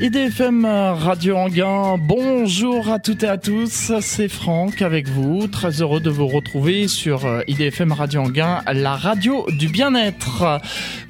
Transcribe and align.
IDFM 0.00 0.64
Radio 0.64 1.36
Anguin, 1.36 1.96
bonjour 1.98 2.90
à 2.90 2.98
toutes 2.98 3.22
et 3.22 3.28
à 3.28 3.38
tous, 3.38 3.92
c'est 4.00 4.28
Franck 4.28 4.82
avec 4.82 5.08
vous, 5.08 5.46
très 5.46 5.80
heureux 5.82 6.00
de 6.00 6.10
vous 6.10 6.26
retrouver 6.26 6.88
sur 6.88 7.24
euh, 7.24 7.42
IDFM 7.46 7.92
Radio 7.92 8.22
Anguin, 8.22 8.60
la 8.72 8.96
radio 8.96 9.46
du 9.50 9.68
bien-être. 9.68 10.60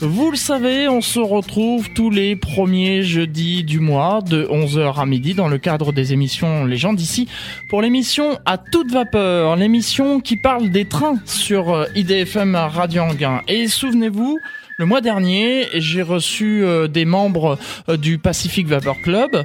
Vous 0.01 0.31
le 0.31 0.37
savez, 0.37 0.87
on 0.89 1.01
se 1.01 1.19
retrouve 1.19 1.91
tous 1.95 2.11
les 2.11 2.37
premiers 2.37 3.03
jeudis 3.03 3.65
du 3.65 3.81
mois 3.81 4.21
de 4.21 4.45
11h 4.45 5.01
à 5.01 5.07
midi 5.07 5.35
dans 5.35 5.49
le 5.49 5.59
cadre 5.59 5.93
des 5.93 6.13
émissions 6.13 6.67
Les 6.67 6.77
gens 6.77 6.93
d'ici 6.93 7.27
pour 7.69 7.81
l'émission 7.81 8.39
à 8.45 8.59
toute 8.59 8.93
vapeur, 8.93 9.57
l'émission 9.57 10.21
qui 10.21 10.37
parle 10.37 10.71
des 10.71 10.85
trains 10.85 11.19
sur 11.25 11.73
euh, 11.73 11.87
IDFM 11.97 12.55
Radio 12.55 13.03
Anguin. 13.03 13.41
Et 13.49 13.67
souvenez-vous, 13.67 14.39
le 14.77 14.87
mois 14.87 15.01
dernier, 15.01 15.69
j'ai 15.75 16.03
reçu 16.03 16.65
euh, 16.65 16.89
des 16.89 17.05
membres 17.05 17.59
euh, 17.89 17.97
du 17.97 18.19
Pacific 18.19 18.67
Vapor 18.67 19.01
Club. 19.03 19.45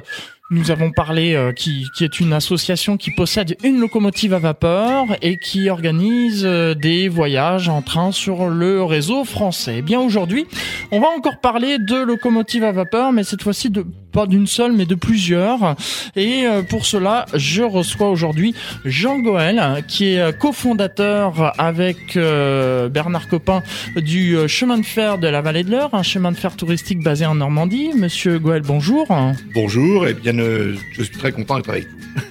Nous 0.50 0.72
avons 0.72 0.90
parlé 0.90 1.34
euh, 1.34 1.52
qui, 1.52 1.86
qui 1.94 2.02
est 2.02 2.18
une 2.18 2.32
association 2.32 2.96
qui 2.96 3.12
possède 3.12 3.56
une 3.62 3.78
locomotive 3.78 4.34
à 4.34 4.40
vapeur 4.40 5.06
et 5.22 5.38
qui 5.38 5.70
organise 5.70 6.44
des 6.44 7.08
voyages 7.08 7.68
en 7.68 7.82
train 7.82 8.10
sur 8.10 8.48
le 8.48 8.82
réseau 8.82 9.24
français. 9.24 9.76
Eh 9.78 9.82
bien 9.82 10.00
aujourd'hui, 10.00 10.46
on 10.90 11.00
va 11.00 11.06
encore 11.16 11.40
parler 11.40 11.78
de 11.78 11.96
locomotive 11.96 12.64
à 12.64 12.72
vapeur, 12.72 13.12
mais 13.12 13.22
cette 13.22 13.42
fois-ci 13.42 13.70
de 13.70 13.86
pas 14.10 14.26
d'une 14.26 14.46
seule, 14.46 14.72
mais 14.72 14.86
de 14.86 14.94
plusieurs. 14.94 15.76
Et 16.16 16.44
euh, 16.44 16.62
pour 16.62 16.86
cela, 16.86 17.26
je 17.34 17.62
reçois 17.62 18.10
aujourd'hui 18.10 18.54
Jean 18.84 19.18
Goël, 19.18 19.84
qui 19.88 20.14
est 20.14 20.38
cofondateur 20.38 21.54
avec 21.58 22.16
euh, 22.16 22.88
Bernard 22.88 23.28
Copin 23.28 23.62
du 23.96 24.36
euh, 24.36 24.48
chemin 24.48 24.78
de 24.78 24.84
fer 24.84 25.18
de 25.18 25.28
la 25.28 25.40
Vallée 25.40 25.64
de 25.64 25.70
l'Eure, 25.70 25.94
un 25.94 26.02
chemin 26.02 26.32
de 26.32 26.36
fer 26.36 26.56
touristique 26.56 27.02
basé 27.02 27.26
en 27.26 27.36
Normandie. 27.36 27.90
Monsieur 27.96 28.38
Goël, 28.38 28.62
bonjour. 28.62 29.06
Bonjour, 29.54 30.06
et 30.06 30.14
bien, 30.14 30.38
je 30.40 31.02
suis 31.02 31.16
très 31.16 31.32
content 31.32 31.56
d'être 31.56 31.70
avec 31.70 31.86
vous. 31.88 32.22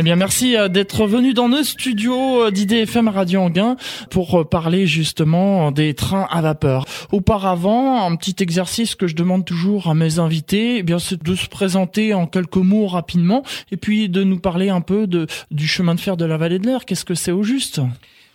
Eh 0.00 0.04
bien, 0.04 0.14
merci 0.14 0.56
euh, 0.56 0.68
d'être 0.68 1.08
venu 1.08 1.34
dans 1.34 1.48
nos 1.48 1.64
studios 1.64 2.44
euh, 2.44 2.50
d'IDFM 2.52 3.08
Radio 3.08 3.40
Anguin 3.40 3.76
pour 4.10 4.40
euh, 4.40 4.44
parler 4.44 4.86
justement 4.86 5.72
des 5.72 5.92
trains 5.94 6.28
à 6.30 6.40
vapeur. 6.40 6.84
Auparavant, 7.10 8.06
un 8.06 8.14
petit 8.14 8.36
exercice 8.38 8.94
que 8.94 9.08
je 9.08 9.16
demande 9.16 9.44
toujours 9.44 9.88
à 9.88 9.94
mes 9.94 10.20
invités, 10.20 10.76
eh 10.78 10.82
bien, 10.84 11.00
c'est 11.00 11.20
de 11.20 11.34
se 11.34 11.48
présenter 11.48 12.14
en 12.14 12.28
quelques 12.28 12.58
mots 12.58 12.86
rapidement 12.86 13.42
et 13.72 13.76
puis 13.76 14.08
de 14.08 14.22
nous 14.22 14.38
parler 14.38 14.68
un 14.68 14.82
peu 14.82 15.08
de, 15.08 15.26
du 15.50 15.66
chemin 15.66 15.96
de 15.96 16.00
fer 16.00 16.16
de 16.16 16.24
la 16.24 16.36
vallée 16.36 16.60
de 16.60 16.66
l'Air. 16.66 16.84
Qu'est-ce 16.84 17.04
que 17.04 17.16
c'est 17.16 17.32
au 17.32 17.42
juste? 17.42 17.80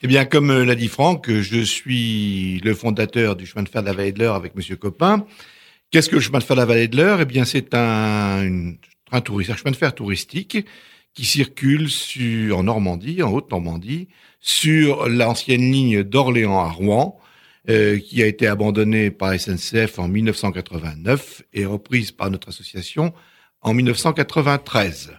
Eh 0.02 0.08
bien, 0.08 0.26
comme 0.26 0.64
l'a 0.64 0.76
dit 0.76 0.90
Franck, 0.90 1.32
je 1.32 1.62
suis 1.62 2.60
le 2.60 2.74
fondateur 2.74 3.38
du 3.38 3.46
chemin 3.46 3.64
de 3.64 3.70
fer 3.70 3.84
de 3.84 3.88
la 3.88 3.94
vallée 3.94 4.12
de 4.12 4.20
l'Eure 4.20 4.36
avec 4.36 4.54
Monsieur 4.58 4.76
Copin. 4.76 5.26
Qu'est-ce 5.92 6.10
que 6.10 6.16
le 6.16 6.22
chemin 6.22 6.40
de 6.40 6.44
fer 6.44 6.58
de 6.58 6.62
la 6.62 6.66
vallée 6.66 6.90
de 6.90 6.98
l'Eure? 6.98 7.22
Eh 7.22 7.26
bien, 7.26 7.46
c'est 7.46 7.74
un, 7.74 8.74
un, 9.12 9.20
un 9.20 9.56
chemin 9.56 9.72
de 9.72 9.76
fer 9.76 9.94
touristique 9.94 10.66
qui 11.14 11.26
circule 11.26 11.90
sur, 11.90 12.58
en 12.58 12.64
Normandie, 12.64 13.22
en 13.22 13.32
Haute-Normandie, 13.32 14.08
sur 14.40 15.08
l'ancienne 15.08 15.72
ligne 15.72 16.04
d'Orléans 16.04 16.60
à 16.60 16.70
Rouen, 16.70 17.20
euh, 17.70 18.00
qui 18.00 18.22
a 18.22 18.26
été 18.26 18.48
abandonnée 18.48 19.12
par 19.12 19.40
SNCF 19.40 20.00
en 20.00 20.08
1989 20.08 21.44
et 21.54 21.66
reprise 21.66 22.12
par 22.12 22.30
notre 22.30 22.50
association 22.50 23.14
en 23.62 23.74
1993. 23.74 25.14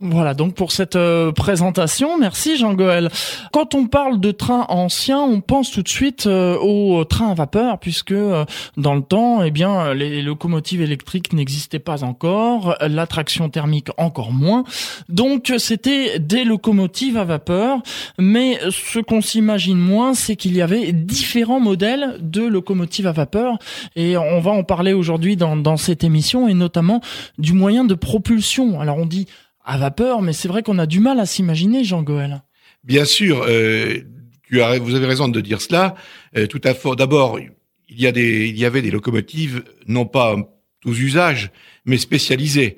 Voilà 0.00 0.34
donc 0.34 0.54
pour 0.54 0.72
cette 0.72 0.96
euh, 0.96 1.32
présentation. 1.32 2.18
Merci 2.18 2.56
Jean-Goël. 2.56 3.10
Quand 3.52 3.74
on 3.74 3.86
parle 3.86 4.20
de 4.20 4.30
train 4.30 4.66
ancien, 4.68 5.20
on 5.20 5.40
pense 5.40 5.70
tout 5.70 5.82
de 5.82 5.88
suite 5.88 6.26
euh, 6.26 6.56
au 6.58 7.04
train 7.04 7.30
à 7.30 7.34
vapeur 7.34 7.78
puisque 7.78 8.12
euh, 8.12 8.44
dans 8.76 8.94
le 8.94 9.02
temps, 9.02 9.42
eh 9.42 9.50
bien 9.50 9.94
les 9.94 10.22
locomotives 10.22 10.82
électriques 10.82 11.32
n'existaient 11.32 11.78
pas 11.78 12.04
encore, 12.04 12.76
l'attraction 12.80 13.48
thermique 13.48 13.88
encore 13.96 14.32
moins. 14.32 14.64
Donc 15.08 15.52
c'était 15.58 16.18
des 16.18 16.44
locomotives 16.44 17.16
à 17.16 17.24
vapeur, 17.24 17.78
mais 18.18 18.58
ce 18.70 18.98
qu'on 18.98 19.20
s'imagine 19.20 19.78
moins, 19.78 20.14
c'est 20.14 20.36
qu'il 20.36 20.54
y 20.56 20.62
avait 20.62 20.92
différents 20.92 21.60
modèles 21.60 22.18
de 22.20 22.42
locomotives 22.42 23.06
à 23.06 23.12
vapeur 23.12 23.58
et 23.94 24.16
on 24.16 24.40
va 24.40 24.50
en 24.50 24.62
parler 24.62 24.92
aujourd'hui 24.92 25.36
dans, 25.36 25.56
dans 25.56 25.76
cette 25.76 26.04
émission 26.04 26.48
et 26.48 26.54
notamment 26.54 27.00
du 27.38 27.52
moyen 27.52 27.84
de 27.84 27.94
propulsion. 27.94 28.80
Alors 28.80 28.98
on 28.98 29.06
dit 29.06 29.26
à 29.66 29.76
vapeur, 29.76 30.22
mais 30.22 30.32
c'est 30.32 30.48
vrai 30.48 30.62
qu'on 30.62 30.78
a 30.78 30.86
du 30.86 31.00
mal 31.00 31.20
à 31.20 31.26
s'imaginer, 31.26 31.84
Jean 31.84 32.02
Goël. 32.02 32.42
Bien 32.84 33.04
sûr, 33.04 33.44
euh, 33.46 33.98
tu 34.44 34.62
as, 34.62 34.78
vous 34.78 34.94
avez 34.94 35.06
raison 35.06 35.28
de 35.28 35.40
dire 35.40 35.60
cela. 35.60 35.96
Euh, 36.36 36.46
tout 36.46 36.60
à 36.64 36.72
fait. 36.72 36.94
D'abord, 36.96 37.38
il 37.40 38.00
y 38.00 38.06
a 38.06 38.12
des, 38.12 38.48
il 38.48 38.56
y 38.56 38.64
avait 38.64 38.80
des 38.80 38.92
locomotives, 38.92 39.64
non 39.88 40.06
pas 40.06 40.36
tous 40.80 40.98
usages, 41.00 41.50
mais 41.84 41.98
spécialisées. 41.98 42.76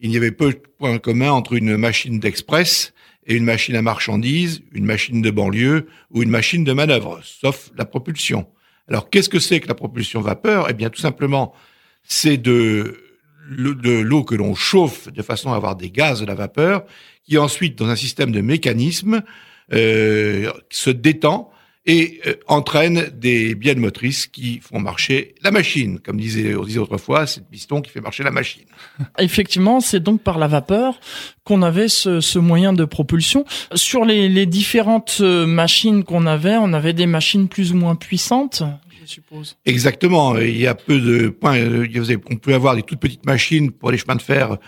Il 0.00 0.12
y 0.12 0.16
avait 0.16 0.30
peu 0.30 0.52
de 0.52 0.62
points 0.78 0.98
communs 0.98 1.32
entre 1.32 1.54
une 1.54 1.76
machine 1.76 2.20
d'express 2.20 2.94
et 3.26 3.34
une 3.34 3.44
machine 3.44 3.74
à 3.74 3.82
marchandises, 3.82 4.62
une 4.72 4.84
machine 4.84 5.20
de 5.20 5.30
banlieue 5.30 5.88
ou 6.12 6.22
une 6.22 6.30
machine 6.30 6.62
de 6.62 6.72
manœuvre, 6.72 7.20
sauf 7.24 7.70
la 7.76 7.84
propulsion. 7.84 8.46
Alors, 8.88 9.10
qu'est-ce 9.10 9.28
que 9.28 9.40
c'est 9.40 9.58
que 9.60 9.68
la 9.68 9.74
propulsion 9.74 10.20
vapeur? 10.20 10.68
Eh 10.70 10.72
bien, 10.72 10.88
tout 10.88 11.00
simplement, 11.00 11.52
c'est 12.04 12.36
de 12.38 13.07
de 13.48 13.98
l'eau 14.00 14.24
que 14.24 14.34
l'on 14.34 14.54
chauffe 14.54 15.10
de 15.12 15.22
façon 15.22 15.52
à 15.52 15.56
avoir 15.56 15.76
des 15.76 15.90
gaz 15.90 16.20
de 16.20 16.26
la 16.26 16.34
vapeur, 16.34 16.84
qui 17.24 17.38
ensuite, 17.38 17.76
dans 17.76 17.88
un 17.88 17.96
système 17.96 18.30
de 18.30 18.40
mécanisme, 18.40 19.22
euh, 19.72 20.50
se 20.70 20.90
détend 20.90 21.50
et 21.88 22.20
euh, 22.26 22.34
entraîne 22.46 23.08
des 23.14 23.54
bielles 23.54 23.78
motrices 23.78 24.26
qui 24.26 24.60
font 24.60 24.78
marcher 24.78 25.34
la 25.42 25.50
machine. 25.50 25.98
Comme 26.00 26.18
disait, 26.18 26.54
on 26.54 26.62
disait 26.62 26.78
autrefois, 26.78 27.26
c'est 27.26 27.40
le 27.40 27.46
piston 27.50 27.80
qui 27.80 27.90
fait 27.90 28.00
marcher 28.00 28.22
la 28.22 28.30
machine. 28.30 28.64
Effectivement, 29.18 29.80
c'est 29.80 30.00
donc 30.00 30.22
par 30.22 30.38
la 30.38 30.48
vapeur 30.48 31.00
qu'on 31.44 31.62
avait 31.62 31.88
ce, 31.88 32.20
ce, 32.20 32.38
moyen 32.38 32.74
de 32.74 32.84
propulsion. 32.84 33.46
Sur 33.74 34.04
les, 34.04 34.28
les 34.28 34.44
différentes 34.44 35.18
euh, 35.20 35.46
machines 35.46 36.04
qu'on 36.04 36.26
avait, 36.26 36.56
on 36.56 36.74
avait 36.74 36.92
des 36.92 37.06
machines 37.06 37.48
plus 37.48 37.72
ou 37.72 37.76
moins 37.76 37.96
puissantes 37.96 38.62
Exactement. 39.64 40.36
Il 40.38 40.58
y 40.58 40.66
a 40.66 40.74
peu 40.74 41.00
de 41.00 41.28
points. 41.28 41.58
On 42.30 42.36
peut 42.36 42.54
avoir 42.54 42.76
des 42.76 42.82
toutes 42.82 43.00
petites 43.00 43.26
machines 43.26 43.70
pour 43.70 43.90
les 43.90 43.98
chemins 43.98 44.16
de 44.16 44.22
fer 44.22 44.58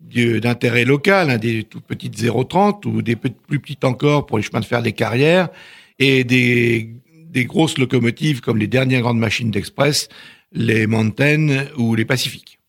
d'intérêt 0.00 0.84
local, 0.84 1.30
hein, 1.30 1.36
des 1.36 1.64
toutes 1.64 1.84
petites 1.84 2.16
0,30 2.18 2.86
ou 2.86 3.02
des 3.02 3.16
plus 3.16 3.60
petites 3.60 3.84
encore 3.84 4.26
pour 4.26 4.38
les 4.38 4.42
chemins 4.42 4.60
de 4.60 4.64
fer 4.64 4.82
des 4.82 4.92
carrières 4.92 5.50
et 5.98 6.24
des, 6.24 6.94
des 7.28 7.44
grosses 7.44 7.76
locomotives 7.76 8.40
comme 8.40 8.56
les 8.56 8.66
dernières 8.66 9.02
grandes 9.02 9.18
machines 9.18 9.50
d'express, 9.50 10.08
les 10.52 10.86
Mountain 10.86 11.66
ou 11.76 11.94
les 11.94 12.04
Pacifiques. 12.04 12.59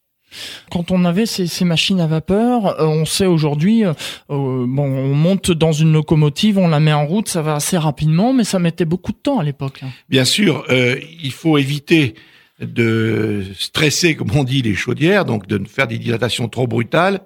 Quand 0.72 0.92
on 0.92 1.06
avait 1.06 1.25
ces, 1.25 1.66
machines 1.66 2.00
à 2.00 2.08
vapeur, 2.08 2.80
euh, 2.80 2.86
on 2.86 3.06
sait 3.06 3.25
aujourd'hui, 3.25 3.86
euh, 3.86 3.94
euh, 4.30 4.66
bon, 4.68 4.84
on 4.84 5.14
monte 5.14 5.52
dans 5.52 5.72
une 5.72 5.94
locomotive, 5.94 6.58
on 6.58 6.68
la 6.68 6.80
met 6.80 6.94
en 6.94 7.06
route, 7.06 7.28
ça 7.28 7.42
va 7.42 7.56
assez 7.56 7.78
rapidement, 7.78 8.34
mais 8.34 8.44
ça 8.44 8.59
mettait 8.59 8.86
beaucoup 8.86 9.12
de 9.12 9.18
temps 9.18 9.40
à 9.40 9.44
l'époque. 9.44 9.81
Bien 10.09 10.25
sûr, 10.25 10.66
il 10.69 11.31
faut 11.31 11.58
éviter 11.58 12.16
de 12.59 13.44
stresser, 13.58 14.16
comme 14.16 14.31
on 14.36 14.44
dit, 14.44 14.62
les 14.62 14.75
chaudières, 14.75 15.25
donc 15.25 15.47
de 15.47 15.58
ne 15.58 15.66
faire 15.66 15.88
des 15.88 15.97
dilatations 15.97 16.48
trop 16.48 16.68
brutales. 16.68 17.22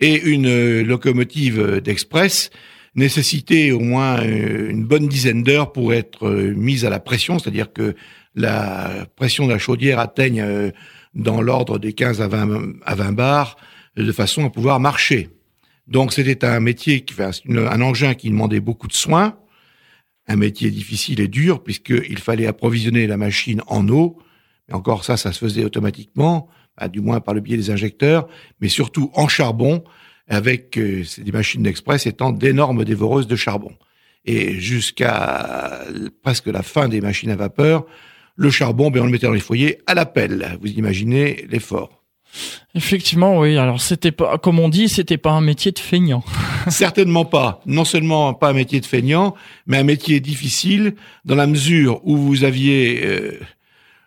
Et 0.00 0.20
une 0.22 0.82
locomotive 0.82 1.80
d'express 1.80 2.50
nécessitait 2.94 3.70
au 3.72 3.80
moins 3.80 4.22
une 4.22 4.84
bonne 4.84 5.08
dizaine 5.08 5.42
d'heures 5.42 5.72
pour 5.72 5.92
être 5.92 6.28
mise 6.28 6.84
à 6.84 6.90
la 6.90 7.00
pression, 7.00 7.38
c'est-à-dire 7.38 7.72
que 7.72 7.94
la 8.34 9.06
pression 9.16 9.46
de 9.46 9.52
la 9.52 9.58
chaudière 9.58 9.98
atteigne 9.98 10.72
dans 11.18 11.42
l'ordre 11.42 11.78
des 11.78 11.92
15 11.92 12.22
à 12.22 12.28
20, 12.28 12.80
à 12.86 12.94
20 12.94 13.12
bars, 13.12 13.56
de 13.96 14.12
façon 14.12 14.46
à 14.46 14.50
pouvoir 14.50 14.80
marcher. 14.80 15.28
Donc 15.86 16.12
c'était 16.12 16.44
un 16.46 16.60
métier, 16.60 17.02
qui, 17.02 17.14
un 17.20 17.80
engin 17.82 18.14
qui 18.14 18.30
demandait 18.30 18.60
beaucoup 18.60 18.88
de 18.88 18.92
soins, 18.92 19.36
un 20.28 20.36
métier 20.36 20.70
difficile 20.70 21.20
et 21.20 21.28
dur, 21.28 21.62
puisqu'il 21.62 22.18
fallait 22.18 22.46
approvisionner 22.46 23.06
la 23.06 23.16
machine 23.16 23.62
en 23.66 23.88
eau, 23.88 24.18
mais 24.68 24.74
encore 24.74 25.04
ça, 25.04 25.16
ça 25.16 25.32
se 25.32 25.38
faisait 25.38 25.64
automatiquement, 25.64 26.48
du 26.92 27.00
moins 27.00 27.20
par 27.20 27.34
le 27.34 27.40
biais 27.40 27.56
des 27.56 27.70
injecteurs, 27.70 28.28
mais 28.60 28.68
surtout 28.68 29.10
en 29.14 29.26
charbon, 29.26 29.82
avec 30.28 30.78
euh, 30.78 31.04
des 31.18 31.32
machines 31.32 31.62
d'express 31.62 32.06
étant 32.06 32.30
d'énormes 32.30 32.84
dévoreuses 32.84 33.26
de 33.26 33.34
charbon. 33.34 33.72
Et 34.24 34.60
jusqu'à 34.60 35.84
presque 36.22 36.46
la 36.46 36.62
fin 36.62 36.88
des 36.88 37.00
machines 37.00 37.30
à 37.30 37.36
vapeur, 37.36 37.86
le 38.38 38.50
charbon, 38.50 38.90
ben 38.90 39.02
on 39.02 39.06
le 39.06 39.10
mettait 39.10 39.26
dans 39.26 39.32
les 39.32 39.40
foyers 39.40 39.78
à 39.86 39.94
la 39.94 40.06
pelle. 40.06 40.56
Vous 40.62 40.68
imaginez 40.68 41.44
l'effort. 41.50 42.04
Effectivement, 42.74 43.40
oui. 43.40 43.58
Alors 43.58 43.80
c'était 43.80 44.12
pas, 44.12 44.38
comme 44.38 44.60
on 44.60 44.68
dit, 44.68 44.88
c'était 44.88 45.18
pas 45.18 45.32
un 45.32 45.40
métier 45.40 45.72
de 45.72 45.78
feignant. 45.78 46.22
Certainement 46.68 47.24
pas. 47.24 47.60
Non 47.66 47.84
seulement 47.84 48.34
pas 48.34 48.50
un 48.50 48.52
métier 48.52 48.80
de 48.80 48.86
feignant, 48.86 49.34
mais 49.66 49.78
un 49.78 49.82
métier 49.82 50.20
difficile 50.20 50.94
dans 51.24 51.34
la 51.34 51.48
mesure 51.48 52.00
où 52.04 52.16
vous 52.16 52.44
aviez 52.44 53.00
euh, 53.04 53.40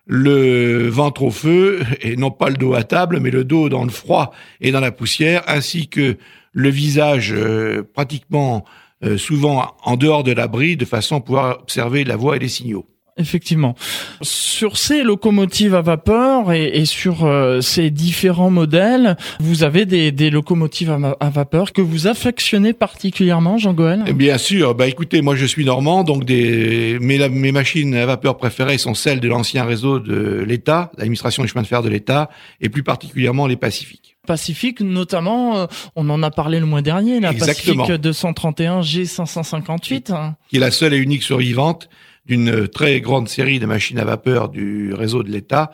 le 0.06 0.88
ventre 0.88 1.24
au 1.24 1.32
feu 1.32 1.82
et 2.00 2.16
non 2.16 2.32
pas 2.32 2.50
le 2.50 2.56
dos 2.56 2.74
à 2.74 2.84
table, 2.84 3.20
mais 3.20 3.32
le 3.32 3.44
dos 3.44 3.68
dans 3.68 3.84
le 3.84 3.92
froid 3.92 4.32
et 4.62 4.72
dans 4.72 4.80
la 4.80 4.94
poussière, 4.94 5.44
ainsi 5.48 5.90
que 5.90 6.18
le 6.54 6.70
visage 6.70 7.34
euh, 7.36 7.84
pratiquement 7.94 8.64
euh, 9.04 9.18
souvent 9.18 9.76
en 9.84 9.98
dehors 9.98 10.24
de 10.24 10.32
l'abri, 10.32 10.78
de 10.78 10.86
façon 10.86 11.18
à 11.18 11.20
pouvoir 11.20 11.60
observer 11.60 12.06
la 12.06 12.16
voie 12.16 12.38
et 12.38 12.40
les 12.40 12.48
signaux. 12.48 12.86
Effectivement. 13.22 13.76
Sur 14.22 14.78
ces 14.78 15.04
locomotives 15.04 15.76
à 15.76 15.82
vapeur 15.82 16.52
et, 16.52 16.66
et 16.80 16.86
sur 16.86 17.24
euh, 17.26 17.62
ces 17.62 17.92
différents 17.92 18.50
modèles, 18.50 19.16
vous 19.40 19.64
avez 19.64 19.86
des, 19.86 20.12
des 20.12 20.30
locomotives 20.30 20.92
à, 20.92 21.16
à, 21.20 21.30
vapeur 21.30 21.72
que 21.72 21.82
vous 21.82 22.08
affectionnez 22.08 22.74
particulièrement, 22.74 23.58
Jean 23.58 23.74
Goël? 23.74 24.04
Bien 24.14 24.38
sûr. 24.38 24.76
Bah 24.76 24.88
écoutez, 24.88 25.22
moi 25.22 25.36
je 25.36 25.46
suis 25.46 25.66
normand, 25.66 26.04
donc 26.04 26.26
des, 26.26 26.98
mes, 27.00 27.30
mes 27.30 27.52
machines 27.52 27.94
à 27.96 28.06
vapeur 28.06 28.38
préférées 28.38 28.78
sont 28.78 28.96
celles 28.96 29.20
de 29.20 29.28
l'ancien 29.28 29.64
réseau 29.64 30.00
de 30.00 30.44
l'État, 30.48 30.92
l'administration 30.98 31.44
des 31.44 31.50
chemins 31.50 31.62
de 31.62 31.68
fer 31.68 31.84
de 31.84 31.90
l'État, 31.90 32.30
et 32.60 32.70
plus 32.70 32.84
particulièrement 32.84 33.48
les 33.48 33.56
Pacifiques. 33.56 34.18
Pacifique, 34.28 34.82
notamment, 34.82 35.58
euh, 35.58 35.66
on 35.96 36.10
en 36.10 36.22
a 36.22 36.30
parlé 36.30 36.60
le 36.60 36.66
mois 36.66 36.82
dernier, 36.82 37.20
la 37.20 37.32
Exactement. 37.32 37.84
Pacifique 37.86 38.02
231 38.02 38.82
G558. 38.82 40.34
Qui 40.50 40.58
est 40.58 40.60
la 40.60 40.72
seule 40.72 40.94
et 40.94 40.98
unique 40.98 41.24
survivante 41.24 41.90
d'une 42.26 42.68
très 42.68 43.02
grande 43.02 43.28
série 43.28 43.60
de 43.60 43.66
machines 43.66 44.00
à 44.00 44.06
vapeur 44.06 44.50
du 44.50 44.94
réseau 44.94 45.24
de 45.24 45.32
l'État 45.32 45.72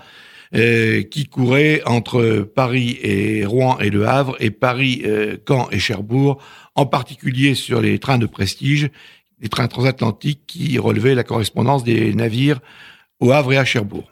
euh, 0.55 1.03
qui 1.03 1.25
courait 1.25 1.81
entre 1.85 2.47
Paris 2.55 2.97
et 3.01 3.45
Rouen 3.45 3.77
et 3.79 3.89
Le 3.89 4.07
Havre 4.07 4.37
et 4.39 4.49
Paris, 4.49 5.01
euh, 5.05 5.35
Caen 5.45 5.67
et 5.71 5.79
Cherbourg, 5.79 6.41
en 6.73 6.85
particulier 6.85 7.53
sur 7.53 7.81
les 7.81 7.99
trains 7.99 8.17
de 8.17 8.27
prestige, 8.27 8.89
les 9.41 9.49
trains 9.49 9.67
transatlantiques 9.67 10.43
qui 10.47 10.79
relevaient 10.79 11.15
la 11.15 11.25
correspondance 11.25 11.83
des 11.83 12.13
navires 12.13 12.59
au 13.19 13.31
Havre 13.33 13.53
et 13.53 13.57
à 13.57 13.65
Cherbourg. 13.65 14.09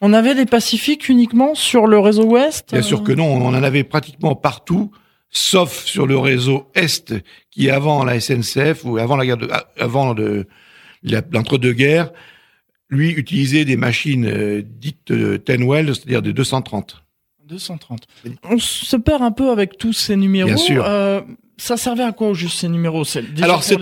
On 0.00 0.14
avait 0.14 0.34
des 0.34 0.46
Pacifiques 0.46 1.10
uniquement 1.10 1.54
sur 1.54 1.86
le 1.86 1.98
réseau 1.98 2.24
ouest 2.24 2.72
Bien 2.72 2.80
sûr 2.80 3.02
que 3.02 3.12
non, 3.12 3.26
on 3.26 3.44
en 3.44 3.62
avait 3.62 3.84
pratiquement 3.84 4.34
partout, 4.34 4.90
sauf 5.28 5.84
sur 5.84 6.06
le 6.06 6.16
réseau 6.16 6.70
est, 6.74 7.12
qui 7.50 7.68
avant 7.68 8.02
la 8.02 8.18
SNCF 8.18 8.84
ou 8.84 8.96
avant 8.96 9.16
la 9.16 9.26
guerre 9.26 9.36
de, 9.36 9.50
avant 9.78 10.14
de, 10.14 10.46
l'entre-deux-guerres, 11.06 12.12
lui 12.88 13.10
utilisait 13.10 13.64
des 13.64 13.76
machines 13.76 14.26
euh, 14.26 14.62
dites 14.64 15.10
euh, 15.10 15.38
Tenwell, 15.38 15.94
c'est-à-dire 15.94 16.22
de 16.22 16.32
230. 16.32 17.02
230. 17.46 18.06
On 18.44 18.58
se 18.58 18.96
perd 18.96 19.22
un 19.22 19.30
peu 19.30 19.50
avec 19.50 19.78
tous 19.78 19.92
ces 19.92 20.16
numéros. 20.16 20.48
Bien 20.48 20.56
sûr. 20.56 20.84
Euh, 20.84 21.20
ça 21.56 21.76
servait 21.76 22.02
à 22.02 22.12
quoi 22.12 22.34
juste 22.34 22.58
ces 22.58 22.68
numéros? 22.68 23.04
Alors 23.40 23.62
c'est 23.62 23.78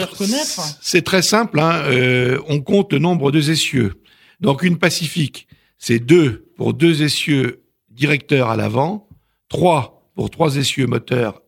c'est 0.80 1.02
très 1.02 1.22
simple. 1.22 1.58
Hein, 1.58 1.82
euh, 1.86 2.38
on 2.48 2.60
compte 2.60 2.92
le 2.92 2.98
nombre 2.98 3.32
de 3.32 3.50
essieux. 3.50 3.94
Donc 4.40 4.62
une 4.62 4.78
Pacifique, 4.78 5.48
c'est 5.78 5.98
deux 5.98 6.52
pour 6.56 6.74
deux 6.74 7.02
essieux 7.02 7.64
directeurs 7.90 8.50
à 8.50 8.56
l'avant, 8.56 9.08
trois 9.48 10.08
pour 10.14 10.30
trois 10.30 10.56
essieux 10.56 10.86
moteurs 10.86 11.42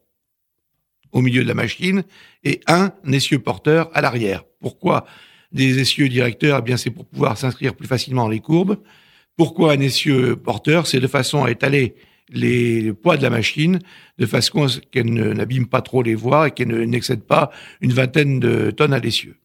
au 1.12 1.20
milieu 1.20 1.42
de 1.42 1.48
la 1.48 1.54
machine 1.54 2.02
et 2.44 2.60
un 2.66 2.92
essieu 3.10 3.38
porteur 3.38 3.90
à 3.94 4.00
l'arrière. 4.00 4.42
Pourquoi? 4.60 5.06
Des 5.56 5.80
essieux 5.80 6.08
directeurs, 6.08 6.58
eh 6.60 6.62
bien 6.62 6.76
c'est 6.76 6.90
pour 6.90 7.06
pouvoir 7.06 7.36
s'inscrire 7.36 7.74
plus 7.74 7.88
facilement 7.88 8.22
dans 8.22 8.28
les 8.28 8.40
courbes. 8.40 8.76
Pourquoi 9.36 9.72
un 9.72 9.80
essieu 9.80 10.36
porteur? 10.36 10.86
C'est 10.86 11.00
de 11.00 11.06
façon 11.06 11.44
à 11.44 11.50
étaler 11.50 11.94
les, 12.30 12.80
le 12.80 12.94
poids 12.94 13.16
de 13.16 13.22
la 13.22 13.30
machine 13.30 13.80
de 14.18 14.26
façon 14.26 14.66
qu'elle 14.90 15.12
n'abîme 15.12 15.66
pas 15.66 15.82
trop 15.82 16.02
les 16.02 16.14
voies 16.14 16.48
et 16.48 16.50
qu'elle 16.52 16.88
n'excède 16.88 17.22
pas 17.22 17.50
une 17.80 17.92
vingtaine 17.92 18.40
de 18.40 18.70
tonnes 18.70 18.94
à 18.94 18.98
l'essieu. 18.98 19.36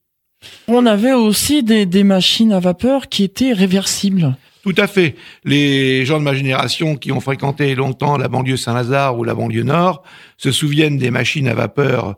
On 0.68 0.86
avait 0.86 1.13
aussi 1.13 1.63
des, 1.63 1.86
des 1.86 2.04
machines 2.04 2.52
à 2.52 2.60
vapeur 2.60 3.10
qui 3.10 3.24
étaient 3.24 3.54
réversibles. 3.54 4.36
Tout 4.63 4.75
à 4.78 4.88
fait. 4.88 5.16
Les 5.44 6.06
gens 6.06 6.19
de 6.19 6.24
ma 6.24 6.34
génération 6.34 6.96
qui 6.96 7.12
ont 7.12 7.19
fréquenté 7.19 7.74
longtemps 7.75 8.18
la 8.18 8.28
banlieue 8.28 8.58
Saint-Lazare 8.58 9.18
ou 9.18 9.24
la 9.24 9.34
banlieue 9.34 9.63
Nord 9.63 10.04
se 10.38 10.52
souviennent 10.52 10.98
des 10.98 11.12
machines 11.12 11.48
à 11.48 11.56
vapeur 11.56 12.16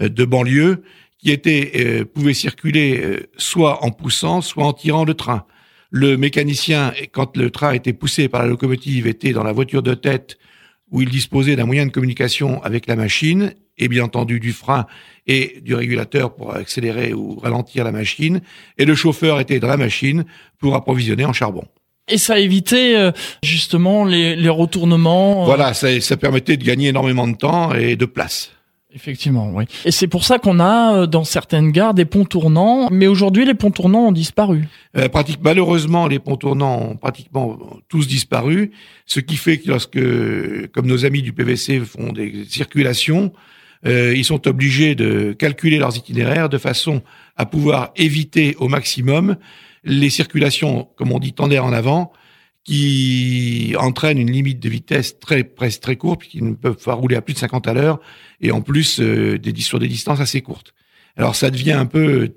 euh, 0.00 0.08
de 0.08 0.24
banlieue 0.24 0.82
qui 1.20 1.30
étaient 1.30 1.72
euh, 1.76 2.04
pouvaient 2.04 2.34
circuler 2.34 3.00
euh, 3.02 3.28
soit 3.36 3.84
en 3.84 3.90
poussant, 3.90 4.40
soit 4.40 4.64
en 4.64 4.72
tirant 4.72 5.04
le 5.04 5.14
train. 5.14 5.44
Le 5.90 6.16
mécanicien, 6.16 6.92
quand 7.12 7.36
le 7.36 7.50
train 7.50 7.72
était 7.72 7.92
poussé 7.92 8.28
par 8.28 8.42
la 8.42 8.48
locomotive, 8.48 9.06
était 9.06 9.32
dans 9.32 9.42
la 9.42 9.52
voiture 9.52 9.82
de 9.82 9.94
tête 9.94 10.38
où 10.90 11.02
il 11.02 11.08
disposait 11.08 11.56
d'un 11.56 11.66
moyen 11.66 11.86
de 11.86 11.90
communication 11.90 12.62
avec 12.62 12.86
la 12.86 12.96
machine 12.96 13.54
et 13.76 13.88
bien 13.88 14.04
entendu 14.04 14.40
du 14.40 14.52
frein 14.52 14.86
et 15.26 15.60
du 15.62 15.74
régulateur 15.74 16.34
pour 16.34 16.54
accélérer 16.54 17.12
ou 17.12 17.38
ralentir 17.38 17.84
la 17.84 17.92
machine. 17.92 18.40
Et 18.78 18.84
le 18.84 18.94
chauffeur 18.94 19.40
était 19.40 19.60
dans 19.60 19.68
la 19.68 19.76
machine 19.76 20.24
pour 20.58 20.74
approvisionner 20.74 21.24
en 21.24 21.32
charbon. 21.32 21.64
Et 22.08 22.18
ça 22.18 22.38
évitait 22.38 22.96
euh, 22.96 23.12
justement 23.42 24.04
les, 24.04 24.36
les 24.36 24.48
retournements. 24.48 25.44
Voilà, 25.44 25.74
ça, 25.74 26.00
ça 26.00 26.16
permettait 26.16 26.56
de 26.56 26.64
gagner 26.64 26.88
énormément 26.88 27.28
de 27.28 27.36
temps 27.36 27.72
et 27.74 27.96
de 27.96 28.04
place. 28.04 28.50
Effectivement, 28.92 29.50
oui. 29.54 29.64
Et 29.84 29.92
c'est 29.92 30.08
pour 30.08 30.24
ça 30.24 30.38
qu'on 30.38 30.58
a 30.58 30.94
euh, 30.94 31.06
dans 31.06 31.22
certaines 31.22 31.70
gares 31.70 31.94
des 31.94 32.04
ponts 32.04 32.24
tournants, 32.24 32.88
mais 32.90 33.06
aujourd'hui 33.06 33.44
les 33.44 33.54
ponts 33.54 33.70
tournants 33.70 34.08
ont 34.08 34.12
disparu. 34.12 34.66
Euh, 34.96 35.08
malheureusement, 35.42 36.08
les 36.08 36.18
ponts 36.18 36.36
tournants 36.36 36.90
ont 36.90 36.96
pratiquement 36.96 37.58
tous 37.88 38.08
disparu, 38.08 38.72
ce 39.06 39.20
qui 39.20 39.36
fait 39.36 39.58
que 39.58 39.68
lorsque, 39.68 40.00
comme 40.72 40.86
nos 40.86 41.04
amis 41.04 41.22
du 41.22 41.32
PVC 41.32 41.80
font 41.80 42.12
des 42.12 42.44
circulations, 42.48 43.32
euh, 43.86 44.12
ils 44.14 44.24
sont 44.24 44.46
obligés 44.48 44.94
de 44.94 45.32
calculer 45.32 45.78
leurs 45.78 45.96
itinéraires 45.96 46.48
de 46.48 46.58
façon 46.58 47.02
à 47.36 47.46
pouvoir 47.46 47.92
éviter 47.96 48.56
au 48.58 48.68
maximum 48.68 49.36
les 49.84 50.10
circulations, 50.10 50.88
comme 50.96 51.12
on 51.12 51.18
dit, 51.18 51.32
tendères 51.32 51.64
en 51.64 51.72
avant, 51.72 52.12
qui 52.64 53.74
entraîne 53.78 54.18
une 54.18 54.30
limite 54.30 54.60
de 54.60 54.68
vitesse 54.68 55.18
très 55.18 55.44
presque 55.44 55.80
très 55.80 55.96
courte, 55.96 56.24
qui 56.24 56.42
ne 56.42 56.54
peuvent 56.54 56.82
pas 56.82 56.94
rouler 56.94 57.16
à 57.16 57.22
plus 57.22 57.34
de 57.34 57.38
50 57.38 57.66
à 57.66 57.74
l'heure, 57.74 58.00
et 58.40 58.52
en 58.52 58.60
plus 58.60 59.00
euh, 59.00 59.38
des, 59.38 59.58
sur 59.60 59.78
des 59.78 59.88
distances 59.88 60.20
assez 60.20 60.42
courtes. 60.42 60.74
Alors 61.16 61.34
ça 61.34 61.50
devient 61.50 61.72
un 61.72 61.86
peu 61.86 62.34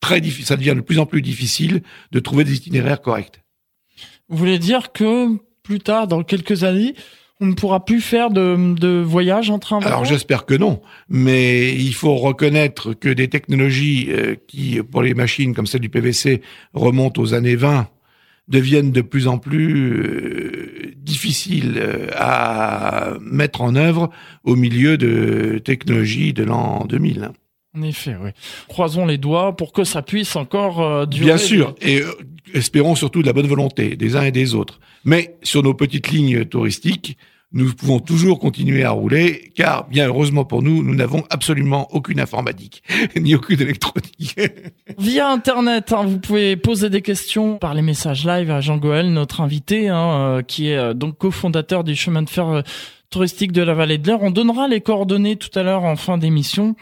très 0.00 0.20
difficile, 0.20 0.46
ça 0.46 0.56
devient 0.56 0.74
de 0.76 0.82
plus 0.82 0.98
en 0.98 1.06
plus 1.06 1.22
difficile 1.22 1.82
de 2.12 2.20
trouver 2.20 2.44
des 2.44 2.54
itinéraires 2.54 3.00
corrects. 3.00 3.42
Vous 4.28 4.36
voulez 4.36 4.58
dire 4.58 4.92
que 4.92 5.28
plus 5.62 5.80
tard, 5.80 6.06
dans 6.06 6.22
quelques 6.22 6.64
années, 6.64 6.94
on 7.40 7.46
ne 7.46 7.54
pourra 7.54 7.84
plus 7.84 8.00
faire 8.00 8.30
de, 8.30 8.74
de 8.78 9.00
voyage 9.00 9.50
en 9.50 9.58
train 9.58 9.80
Alors 9.80 10.04
j'espère 10.04 10.46
que 10.46 10.54
non, 10.54 10.80
mais 11.08 11.74
il 11.74 11.92
faut 11.92 12.14
reconnaître 12.14 12.94
que 12.94 13.08
des 13.08 13.28
technologies 13.28 14.08
euh, 14.10 14.36
qui, 14.46 14.80
pour 14.82 15.02
les 15.02 15.14
machines 15.14 15.54
comme 15.54 15.66
celle 15.66 15.82
du 15.82 15.88
PVC, 15.88 16.40
remontent 16.72 17.20
aux 17.20 17.34
années 17.34 17.56
20, 17.56 17.88
deviennent 18.48 18.92
de 18.92 19.00
plus 19.00 19.26
en 19.28 19.38
plus 19.38 19.92
euh, 19.92 20.94
difficiles 20.96 21.74
euh, 21.78 22.08
à 22.14 23.14
mettre 23.20 23.62
en 23.62 23.74
œuvre 23.74 24.10
au 24.44 24.56
milieu 24.56 24.96
de 24.96 25.58
technologies 25.58 26.32
de 26.32 26.44
l'an 26.44 26.84
2000. 26.88 27.30
En 27.76 27.82
effet, 27.82 28.16
oui. 28.22 28.30
Croisons 28.68 29.04
les 29.04 29.18
doigts 29.18 29.54
pour 29.56 29.72
que 29.72 29.84
ça 29.84 30.02
puisse 30.02 30.36
encore 30.36 30.80
euh, 30.80 31.06
durer. 31.06 31.26
Bien 31.26 31.38
sûr, 31.38 31.74
et 31.82 32.02
espérons 32.54 32.94
surtout 32.94 33.22
de 33.22 33.26
la 33.26 33.32
bonne 33.32 33.46
volonté 33.46 33.96
des 33.96 34.16
uns 34.16 34.22
et 34.22 34.32
des 34.32 34.54
autres. 34.54 34.80
Mais 35.04 35.36
sur 35.42 35.62
nos 35.62 35.74
petites 35.74 36.08
lignes 36.08 36.44
touristiques, 36.44 37.18
nous 37.52 37.72
pouvons 37.74 38.00
toujours 38.00 38.38
continuer 38.38 38.84
à 38.84 38.90
rouler, 38.90 39.52
car 39.54 39.88
bien 39.88 40.08
heureusement 40.08 40.44
pour 40.44 40.62
nous, 40.62 40.82
nous 40.82 40.94
n'avons 40.94 41.24
absolument 41.30 41.88
aucune 41.92 42.20
informatique, 42.20 42.82
ni 43.16 43.34
aucune 43.34 43.60
électronique. 43.60 44.36
Via 44.98 45.30
Internet, 45.30 45.92
hein, 45.92 46.04
vous 46.04 46.18
pouvez 46.18 46.56
poser 46.56 46.90
des 46.90 47.02
questions 47.02 47.58
par 47.58 47.74
les 47.74 47.82
messages 47.82 48.26
live 48.26 48.50
à 48.50 48.60
Jean 48.60 48.78
Goël, 48.78 49.12
notre 49.12 49.40
invité, 49.40 49.88
hein, 49.88 50.38
euh, 50.38 50.42
qui 50.42 50.68
est 50.68 50.76
euh, 50.76 50.92
donc 50.92 51.18
cofondateur 51.18 51.84
du 51.84 51.94
chemin 51.94 52.22
de 52.22 52.28
fer 52.28 52.48
euh, 52.48 52.62
touristique 53.10 53.52
de 53.52 53.62
la 53.62 53.74
vallée 53.74 53.98
de 53.98 54.08
l'Eure. 54.08 54.22
On 54.22 54.32
donnera 54.32 54.66
les 54.66 54.80
coordonnées 54.80 55.36
tout 55.36 55.56
à 55.56 55.62
l'heure 55.62 55.84
en 55.84 55.94
fin 55.94 56.18
d'émission 56.18 56.74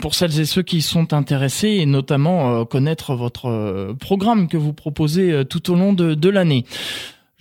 pour 0.00 0.14
celles 0.14 0.38
et 0.38 0.44
ceux 0.44 0.62
qui 0.62 0.80
sont 0.80 1.12
intéressés 1.12 1.68
et 1.68 1.86
notamment 1.86 2.64
connaître 2.64 3.16
votre 3.16 3.92
programme 3.98 4.46
que 4.46 4.56
vous 4.56 4.72
proposez 4.72 5.44
tout 5.50 5.72
au 5.72 5.74
long 5.74 5.92
de, 5.92 6.14
de 6.14 6.28
l'année. 6.28 6.64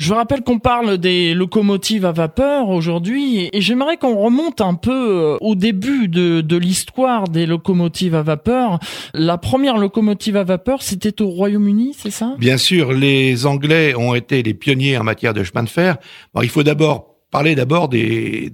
Je 0.04 0.14
rappelle 0.14 0.42
qu'on 0.42 0.60
parle 0.60 0.98
des 0.98 1.34
locomotives 1.34 2.04
à 2.04 2.12
vapeur 2.12 2.68
aujourd'hui 2.68 3.50
et 3.54 3.62
j'aimerais 3.62 3.96
qu'on 3.96 4.18
remonte 4.18 4.60
un 4.60 4.74
peu 4.74 4.92
euh, 4.92 5.38
au 5.40 5.56
début 5.56 6.10
de, 6.10 6.58
l'histoire 6.58 7.30
des 7.30 7.46
locomotives 7.46 8.14
à 8.14 8.22
vapeur. 8.22 8.80
La 9.14 9.38
première 9.38 9.78
locomotive 9.78 10.36
à 10.36 10.44
vapeur, 10.44 10.82
c'était 10.82 11.22
au 11.22 11.30
Royaume-Uni, 11.30 11.96
c'est 11.98 12.12
ça? 12.12 12.36
Bien 12.38 12.58
sûr, 12.58 12.92
les 12.92 13.46
Anglais 13.46 13.96
ont 13.96 14.14
été 14.14 14.44
les 14.44 14.54
pionniers 14.54 14.98
en 14.98 15.06
matière 15.06 15.34
de 15.34 15.42
chemin 15.42 15.64
de 15.64 15.70
fer. 15.70 15.96
il 16.42 16.50
faut 16.50 16.64
d'abord 16.64 17.16
parler 17.32 17.56
d'abord 17.56 17.88
des 17.88 18.52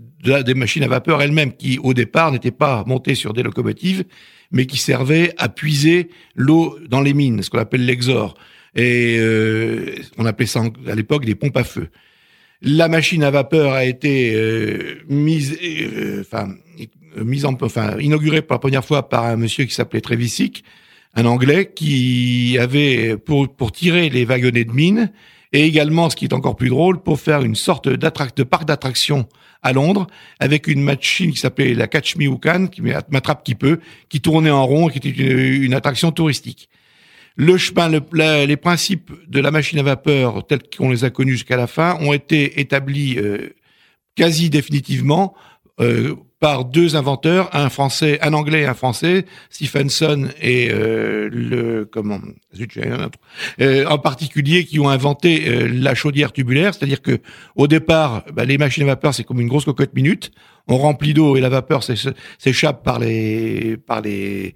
machines 0.55 0.83
à 0.83 0.87
vapeur 0.87 1.19
elles-mêmes 1.19 1.53
qui, 1.53 1.79
au 1.81 1.95
départ, 1.95 2.31
n'étaient 2.31 2.51
pas 2.51 2.83
montées 2.85 3.15
sur 3.15 3.33
des 3.33 3.41
locomotives, 3.41 4.03
mais 4.51 4.67
qui 4.67 4.77
servaient 4.77 5.33
à 5.39 5.49
puiser 5.49 6.09
l'eau 6.35 6.77
dans 6.87 7.01
les 7.01 7.15
mines, 7.15 7.41
ce 7.41 7.49
qu'on 7.49 7.57
appelle 7.57 7.87
l'exor 7.87 8.35
et 8.75 9.17
euh, 9.19 9.95
on 10.17 10.25
appelait 10.25 10.45
ça 10.45 10.63
à 10.87 10.95
l'époque 10.95 11.25
des 11.25 11.35
pompes 11.35 11.57
à 11.57 11.63
feu. 11.63 11.89
La 12.61 12.87
machine 12.87 13.23
à 13.23 13.31
vapeur 13.31 13.73
a 13.73 13.85
été 13.85 14.33
euh, 14.35 15.01
mise, 15.07 15.57
euh, 15.63 16.21
enfin, 16.21 16.49
mise 17.15 17.45
en, 17.45 17.57
enfin, 17.61 17.97
inaugurée 17.99 18.41
pour 18.41 18.55
la 18.55 18.59
première 18.59 18.85
fois 18.85 19.07
par 19.07 19.25
un 19.25 19.37
monsieur 19.37 19.65
qui 19.65 19.73
s'appelait 19.73 20.01
Trevisic, 20.01 20.63
un 21.15 21.25
Anglais 21.25 21.71
qui 21.73 22.57
avait 22.59 23.17
pour 23.17 23.47
pour 23.55 23.71
tirer 23.71 24.09
les 24.09 24.25
wagonnets 24.25 24.65
de 24.65 24.73
mine 24.73 25.11
et 25.51 25.65
également, 25.65 26.09
ce 26.09 26.15
qui 26.15 26.25
est 26.25 26.33
encore 26.33 26.55
plus 26.55 26.69
drôle, 26.69 27.01
pour 27.01 27.19
faire 27.19 27.41
une 27.41 27.55
sorte 27.55 27.89
de 27.89 28.43
parc 28.43 28.67
d'attraction 28.67 29.27
à 29.61 29.73
Londres 29.73 30.07
avec 30.39 30.67
une 30.67 30.81
machine 30.81 31.31
qui 31.31 31.37
s'appelait 31.37 31.73
la 31.73 31.87
Catch 31.87 32.15
Me 32.17 32.27
Who 32.27 32.37
Can, 32.37 32.67
qui 32.67 32.81
m'attrape 32.81 33.43
qui 33.43 33.55
peut, 33.55 33.79
qui 34.09 34.21
tournait 34.21 34.51
en 34.51 34.65
rond, 34.65 34.89
qui 34.89 34.99
était 34.99 35.09
une 35.09 35.73
attraction 35.73 36.11
touristique. 36.11 36.69
Le 37.41 37.55
chemin, 37.55 37.87
le, 37.87 38.45
les 38.45 38.57
principes 38.57 39.13
de 39.29 39.39
la 39.39 39.49
machine 39.49 39.79
à 39.79 39.83
vapeur 39.83 40.45
tels 40.45 40.59
qu'on 40.61 40.89
les 40.89 41.05
a 41.05 41.09
connus 41.09 41.31
jusqu'à 41.31 41.55
la 41.55 41.67
fin 41.67 41.97
ont 42.01 42.11
été 42.11 42.59
établis 42.59 43.17
euh, 43.17 43.55
quasi 44.13 44.49
définitivement 44.49 45.33
euh, 45.79 46.15
par 46.39 46.63
deux 46.63 46.95
inventeurs, 46.95 47.49
un 47.53 47.69
français, 47.69 48.17
un 48.21 48.33
anglais 48.33 48.61
et 48.61 48.65
un 48.65 48.73
français, 48.73 49.25
Stephenson 49.49 50.29
et 50.41 50.69
euh, 50.71 51.29
le 51.31 51.85
comment 51.85 52.19
euh, 53.59 53.85
en 53.85 53.97
particulier 53.97 54.63
qui 54.63 54.79
ont 54.79 54.89
inventé 54.89 55.47
euh, 55.47 55.67
la 55.67 55.95
chaudière 55.95 56.31
tubulaire, 56.31 56.73
c'est-à-dire 56.73 57.01
que 57.01 57.19
au 57.55 57.67
départ, 57.67 58.23
bah, 58.33 58.45
les 58.45 58.57
machines 58.57 58.83
à 58.83 58.87
vapeur 58.87 59.13
c'est 59.13 59.25
comme 59.25 59.41
une 59.41 59.49
grosse 59.49 59.65
cocotte 59.65 59.93
minute, 59.93 60.31
on 60.67 60.77
remplit 60.77 61.13
d'eau 61.13 61.35
et 61.35 61.41
la 61.41 61.49
vapeur 61.49 61.83
s'échappe 61.83 62.83
par 62.83 62.99
les 62.99 63.75
par 63.75 64.01
les 64.01 64.53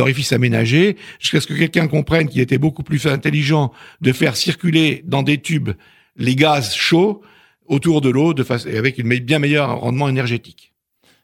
orifices 0.00 0.32
aménagés, 0.32 0.96
jusqu'à 1.18 1.40
ce 1.40 1.46
que 1.46 1.54
quelqu'un 1.54 1.88
comprenne 1.88 2.28
qu'il 2.28 2.42
était 2.42 2.58
beaucoup 2.58 2.82
plus 2.82 3.06
intelligent 3.06 3.72
de 4.02 4.12
faire 4.12 4.36
circuler 4.36 5.02
dans 5.06 5.22
des 5.22 5.38
tubes 5.38 5.70
les 6.16 6.36
gaz 6.36 6.74
chauds 6.74 7.22
autour 7.66 8.02
de 8.02 8.10
l'eau 8.10 8.34
de 8.34 8.44
avec 8.76 8.98
une 8.98 9.08
bien 9.20 9.38
meilleur 9.38 9.80
rendement 9.80 10.08
énergétique 10.08 10.69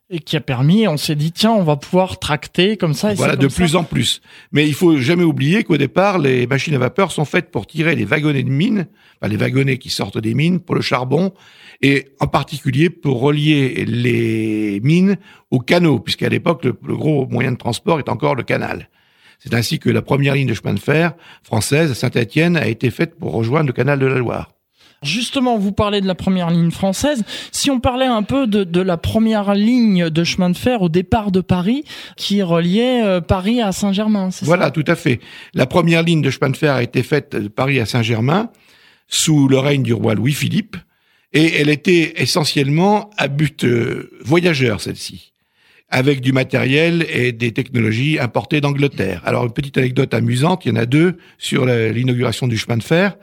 et 0.09 0.21
qui 0.21 0.37
a 0.37 0.41
permis, 0.41 0.87
on 0.87 0.97
s'est 0.97 1.17
dit 1.17 1.33
tiens, 1.33 1.51
on 1.51 1.65
va 1.65 1.77
pouvoir 1.77 2.21
tracter 2.21 2.77
comme 2.77 2.95
ça. 2.95 3.13
Et 3.13 3.15
voilà, 3.17 3.35
de 3.35 3.49
plus 3.49 3.75
en 3.75 3.83
plus. 3.83 4.21
Mais 4.53 4.69
il 4.69 4.75
faut 4.75 4.99
jamais 4.99 5.25
oublier 5.25 5.65
qu'au 5.65 5.77
départ, 5.77 6.19
les 6.19 6.47
machines 6.47 6.75
à 6.75 6.79
vapeur 6.79 7.11
sont 7.11 7.25
faites 7.25 7.51
pour 7.51 7.67
tirer 7.67 7.97
les 7.97 8.05
wagonnets 8.05 8.45
de 8.45 8.51
mines, 8.51 8.87
enfin, 9.21 9.29
les 9.29 9.37
wagonnets 9.37 9.79
qui 9.79 9.91
sortent 9.91 10.19
des 10.19 10.35
mines 10.35 10.61
pour 10.61 10.77
le 10.77 10.81
charbon, 10.81 11.33
et 11.83 12.09
en 12.21 12.29
particulier 12.29 12.89
pour 12.89 13.21
relier 13.21 13.85
les 13.85 14.81
mines 14.85 15.17
aux 15.51 15.61
canaux, 15.61 15.99
puisqu'à 15.99 16.29
l'époque 16.29 16.65
le, 16.65 16.79
le, 16.87 16.97
gros 16.97 17.27
moyen 17.27 17.53
de 17.53 17.59
transport 17.59 17.99
est 17.99 18.09
encore 18.09 18.37
le 18.37 18.45
canal. 18.45 18.89
C'est 19.41 19.55
ainsi 19.55 19.79
que 19.81 19.91
la 19.91 20.03
première 20.03 20.35
ligne 20.35 20.47
de 20.47 20.55
chemin 20.55 20.73
de 20.73 20.79
fer 20.79 21.15
française 21.43 21.91
à 21.91 21.95
Saint-Étienne 21.95 22.57
a 22.57 22.69
été 22.69 22.91
faite 22.91 23.19
pour 23.19 23.33
rejoindre 23.33 23.67
le 23.67 23.73
canal 23.73 23.99
de 23.99 24.07
la 24.07 24.19
Loire. 24.19 24.56
Justement, 25.03 25.59
vous 25.59 25.73
parlez 25.73 26.01
de 26.01 26.07
la 26.07 26.15
première 26.15 26.51
ligne 26.51 26.71
française. 26.71 27.23
Si 27.53 27.71
on 27.71 27.81
parlait 27.81 28.07
un 28.07 28.23
peu 28.23 28.47
de, 28.47 28.81
la 28.81 28.97
première 28.97 29.55
ligne 29.55 30.11
de 30.11 30.25
chemin 30.25 30.51
de 30.51 30.57
fer 30.57 30.83
au 30.83 30.89
départ 30.89 31.31
de 31.31 31.41
Paris, 31.41 31.85
qui 32.17 32.43
reliait 32.43 33.03
euh, 33.05 33.21
Paris 33.21 33.61
à 33.61 33.73
Saint-Germain, 33.73 34.31
c'est 34.31 34.47
Voilà, 34.47 34.71
tout 34.71 34.85
à 34.87 34.97
fait. 34.97 35.21
La 35.55 35.67
première 35.67 36.03
ligne 36.03 36.23
de 36.23 36.31
chemin 36.31 36.51
de 36.51 36.57
fer 36.57 36.75
a 36.75 36.83
été 36.83 37.03
faite 37.03 37.37
de 37.37 37.49
Paris 37.49 37.79
à 37.79 37.87
Saint-Germain 37.87 38.51
sous 39.09 39.49
le 39.49 39.59
règne 39.59 39.83
du 39.83 39.93
roi 39.93 40.15
Louis-Philippe, 40.15 40.77
et 41.33 41.61
elle 41.61 41.69
était 41.69 42.15
essentiellement 42.17 43.11
à 43.17 43.29
but 43.29 43.65
euh, 43.65 44.11
voyageur, 44.25 44.81
celle-ci 44.81 45.33
avec 45.89 46.21
du 46.21 46.33
matériel 46.33 47.07
et 47.09 47.31
des 47.31 47.53
technologies 47.53 48.19
importées 48.19 48.61
d'Angleterre. 48.61 49.23
Alors, 49.25 49.45
une 49.45 49.53
petite 49.53 49.79
anecdote 49.79 50.13
amusante, 50.15 50.65
il 50.65 50.71
y 50.71 50.73
en 50.73 50.77
a 50.77 50.85
deux 50.85 51.17
sur 51.39 51.65
l'inauguration 51.65 52.49
du 52.49 52.59
chemin 52.59 52.77
de 52.77 52.83
fer. 52.83 53.17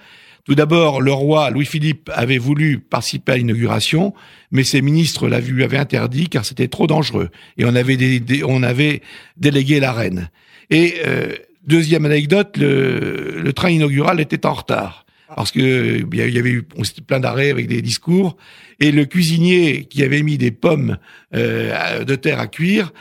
Tout 0.46 0.56
d'abord, 0.56 1.02
le 1.02 1.14
roi 1.14 1.50
Louis-Philippe 1.52 2.12
avait 2.14 2.38
voulu 2.38 2.80
participer 2.80 3.32
à 3.32 3.38
l'inauguration, 3.38 4.14
mais 4.52 4.66
ses 4.66 4.82
ministres 4.82 5.30
l'avaient 5.30 5.78
interdit 5.78 6.28
car 6.28 6.44
c'était 6.44 6.68
trop 6.68 6.86
dangereux. 6.86 7.30
Et 7.58 7.64
on 7.66 7.76
avait, 7.76 9.02
délégué 9.38 9.80
la 9.80 9.94
reine. 9.94 10.30
Et 10.70 10.96
euh, 11.06 11.34
deuxième 11.66 12.06
anecdote, 12.06 12.58
le, 12.58 13.52
train 13.54 13.70
inaugural 13.70 14.20
était 14.20 14.46
en 14.46 14.54
retard 14.54 15.06
parce 15.36 15.52
que 15.52 16.06
il 16.12 16.16
y 16.16 16.38
avait 16.38 16.52
eu 16.52 16.64
plein 17.08 17.20
d'arrêts 17.20 17.50
avec 17.50 17.68
des 17.68 17.82
discours 17.82 18.38
et 18.80 18.92
le 18.92 19.06
cuisinier 19.06 19.86
qui 19.86 20.04
avait 20.04 20.22
mis 20.22 20.38
des 20.38 20.52
pommes 20.52 20.98
euh, 21.34 22.04
de 22.04 22.16
terre 22.16 22.40
à 22.40 22.48
cuire 22.48 22.92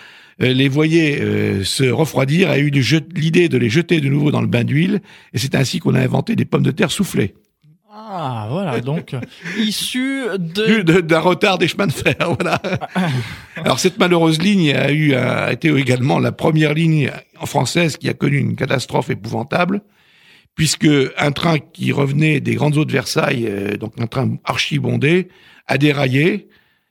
les 0.42 0.68
voyait 0.68 1.20
euh, 1.20 1.64
se 1.64 1.84
refroidir, 1.84 2.50
a 2.50 2.58
eu 2.58 2.70
l'idée 2.70 3.48
de 3.48 3.58
les 3.58 3.70
jeter 3.70 4.00
de 4.00 4.08
nouveau 4.08 4.30
dans 4.30 4.40
le 4.40 4.46
bain 4.46 4.64
d'huile, 4.64 5.00
et 5.32 5.38
c'est 5.38 5.54
ainsi 5.54 5.78
qu'on 5.78 5.94
a 5.94 6.00
inventé 6.00 6.36
des 6.36 6.44
pommes 6.44 6.62
de 6.62 6.70
terre 6.70 6.90
soufflées. 6.90 7.34
Ah, 7.94 8.46
voilà, 8.50 8.80
donc 8.80 9.14
issu 9.58 10.24
de... 10.38 11.00
d'un 11.00 11.20
retard 11.20 11.58
des 11.58 11.68
chemins 11.68 11.86
de 11.86 11.92
fer, 11.92 12.16
voilà. 12.40 12.60
Alors 13.56 13.78
cette 13.78 13.98
malheureuse 13.98 14.40
ligne 14.40 14.74
a 14.74 14.90
eu 14.90 15.14
a 15.14 15.52
été 15.52 15.68
également 15.68 16.18
la 16.18 16.32
première 16.32 16.74
ligne 16.74 17.10
en 17.38 17.46
française 17.46 17.96
qui 17.96 18.08
a 18.08 18.14
connu 18.14 18.38
une 18.38 18.56
catastrophe 18.56 19.10
épouvantable, 19.10 19.82
puisque 20.54 20.88
un 21.16 21.32
train 21.32 21.58
qui 21.58 21.92
revenait 21.92 22.40
des 22.40 22.54
grandes 22.54 22.76
eaux 22.76 22.84
de 22.84 22.92
Versailles, 22.92 23.46
euh, 23.48 23.76
donc 23.76 23.92
un 23.98 24.06
train 24.06 24.36
archi 24.44 24.78
bondé, 24.78 25.28
a 25.66 25.78
déraillé 25.78 26.48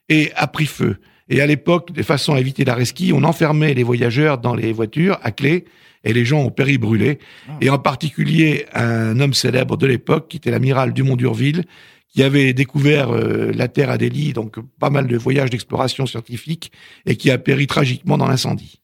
et 0.10 0.32
a 0.36 0.48
pris 0.48 0.66
feu. 0.66 0.98
Et 1.32 1.42
à 1.42 1.48
l'époque, 1.48 1.94
de 1.94 2.04
façon 2.04 2.34
à 2.34 2.40
éviter 2.40 2.66
la 2.66 2.76
resquille, 2.76 3.14
on 3.14 3.24
enfermait 3.24 3.74
les 3.74 3.84
voyageurs 3.84 4.38
dans 4.38 4.54
les 4.54 4.74
voitures 4.74 5.18
à 5.24 5.32
clé 5.32 5.64
et 6.04 6.12
les 6.12 6.26
gens 6.26 6.42
ont 6.42 6.52
péri 6.52 6.78
brûlés. 6.78 7.20
Ah. 7.48 7.54
Et 7.62 7.70
en 7.70 7.80
particulier 7.80 8.66
un 8.74 9.18
homme 9.20 9.34
célèbre 9.34 9.78
de 9.78 9.88
l'époque, 9.88 10.28
qui 10.28 10.38
était 10.38 10.52
l'amiral 10.52 10.92
Dumont 10.92 11.16
d'Urville, 11.16 11.64
qui 12.10 12.22
avait 12.22 12.54
découvert 12.54 13.12
euh, 13.12 13.52
la 13.56 13.70
Terre 13.70 13.90
à 13.90 13.98
Delhi, 13.98 14.34
donc 14.34 14.58
pas 14.78 14.90
mal 14.90 15.08
de 15.08 15.18
voyages 15.18 15.50
d'exploration 15.50 16.06
scientifique, 16.06 16.74
et 17.06 17.16
qui 17.16 17.32
a 17.32 17.38
péri 17.38 17.66
tragiquement 17.66 18.18
dans 18.18 18.28
l'incendie. 18.28 18.81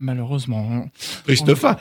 Malheureusement. 0.00 0.86
Triste 1.24 1.54
fin. 1.54 1.76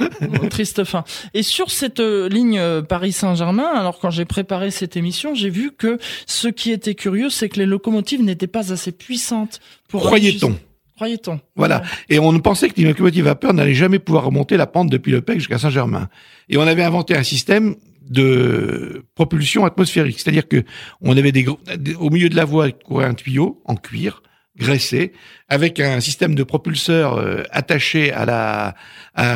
Triste 0.49 0.83
fin. 0.83 1.03
Et 1.33 1.43
sur 1.43 1.71
cette 1.71 1.99
euh, 1.99 2.29
ligne 2.29 2.59
euh, 2.59 2.81
Paris-Saint-Germain, 2.81 3.67
alors 3.75 3.99
quand 3.99 4.11
j'ai 4.11 4.25
préparé 4.25 4.71
cette 4.71 4.95
émission, 4.95 5.33
j'ai 5.33 5.49
vu 5.49 5.71
que 5.71 5.97
ce 6.27 6.47
qui 6.47 6.71
était 6.71 6.95
curieux, 6.95 7.29
c'est 7.29 7.49
que 7.49 7.59
les 7.59 7.65
locomotives 7.65 8.21
n'étaient 8.21 8.47
pas 8.47 8.71
assez 8.71 8.91
puissantes 8.91 9.59
pour... 9.89 10.03
Croyait-on 10.03 10.55
Croyait-on. 10.95 11.39
Voilà. 11.55 11.81
Et 12.07 12.19
on 12.19 12.37
pensait 12.39 12.69
que 12.69 12.79
les 12.79 12.87
locomotives 12.87 13.25
vapeur 13.25 13.53
n'allaient 13.53 13.73
jamais 13.73 13.97
pouvoir 13.97 14.25
remonter 14.25 14.57
la 14.57 14.67
pente 14.67 14.91
depuis 14.91 15.11
le 15.11 15.21
PEC 15.21 15.39
jusqu'à 15.39 15.57
Saint-Germain. 15.57 16.07
Et 16.49 16.57
on 16.57 16.61
avait 16.61 16.83
inventé 16.83 17.15
un 17.15 17.23
système 17.23 17.75
de 18.07 19.03
propulsion 19.15 19.65
atmosphérique. 19.65 20.19
C'est-à-dire 20.19 20.47
que 20.47 20.63
on 21.01 21.17
avait 21.17 21.31
des, 21.31 21.47
au 21.47 22.09
milieu 22.11 22.29
de 22.29 22.35
la 22.35 22.45
voie 22.45 22.71
courait 22.71 23.05
un 23.05 23.15
tuyau 23.15 23.61
en 23.65 23.75
cuir 23.75 24.21
graissé 24.57 25.13
avec 25.49 25.79
un 25.79 25.99
système 25.99 26.35
de 26.35 26.43
propulseur 26.43 27.17
euh, 27.17 27.43
attaché 27.51 28.11
à 28.11 28.25
la 28.25 28.75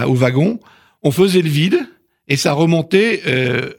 au 0.08 0.14
wagon. 0.14 0.60
On 1.04 1.12
faisait 1.12 1.42
le 1.42 1.50
vide 1.50 1.80
et 2.28 2.36
ça 2.36 2.54
remontait 2.54 3.22
euh, 3.28 3.74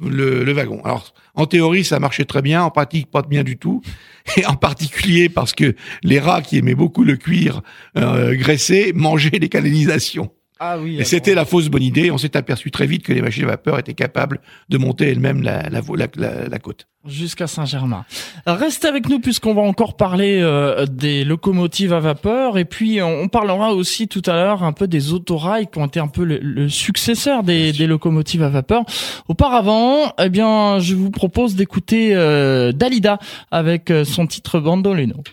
le, 0.00 0.44
le, 0.44 0.52
wagon. 0.52 0.82
Alors 0.84 1.14
en 1.34 1.46
théorie 1.46 1.84
ça 1.84 1.98
marchait 1.98 2.24
très 2.24 2.42
bien, 2.42 2.62
en 2.62 2.70
pratique 2.70 3.10
pas 3.10 3.22
bien 3.22 3.42
du 3.42 3.56
tout, 3.56 3.82
et 4.36 4.46
en 4.46 4.56
particulier 4.56 5.28
parce 5.28 5.52
que 5.52 5.74
les 6.02 6.18
rats 6.18 6.42
qui 6.42 6.58
aimaient 6.58 6.74
beaucoup 6.74 7.04
le 7.04 7.16
cuir 7.16 7.62
euh, 7.96 8.34
graissé 8.34 8.92
mangeaient 8.94 9.38
les 9.38 9.48
canalisations. 9.48 10.30
Ah 10.64 10.78
oui, 10.78 11.00
et 11.00 11.04
c'était 11.04 11.34
la 11.34 11.44
fausse 11.44 11.68
bonne 11.68 11.82
idée. 11.82 12.12
On 12.12 12.18
s'est 12.18 12.36
aperçu 12.36 12.70
très 12.70 12.86
vite 12.86 13.02
que 13.02 13.12
les 13.12 13.20
machines 13.20 13.42
à 13.42 13.48
vapeur 13.48 13.80
étaient 13.80 13.94
capables 13.94 14.40
de 14.68 14.78
monter 14.78 15.08
elles-mêmes 15.08 15.42
la, 15.42 15.68
la, 15.68 15.80
la, 16.14 16.48
la, 16.48 16.58
côte. 16.60 16.86
Jusqu'à 17.04 17.48
Saint-Germain. 17.48 18.04
Restez 18.46 18.86
avec 18.86 19.08
nous 19.08 19.18
puisqu'on 19.18 19.54
va 19.54 19.62
encore 19.62 19.96
parler 19.96 20.38
euh, 20.40 20.86
des 20.86 21.24
locomotives 21.24 21.92
à 21.92 21.98
vapeur 21.98 22.58
et 22.58 22.64
puis 22.64 23.02
on, 23.02 23.26
parlera 23.26 23.74
aussi 23.74 24.06
tout 24.06 24.22
à 24.26 24.34
l'heure 24.34 24.62
un 24.62 24.72
peu 24.72 24.86
des 24.86 25.12
autorails 25.12 25.66
qui 25.66 25.80
ont 25.80 25.86
été 25.86 25.98
un 25.98 26.06
peu 26.06 26.22
le, 26.22 26.68
successeur 26.68 27.42
des, 27.42 27.72
des, 27.72 27.88
locomotives 27.88 28.44
à 28.44 28.48
vapeur. 28.48 28.84
Auparavant, 29.26 30.12
eh 30.22 30.28
bien, 30.28 30.78
je 30.78 30.94
vous 30.94 31.10
propose 31.10 31.56
d'écouter 31.56 32.14
euh, 32.14 32.70
Dalida 32.70 33.18
avec 33.50 33.90
euh, 33.90 34.04
son 34.04 34.28
titre 34.28 34.60
Bandolino. 34.60 35.24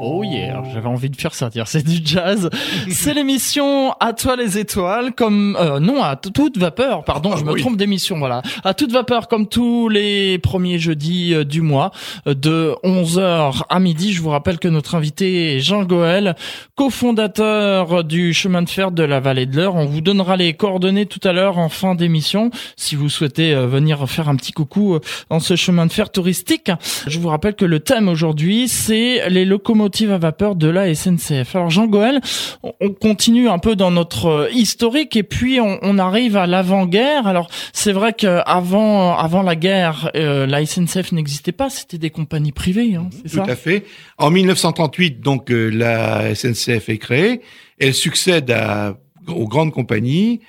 Oh 0.00 0.22
yeah. 0.22 0.49
J'avais 0.80 0.94
envie 0.94 1.10
de 1.10 1.16
faire 1.16 1.34
ça, 1.34 1.50
dire 1.50 1.68
c'est 1.68 1.84
du 1.84 2.00
jazz. 2.02 2.48
c'est 2.90 3.12
l'émission 3.12 3.92
À 4.00 4.14
toi 4.14 4.34
les 4.34 4.56
étoiles, 4.56 5.12
comme 5.12 5.56
euh, 5.60 5.78
non 5.78 6.02
à 6.02 6.16
toute 6.16 6.56
vapeur, 6.56 7.04
pardon, 7.04 7.36
je 7.36 7.44
me 7.44 7.52
trompe 7.58 7.76
d'émission, 7.76 8.18
voilà. 8.18 8.40
À 8.64 8.72
toute 8.72 8.90
vapeur, 8.90 9.28
comme 9.28 9.46
tous 9.46 9.90
les 9.90 10.38
premiers 10.38 10.78
jeudis 10.78 11.34
euh, 11.34 11.44
du 11.44 11.60
mois, 11.60 11.90
euh, 12.26 12.32
de 12.32 12.74
11h 12.82 13.64
à 13.68 13.78
midi. 13.78 14.14
Je 14.14 14.22
vous 14.22 14.30
rappelle 14.30 14.58
que 14.58 14.68
notre 14.68 14.94
invité 14.94 15.56
est 15.56 15.60
Jean 15.60 15.84
Goël, 15.84 16.34
cofondateur 16.76 18.02
du 18.04 18.32
chemin 18.32 18.62
de 18.62 18.70
fer 18.70 18.90
de 18.90 19.02
la 19.02 19.20
vallée 19.20 19.44
de 19.44 19.56
l'Eure. 19.56 19.74
On 19.74 19.84
vous 19.84 20.00
donnera 20.00 20.36
les 20.36 20.54
coordonnées 20.54 21.04
tout 21.04 21.20
à 21.28 21.32
l'heure 21.32 21.58
en 21.58 21.68
fin 21.68 21.94
d'émission, 21.94 22.50
si 22.76 22.94
vous 22.94 23.10
souhaitez 23.10 23.54
venir 23.54 24.08
faire 24.08 24.30
un 24.30 24.36
petit 24.36 24.52
coucou 24.52 24.98
dans 25.28 25.40
ce 25.40 25.56
chemin 25.56 25.84
de 25.84 25.92
fer 25.92 26.10
touristique. 26.10 26.70
Je 27.06 27.18
vous 27.18 27.28
rappelle 27.28 27.54
que 27.54 27.66
le 27.66 27.80
thème 27.80 28.08
aujourd'hui, 28.08 28.66
c'est 28.66 29.28
les 29.28 29.44
locomotives 29.44 30.12
à 30.12 30.18
vapeur 30.18 30.54
de 30.54 30.69
la 30.70 30.94
SNCF. 30.94 31.54
Alors 31.56 31.70
Jean 31.70 31.86
Goël, 31.86 32.20
on 32.62 32.90
continue 32.90 33.48
un 33.48 33.58
peu 33.58 33.76
dans 33.76 33.90
notre 33.90 34.26
euh, 34.26 34.50
historique 34.50 35.16
et 35.16 35.22
puis 35.22 35.60
on, 35.60 35.98
arrive 35.98 36.36
à 36.36 36.46
l'avant-guerre. 36.46 37.26
Alors 37.26 37.50
c'est 37.72 37.92
vrai 37.92 38.12
qu'avant 38.12 39.16
avant 39.16 39.42
la 39.42 39.56
guerre, 39.56 40.10
euh, 40.14 40.46
la 40.46 40.64
SNCF 40.64 41.12
n'existait 41.12 41.52
pas, 41.52 41.70
c'était 41.70 41.98
des 41.98 42.10
compagnies 42.10 42.52
privées, 42.52 42.94
hein, 42.94 43.08
c'est 43.22 43.36
ça 43.36 43.42
Tout 43.42 43.50
à 43.50 43.56
fait. 43.56 43.84
En 44.18 44.30
1938, 44.30 45.20
donc 45.20 45.50
euh, 45.50 45.68
la 45.68 46.34
SNCF 46.34 46.88
est 46.88 46.98
créée. 46.98 47.40
Elle 47.78 47.94
succède 47.94 48.50
à, 48.50 48.96
aux 49.28 49.48
grandes 49.48 49.72
compagnies. 49.72 50.40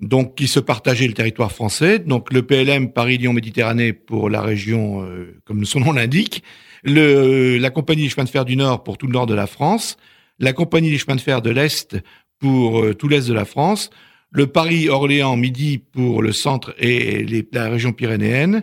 donc 0.00 0.36
qui 0.36 0.46
se 0.46 0.60
partageaient 0.60 1.08
le 1.08 1.14
territoire 1.14 1.50
français. 1.50 1.98
Donc 1.98 2.32
le 2.32 2.42
PLM 2.42 2.92
Paris-Lyon-Méditerranée 2.92 3.92
pour 3.92 4.30
la 4.30 4.40
région, 4.40 5.02
euh, 5.02 5.40
comme 5.44 5.64
son 5.64 5.80
nom 5.80 5.92
l'indique, 5.92 6.42
le, 6.82 7.58
la 7.58 7.70
compagnie 7.70 8.02
des 8.02 8.08
chemins 8.08 8.24
de 8.24 8.28
fer 8.28 8.44
du 8.44 8.56
Nord 8.56 8.84
pour 8.84 8.98
tout 8.98 9.06
le 9.06 9.12
nord 9.12 9.26
de 9.26 9.34
la 9.34 9.46
France, 9.46 9.96
la 10.38 10.52
compagnie 10.52 10.90
des 10.90 10.98
chemins 10.98 11.16
de 11.16 11.20
fer 11.20 11.42
de 11.42 11.50
l'Est 11.50 11.96
pour 12.38 12.80
euh, 12.80 12.94
tout 12.94 13.08
l'Est 13.08 13.28
de 13.28 13.34
la 13.34 13.44
France, 13.44 13.90
le 14.30 14.46
Paris-Orléans-Midi 14.46 15.78
pour 15.78 16.22
le 16.22 16.32
centre 16.32 16.74
et 16.78 17.26
la 17.52 17.68
région 17.68 17.92
pyrénéenne, 17.92 18.62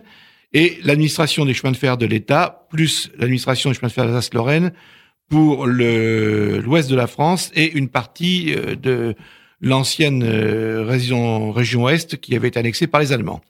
et 0.52 0.78
l'administration 0.82 1.44
des 1.44 1.54
chemins 1.54 1.72
de 1.72 1.76
fer 1.76 1.98
de 1.98 2.06
l'État, 2.06 2.66
plus 2.70 3.10
l'administration 3.18 3.70
des 3.70 3.76
chemins 3.76 3.88
de 3.88 3.92
fer 3.92 4.06
d'Alsace-Lorraine 4.06 4.72
pour 5.28 5.66
l'ouest 5.66 6.88
de 6.88 6.94
la 6.94 7.06
France 7.06 7.50
et 7.54 7.72
une 7.72 7.88
partie 7.88 8.54
euh, 8.54 8.76
de 8.76 9.14
l'ancienne 9.60 10.22
euh, 10.22 10.84
région, 10.84 11.50
région 11.50 11.84
Ouest 11.84 12.18
qui 12.18 12.36
avait 12.36 12.48
été 12.48 12.58
annexée 12.58 12.86
par 12.86 13.00
les 13.00 13.12
Allemands. 13.12 13.40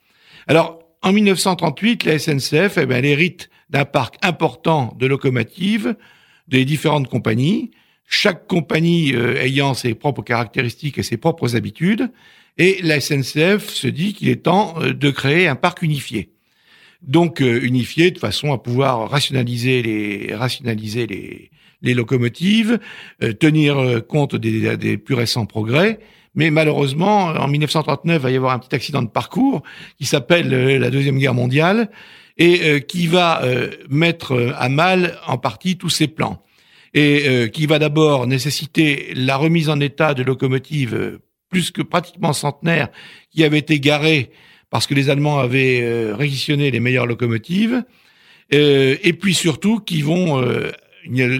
Alors, 0.47 0.79
en 1.01 1.13
1938, 1.13 2.05
la 2.05 2.17
SNCF, 2.17 2.77
eh 2.77 2.85
bien, 2.85 2.97
elle 2.97 3.05
hérite 3.05 3.49
d'un 3.69 3.85
parc 3.85 4.15
important 4.21 4.95
de 4.99 5.07
locomotives 5.07 5.95
des 6.47 6.65
différentes 6.65 7.09
compagnies, 7.09 7.71
chaque 8.07 8.47
compagnie 8.47 9.13
euh, 9.13 9.41
ayant 9.41 9.73
ses 9.73 9.93
propres 9.93 10.23
caractéristiques 10.23 10.97
et 10.97 11.03
ses 11.03 11.17
propres 11.17 11.55
habitudes, 11.55 12.11
et 12.57 12.79
la 12.81 12.99
SNCF 12.99 13.69
se 13.69 13.87
dit 13.87 14.13
qu'il 14.13 14.29
est 14.29 14.43
temps 14.43 14.75
de 14.79 15.09
créer 15.11 15.47
un 15.47 15.55
parc 15.55 15.81
unifié 15.81 16.31
donc 17.01 17.41
euh, 17.41 17.59
unifié 17.63 18.11
de 18.11 18.19
façon 18.19 18.53
à 18.53 18.57
pouvoir 18.57 19.09
rationaliser 19.09 19.81
les 19.81 20.35
rationaliser 20.35 21.07
les, 21.07 21.51
les 21.81 21.93
locomotives, 21.93 22.79
euh, 23.23 23.33
tenir 23.33 23.77
euh, 23.77 24.01
compte 24.01 24.35
des, 24.35 24.77
des, 24.77 24.97
plus 24.97 25.15
récents 25.15 25.45
progrès. 25.45 25.99
Mais 26.35 26.51
malheureusement, 26.51 27.25
en 27.25 27.47
1939, 27.47 28.17
il 28.17 28.21
va 28.21 28.31
y 28.31 28.35
avoir 28.35 28.53
un 28.53 28.59
petit 28.59 28.75
accident 28.75 29.01
de 29.01 29.07
parcours 29.07 29.63
qui 29.97 30.05
s'appelle 30.05 30.49
la 30.77 30.91
Deuxième 30.91 31.17
Guerre 31.17 31.33
mondiale 31.33 31.89
et 32.37 32.81
qui 32.87 33.07
va 33.07 33.41
mettre 33.89 34.53
à 34.55 34.69
mal 34.69 35.17
en 35.25 35.37
partie 35.37 35.77
tous 35.77 35.89
ces 35.89 36.07
plans. 36.07 36.43
Et 36.93 37.49
qui 37.51 37.65
va 37.65 37.79
d'abord 37.79 38.27
nécessiter 38.27 39.11
la 39.15 39.37
remise 39.37 39.69
en 39.69 39.79
état 39.79 40.13
de 40.13 40.23
locomotives 40.23 41.19
plus 41.49 41.71
que 41.71 41.81
pratiquement 41.81 42.33
centenaires 42.33 42.89
qui 43.31 43.43
avaient 43.43 43.57
été 43.57 43.79
garées 43.79 44.31
parce 44.69 44.87
que 44.87 44.93
les 44.93 45.09
Allemands 45.09 45.39
avaient 45.39 45.81
euh, 45.81 46.15
réquisitionné 46.15 46.71
les 46.71 46.79
meilleures 46.79 47.05
locomotives, 47.05 47.83
euh, 48.53 48.97
et 49.01 49.13
puis 49.13 49.33
surtout 49.33 49.79
qui 49.79 50.01
vont, 50.01 50.41
euh, 50.41 50.71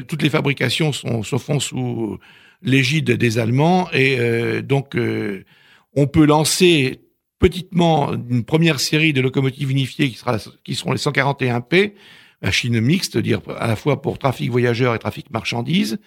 toutes 0.08 0.22
les 0.22 0.30
fabrications 0.30 0.92
sont, 0.92 1.24
se 1.24 1.38
font 1.38 1.60
sous 1.60 2.18
l'égide 2.62 3.12
des 3.12 3.38
Allemands, 3.38 3.90
et 3.92 4.18
euh, 4.20 4.62
donc 4.62 4.98
on 5.96 6.08
peut 6.08 6.26
lancer 6.26 7.02
petitement 7.40 8.14
une 8.14 8.44
première 8.44 8.80
série 8.80 9.14
de 9.14 9.22
locomotives 9.22 9.72
unifiées 9.72 10.10
qui, 10.10 10.76
seront 10.76 10.92
les 10.92 10.98
141P, 10.98 11.94
machines 12.42 12.80
mixtes, 12.80 13.20
à 13.58 13.68
la 13.68 13.76
fois 13.76 14.02
pour 14.02 14.18
trafic 14.18 14.50
voyageurs 14.50 14.96
et 14.96 15.00
trafic 15.00 15.30
marchandises, 15.32 16.00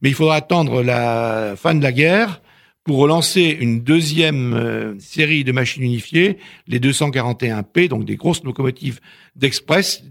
mais 0.00 0.08
il 0.08 0.14
faudra 0.14 0.36
attendre 0.36 0.82
la 0.82 1.54
fin 1.56 1.74
de 1.74 1.82
la 1.82 1.92
guerre 1.92 2.40
pour 2.84 2.98
relancer 2.98 3.56
une 3.60 3.82
deuxième 3.82 4.54
euh, 4.54 4.98
série 4.98 5.44
de 5.44 5.52
machines 5.52 5.82
unifiées, 5.82 6.38
les 6.66 6.80
241P, 6.80 7.88
donc 7.88 8.06
des 8.06 8.16
grosses 8.16 8.42
locomotives 8.44 9.00
d'express, 9.36 10.02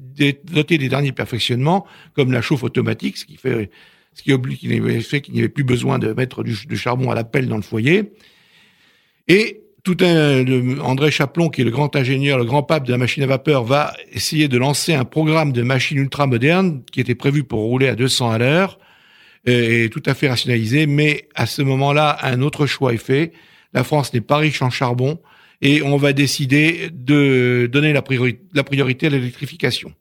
dotées 0.44 0.78
des 0.78 0.90
derniers 0.90 1.12
perfectionnements, 1.12 1.88
comme 2.14 2.32
la 2.32 2.42
chauffe 2.42 2.64
automatique, 2.64 3.18
ce 3.18 3.26
qui 3.26 3.38
fait 3.38 3.72
ce 4.14 4.24
qui 4.24 4.34
oblige, 4.34 4.60
qu'il 4.60 5.34
n'y 5.34 5.40
avait 5.40 5.50
plus 5.50 5.64
besoin 5.64 6.00
de 6.00 6.12
mettre 6.12 6.44
du, 6.44 6.56
charbon 6.76 7.12
à 7.12 7.16
la 7.16 7.24
pelle 7.24 7.48
dans 7.48 7.56
le 7.56 7.62
foyer. 7.62 8.14
Et 9.28 9.62
tout 9.88 10.04
un, 10.04 10.80
André 10.80 11.12
Chaplon, 11.12 11.50
qui 11.50 11.62
est 11.62 11.64
le 11.64 11.72
grand 11.72 11.96
ingénieur, 11.96 12.38
le 12.38 12.44
grand 12.44 12.64
pape 12.64 12.86
de 12.86 12.92
la 12.92 12.98
machine 12.98 13.24
à 13.24 13.28
vapeur, 13.28 13.64
va 13.64 13.94
essayer 14.12 14.48
de 14.48 14.58
lancer 14.58 14.94
un 14.94 15.06
programme 15.06 15.54
de 15.54 15.62
machines 15.62 15.98
ultra 15.98 16.28
modernes 16.28 16.82
qui 16.92 17.00
était 17.00 17.16
prévu 17.16 17.44
pour 17.44 17.62
rouler 17.62 17.88
à 17.88 17.96
200 17.96 18.32
à 18.32 18.38
l'heure 18.38 18.80
est 19.48 19.92
tout 19.92 20.04
à 20.06 20.14
fait 20.14 20.28
rationalisé, 20.28 20.88
mais 20.88 21.30
à 21.36 21.46
ce 21.46 21.62
moment-là, 21.62 22.18
un 22.22 22.42
autre 22.42 22.66
choix 22.66 22.94
est 22.94 22.98
fait. 22.98 23.32
La 23.74 23.84
France 23.84 24.14
n'est 24.14 24.22
pas 24.22 24.38
riche 24.38 24.62
en 24.62 24.70
charbon 24.70 25.20
et 25.62 25.82
on 25.82 25.98
va 25.98 26.14
décider 26.14 26.90
de 26.92 27.70
donner 27.72 27.94
la 27.94 28.02
priorité, 28.02 28.42
la 28.54 28.64
priorité 28.64 29.08
à 29.08 29.10
l'électrification. 29.10 29.94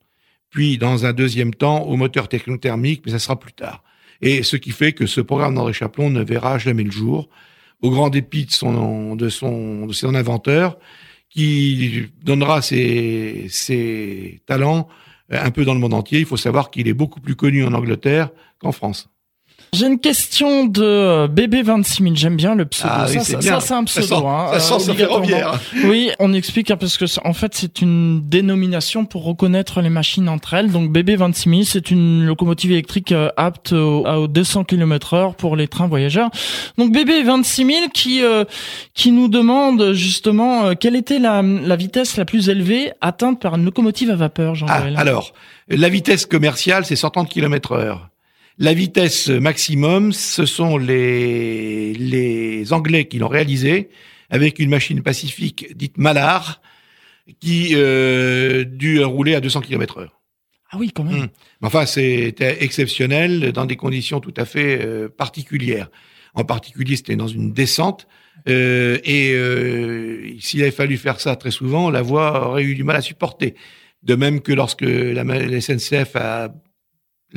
Puis, 0.51 0.79
dans 0.79 1.07
un 1.07 1.13
deuxième 1.13 1.55
temps, 1.55 1.85
au 1.85 1.97
moteur 1.97 2.29
technothermique, 2.29 3.03
mais 3.05 3.13
ça 3.13 3.19
sera 3.19 3.39
plus 3.39 3.53
tard. 3.53 3.85
Et 4.23 4.43
ce 4.43 4.57
qui 4.57 4.71
fait 4.71 4.93
que 4.93 5.07
ce 5.07 5.21
programme 5.21 5.55
d'André 5.55 5.73
Chaplon 5.73 6.11
ne 6.11 6.25
verra 6.25 6.59
jamais 6.59 6.83
le 6.83 6.91
jour, 6.91 7.29
au 7.83 7.91
grand 7.91 8.09
dépit 8.09 8.47
de 8.47 8.51
son, 8.51 10.15
inventeur, 10.15 10.79
qui 11.29 12.07
donnera 12.23 12.63
ses, 12.63 13.47
ses 13.51 14.41
talents 14.47 14.89
un 15.31 15.51
peu 15.51 15.65
dans 15.65 15.75
le 15.75 15.81
monde 15.81 15.95
entier. 15.95 16.21
Il 16.21 16.27
faut 16.27 16.37
savoir 16.37 16.71
qu'il 16.71 16.89
est 16.89 16.95
beaucoup 16.95 17.21
plus 17.21 17.37
connu 17.37 17.65
en 17.65 17.75
Angleterre 17.75 18.31
qu'en 18.59 18.73
France. 18.73 19.11
J'ai 19.77 19.89
une 19.89 19.99
question 19.99 20.65
de 20.65 20.83
euh, 20.83 21.29
bébé 21.29 21.63
26000. 21.63 22.17
J'aime 22.17 22.37
bien 22.37 22.55
le 22.55 22.65
pseudo. 22.65 22.91
Ah, 22.97 23.07
ça, 23.07 23.21
ça, 23.21 23.43
ça 23.43 23.61
c'est 23.61 23.75
un 23.75 23.85
pseudo. 23.85 24.07
Ça 24.07 24.17
sent, 24.17 24.25
hein, 24.27 24.59
ça 24.59 24.79
sent 24.79 24.95
ferroviaire. 24.95 25.61
Oui, 25.85 26.11
on 26.19 26.33
explique 26.33 26.71
hein, 26.71 26.79
parce 26.79 26.97
que 26.97 27.05
en 27.25 27.35
fait 27.35 27.55
c'est 27.55 27.83
une 27.83 28.27
dénomination 28.27 29.05
pour 29.05 29.25
reconnaître 29.25 29.83
les 29.83 29.91
machines 29.91 30.31
entre 30.31 30.55
elles. 30.55 30.73
Donc 30.73 30.91
bébé 30.93 31.17
26000, 31.17 31.67
c'est 31.67 31.91
une 31.91 32.25
locomotive 32.25 32.73
électrique 32.73 33.13
euh, 33.13 33.29
apte 33.37 33.75
à 33.75 34.27
200 34.27 34.65
km/h 34.65 35.35
pour 35.35 35.57
les 35.57 35.69
trains 35.69 35.89
voyageurs. 35.89 36.31
Donc 36.79 36.93
bébé 36.93 37.23
26000 37.23 37.91
qui 37.93 38.23
euh, 38.23 38.45
qui 38.95 39.13
nous 39.13 39.29
demande 39.29 39.93
justement 39.93 40.75
quelle 40.75 40.97
était 40.97 41.19
la, 41.19 41.43
la 41.43 41.77
vitesse 41.77 42.17
la 42.17 42.25
plus 42.25 42.49
élevée 42.49 42.93
atteinte 43.03 43.41
par 43.43 43.57
une 43.57 43.65
locomotive 43.67 44.11
à 44.11 44.17
vapeur. 44.17 44.55
Jean 44.55 44.67
ah, 44.71 44.85
alors 44.97 45.35
la 45.69 45.91
vitesse 45.91 46.25
commerciale 46.25 46.87
c'est 46.87 46.97
130 46.97 47.29
km/h. 47.29 47.99
La 48.59 48.73
vitesse 48.73 49.29
maximum, 49.29 50.13
ce 50.13 50.47
sont 50.47 50.79
les, 50.79 51.93
les 51.95 52.73
Anglais 52.73 53.07
qui 53.07 53.19
l'ont 53.19 53.29
réalisé 53.29 53.91
avec 54.31 54.59
une 54.59 54.71
machine 54.71 55.03
pacifique 55.03 55.77
dite 55.77 55.99
Malar 55.99 56.63
qui 57.41 57.71
euh, 57.75 58.65
dut 58.65 59.03
rouler 59.05 59.35
à 59.35 59.41
200 59.41 59.61
km 59.61 59.99
heure. 59.99 60.21
Ah 60.71 60.79
oui, 60.79 60.91
quand 60.95 61.05
même. 61.05 61.23
Hum. 61.23 61.29
Enfin, 61.63 61.87
c'était 61.87 62.63
exceptionnel 62.65 63.53
dans 63.53 63.67
des 63.67 63.77
conditions 63.77 64.21
tout 64.21 64.35
à 64.37 64.45
fait 64.45 64.81
euh, 64.85 65.09
particulières. 65.09 65.91
En 66.35 66.45
particulier, 66.45 66.97
c'était 66.97 67.17
dans 67.17 67.29
une 67.29 67.53
descente. 67.53 68.07
Euh, 68.49 68.99
et 69.05 69.33
euh, 69.33 70.39
s'il 70.41 70.63
avait 70.63 70.71
fallu 70.71 70.97
faire 70.97 71.21
ça 71.21 71.37
très 71.37 71.51
souvent, 71.51 71.91
la 71.91 72.03
voie 72.03 72.49
aurait 72.49 72.65
eu 72.65 72.75
du 72.75 72.85
mal 72.85 72.97
à 72.97 73.01
supporter. 73.01 73.55
De 74.03 74.15
même 74.15 74.41
que 74.41 74.53
lorsque 74.53 74.83
la, 74.83 75.25
la 75.25 75.61
SNCF 75.61 76.17
a 76.17 76.53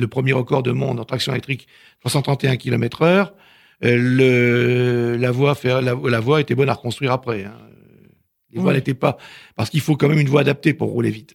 le 0.00 0.08
premier 0.08 0.32
record 0.32 0.62
de 0.62 0.72
monde 0.72 1.00
en 1.00 1.04
traction 1.04 1.32
électrique, 1.32 1.66
331 2.00 2.56
km 2.56 3.02
heure. 3.02 3.34
Le, 3.82 5.16
la 5.18 5.30
voie, 5.30 5.56
la, 5.64 5.80
la, 5.80 6.20
voie 6.20 6.40
était 6.40 6.54
bonne 6.54 6.68
à 6.68 6.74
reconstruire 6.74 7.12
après. 7.12 7.44
Hein. 7.44 7.54
Les 8.52 8.60
voies 8.60 8.74
n'étaient 8.74 8.94
pas, 8.94 9.16
parce 9.56 9.70
qu'il 9.70 9.80
faut 9.80 9.96
quand 9.96 10.08
même 10.08 10.18
une 10.18 10.28
voie 10.28 10.40
adaptée 10.42 10.74
pour 10.74 10.90
rouler 10.90 11.10
vite. 11.10 11.34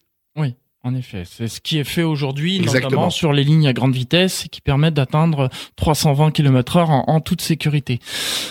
En 0.86 0.94
effet, 0.94 1.24
c'est 1.28 1.48
ce 1.48 1.60
qui 1.60 1.78
est 1.78 1.84
fait 1.84 2.04
aujourd'hui, 2.04 2.60
notamment 2.60 3.10
sur 3.10 3.32
les 3.32 3.42
lignes 3.42 3.66
à 3.66 3.72
grande 3.72 3.92
vitesse, 3.92 4.46
qui 4.52 4.60
permettent 4.60 4.94
d'atteindre 4.94 5.50
320 5.74 6.30
km/h 6.30 6.84
en, 6.84 7.04
en, 7.08 7.20
toute 7.20 7.40
sécurité. 7.40 7.98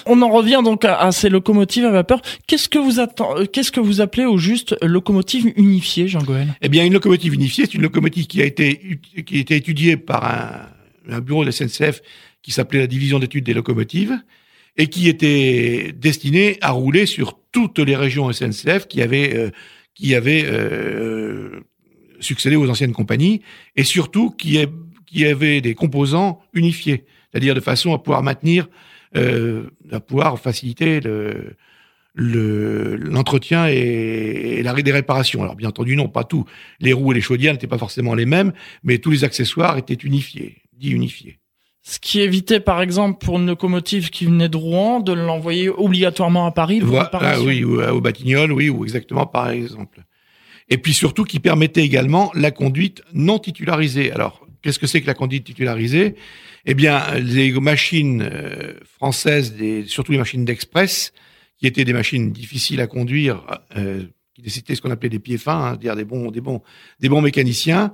On 0.05 0.21
en 0.21 0.29
revient 0.29 0.59
donc 0.61 0.83
à, 0.83 1.13
ces 1.13 1.29
locomotives 1.29 1.85
à 1.85 1.91
vapeur. 1.91 2.21
Qu'est-ce 2.45 2.67
que 2.67 2.77
vous 2.77 2.99
euh, 2.99 3.45
qu'est-ce 3.45 3.71
que 3.71 3.79
vous 3.79 4.01
appelez 4.01 4.25
au 4.25 4.37
juste 4.37 4.75
locomotive 4.81 5.53
unifiée, 5.55 6.09
Jean 6.09 6.23
Goël 6.23 6.53
Eh 6.61 6.67
bien, 6.67 6.83
une 6.83 6.91
locomotive 6.91 7.33
unifiée, 7.33 7.67
c'est 7.67 7.75
une 7.75 7.83
locomotive 7.83 8.27
qui 8.27 8.41
a 8.41 8.45
été 8.45 8.99
qui 9.25 9.37
a 9.37 9.39
été 9.39 9.55
étudiée 9.55 9.95
par 9.95 10.25
un, 10.25 11.15
un 11.15 11.21
bureau 11.21 11.45
de 11.45 11.51
SNCF 11.51 12.01
qui 12.43 12.51
s'appelait 12.51 12.79
la 12.79 12.87
division 12.87 13.17
d'études 13.17 13.45
des 13.45 13.53
locomotives 13.53 14.19
et 14.75 14.87
qui 14.87 15.07
était 15.07 15.93
destinée 15.95 16.57
à 16.59 16.71
rouler 16.71 17.05
sur 17.05 17.39
toutes 17.53 17.79
les 17.79 17.95
régions 17.95 18.29
SNCF 18.29 18.89
qui 18.89 19.01
avaient 19.01 19.37
euh, 19.37 19.51
qui 19.93 20.15
avaient 20.15 20.43
euh, 20.45 21.61
succéder 22.25 22.55
aux 22.55 22.69
anciennes 22.69 22.93
compagnies 22.93 23.41
et 23.75 23.83
surtout 23.83 24.31
qui, 24.31 24.57
est, 24.57 24.69
qui 25.05 25.25
avait 25.25 25.61
des 25.61 25.75
composants 25.75 26.41
unifiés, 26.53 27.05
c'est-à-dire 27.31 27.55
de 27.55 27.59
façon 27.59 27.93
à 27.93 27.99
pouvoir 27.99 28.23
maintenir, 28.23 28.67
euh, 29.15 29.69
à 29.91 29.99
pouvoir 29.99 30.39
faciliter 30.39 30.99
le 30.99 31.55
l'entretien 32.15 33.67
et, 33.67 34.61
l'arrêt 34.63 34.83
des 34.83 34.91
réparations. 34.91 35.43
Alors 35.43 35.55
bien 35.55 35.69
entendu, 35.69 35.95
non, 35.95 36.07
pas 36.07 36.23
tout. 36.23 36.45
Les 36.79 36.93
roues 36.93 37.11
et 37.11 37.15
les 37.15 37.21
chaudières 37.21 37.53
n'étaient 37.53 37.67
pas 37.67 37.77
forcément 37.77 38.15
les 38.15 38.25
mêmes, 38.25 38.53
mais 38.83 38.99
tous 38.99 39.11
les 39.11 39.23
accessoires 39.23 39.77
étaient 39.77 39.93
unifiés, 39.93 40.61
dits 40.73 40.91
unifiés. 40.91 41.39
Ce 41.81 41.99
qui 41.99 42.21
évitait, 42.21 42.59
par 42.59 42.81
exemple, 42.81 43.23
pour 43.23 43.37
une 43.37 43.45
locomotive 43.45 44.09
qui 44.09 44.25
venait 44.25 44.49
de 44.49 44.57
Rouen, 44.57 45.01
de 45.01 45.13
l'envoyer 45.13 45.69
obligatoirement 45.69 46.47
à 46.47 46.51
Paris 46.51 46.79
pour 46.79 46.97
Ah 47.13 47.39
oui, 47.41 47.63
ou 47.63 47.79
au 47.79 48.01
Batignolles, 48.01 48.51
oui, 48.51 48.69
ou 48.69 48.85
exactement, 48.85 49.27
par 49.27 49.49
exemple 49.49 50.03
et 50.69 50.77
puis 50.77 50.93
surtout 50.93 51.23
qui 51.23 51.39
permettait 51.39 51.83
également 51.83 52.31
la 52.33 52.51
conduite 52.51 53.01
non 53.13 53.39
titularisée. 53.39 54.11
Alors, 54.11 54.47
qu'est-ce 54.61 54.79
que 54.79 54.87
c'est 54.87 55.01
que 55.01 55.07
la 55.07 55.13
conduite 55.13 55.45
titularisée? 55.45 56.15
Eh 56.65 56.73
bien, 56.73 57.03
les 57.19 57.51
machines 57.53 58.21
euh, 58.21 58.73
françaises, 58.85 59.53
surtout 59.85 60.11
les 60.11 60.17
machines 60.17 60.45
d'express, 60.45 61.13
qui 61.57 61.67
étaient 61.67 61.85
des 61.85 61.93
machines 61.93 62.31
difficiles 62.31 62.81
à 62.81 62.87
conduire, 62.87 63.43
euh, 63.77 64.03
qui 64.33 64.41
nécessitaient 64.41 64.75
ce 64.75 64.81
qu'on 64.81 64.91
appelait 64.91 65.09
des 65.09 65.19
pieds 65.19 65.37
fins, 65.37 65.73
hein, 65.73 65.75
dire 65.77 65.95
des 65.95 66.03
bons, 66.03 66.31
des 66.31 66.41
bons, 66.41 66.61
des 66.99 67.09
bons 67.09 67.21
mécaniciens, 67.21 67.93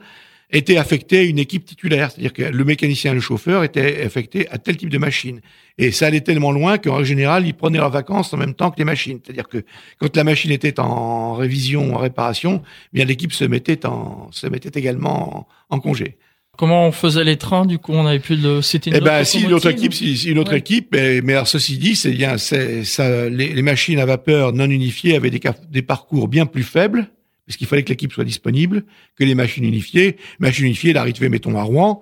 étaient 0.52 0.78
affectés 0.78 1.20
à 1.20 1.24
une 1.24 1.40
équipe 1.40 1.66
titulaire. 1.66 2.12
C'est-à-dire 2.12 2.34
que 2.34 2.44
le 2.44 2.64
mécanicien 2.64 3.12
et 3.12 3.16
le 3.16 3.22
chauffeur 3.22 3.64
étaient 3.64 4.04
affectés 4.04 4.50
à 4.50 4.58
tel 4.58 4.78
type 4.78 4.90
de 4.90 4.98
machine. 4.98 5.42
Et 5.78 5.92
ça 5.92 6.08
allait 6.08 6.22
tellement 6.22 6.52
loin 6.52 6.78
qu'en 6.78 7.04
général, 7.04 7.46
ils 7.48 7.54
prenaient 7.54 7.78
leurs 7.78 7.90
vacances 7.90 8.34
en 8.34 8.38
même 8.38 8.54
temps 8.54 8.72
que 8.72 8.78
les 8.78 8.86
machines. 8.86 9.20
C'est-à-dire 9.24 9.48
que 9.48 9.64
quand 10.00 10.16
la 10.16 10.24
machine 10.24 10.52
était 10.52 10.80
en 10.80 11.34
révision, 11.34 11.96
en 11.96 11.98
réparation, 11.98 12.62
eh 12.66 12.98
bien 12.98 13.06
l'équipe 13.06 13.34
se 13.34 13.46
mettait 13.46 13.86
en, 13.86 14.30
se 14.32 14.48
mettait 14.48 14.78
également 14.78 15.48
en 15.70 15.80
congé. 15.80 16.18
Comment 16.58 16.86
on 16.86 16.92
faisait 16.92 17.24
les 17.24 17.38
trains 17.38 17.66
Du 17.66 17.80
coup, 17.80 17.94
on 17.94 18.06
avait 18.06 18.20
plus 18.20 18.40
de. 18.40 18.62
C'était 18.62 18.92
une 18.92 18.98
eh 18.98 19.00
ben, 19.00 19.24
si 19.24 19.42
une 19.42 19.54
autre 19.54 19.70
équipe, 19.70 19.94
si, 19.94 20.30
une 20.30 20.38
autre 20.38 20.54
équipe, 20.54 20.90
mais, 20.92 21.22
mais 21.22 21.34
alors, 21.34 21.48
ceci 21.48 21.78
dit, 21.78 21.96
c'est 21.96 22.12
bien, 22.12 22.38
c'est 22.38 22.84
ça. 22.84 23.30
Les, 23.30 23.54
les, 23.54 23.62
machines 23.62 24.00
à 24.00 24.06
vapeur 24.06 24.54
non 24.54 24.70
unifiées 24.70 25.16
avaient 25.16 25.30
des, 25.30 25.40
des 25.70 25.82
parcours 25.82 26.28
bien 26.28 26.46
plus 26.46 26.64
faibles, 26.64 27.08
parce 27.52 27.58
qu'il 27.58 27.68
fallait 27.68 27.84
que 27.84 27.90
l'équipe 27.90 28.14
soit 28.14 28.24
disponible, 28.24 28.86
que 29.18 29.26
les 29.26 29.36
machines 29.36 29.66
unifiées. 29.66 30.16
Machines 30.40 30.68
unifiées, 30.68 30.92
elle 30.92 30.98
arrivait, 30.98 31.28
mettons 31.28 31.58
à 31.58 31.64
Rouen, 31.64 32.02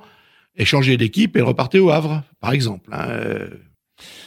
et 0.56 0.64
changeait 0.64 0.96
d'équipe, 0.96 1.36
et 1.36 1.40
elle 1.40 1.46
repartait 1.46 1.80
au 1.80 1.90
Havre, 1.90 2.22
par 2.40 2.54
exemple. 2.54 2.88
Hein. 2.94 3.08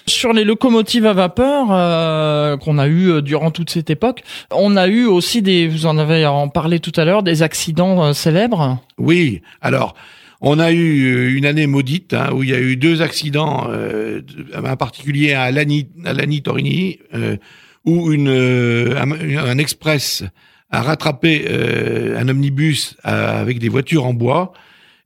Sur 0.06 0.32
les 0.32 0.42
locomotives 0.42 1.06
à 1.06 1.12
vapeur 1.12 1.68
euh, 1.70 2.56
qu'on 2.56 2.76
a 2.78 2.88
eu 2.88 3.08
euh, 3.08 3.20
durant 3.20 3.52
toute 3.52 3.70
cette 3.70 3.88
époque, 3.88 4.24
on 4.50 4.76
a 4.76 4.88
eu 4.88 5.06
aussi 5.06 5.42
des, 5.42 5.68
vous 5.68 5.86
en 5.86 5.96
avez 5.96 6.26
en 6.26 6.48
parlé 6.48 6.80
tout 6.80 6.92
à 6.96 7.04
l'heure, 7.04 7.22
des 7.22 7.44
accidents 7.44 8.02
euh, 8.02 8.12
célèbres. 8.12 8.80
Oui, 8.98 9.42
alors 9.60 9.94
on 10.40 10.58
a 10.58 10.72
eu 10.72 11.36
une 11.36 11.46
année 11.46 11.68
maudite 11.68 12.14
hein, 12.14 12.30
où 12.34 12.42
il 12.42 12.50
y 12.50 12.54
a 12.54 12.58
eu 12.58 12.74
deux 12.74 13.00
accidents, 13.00 13.68
euh, 13.70 14.22
en 14.56 14.76
particulier 14.76 15.34
à 15.34 15.52
Lani, 15.52 15.86
à 16.04 16.14
Lani 16.14 16.42
Torini, 16.42 16.98
où 17.84 18.12
une, 18.12 18.28
un, 18.28 19.58
express 19.58 20.24
a 20.72 20.82
rattrapé 20.82 21.46
un 22.16 22.28
omnibus 22.28 22.96
avec 23.04 23.58
des 23.58 23.68
voitures 23.68 24.06
en 24.06 24.14
bois 24.14 24.52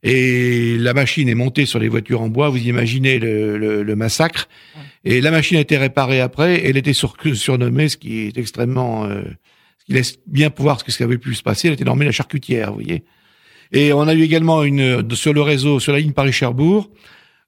et 0.03 0.77
la 0.77 0.93
machine 0.93 1.27
est 1.27 1.35
montée 1.35 1.65
sur 1.65 1.79
les 1.79 1.89
voitures 1.89 2.21
en 2.21 2.29
bois. 2.29 2.49
Vous 2.49 2.57
imaginez 2.57 3.19
le, 3.19 3.57
le, 3.57 3.83
le 3.83 3.95
massacre. 3.95 4.47
Et 5.03 5.21
la 5.21 5.31
machine 5.31 5.57
a 5.57 5.61
été 5.61 5.77
réparée 5.77 6.21
après. 6.21 6.65
elle 6.65 6.77
était 6.77 6.93
sur, 6.93 7.15
surnommée, 7.33 7.89
ce 7.89 7.97
qui 7.97 8.19
est 8.21 8.37
extrêmement, 8.37 9.05
euh, 9.05 9.21
ce 9.79 9.85
qui 9.85 9.93
laisse 9.93 10.19
bien 10.27 10.49
pouvoir 10.49 10.79
ce 10.79 10.95
qui 10.95 11.03
avait 11.03 11.17
pu 11.17 11.33
se 11.33 11.43
passer. 11.43 11.67
Elle 11.67 11.73
était 11.73 11.83
nommée 11.83 12.05
la 12.05 12.11
charcutière, 12.11 12.69
vous 12.69 12.81
voyez. 12.81 13.03
Et 13.71 13.91
on 13.91 14.07
a 14.07 14.13
eu 14.13 14.21
également 14.21 14.63
une 14.63 15.13
sur 15.13 15.33
le 15.33 15.41
réseau, 15.41 15.79
sur 15.79 15.91
la 15.91 15.99
ligne 15.99 16.13
Paris-Cherbourg, 16.13 16.89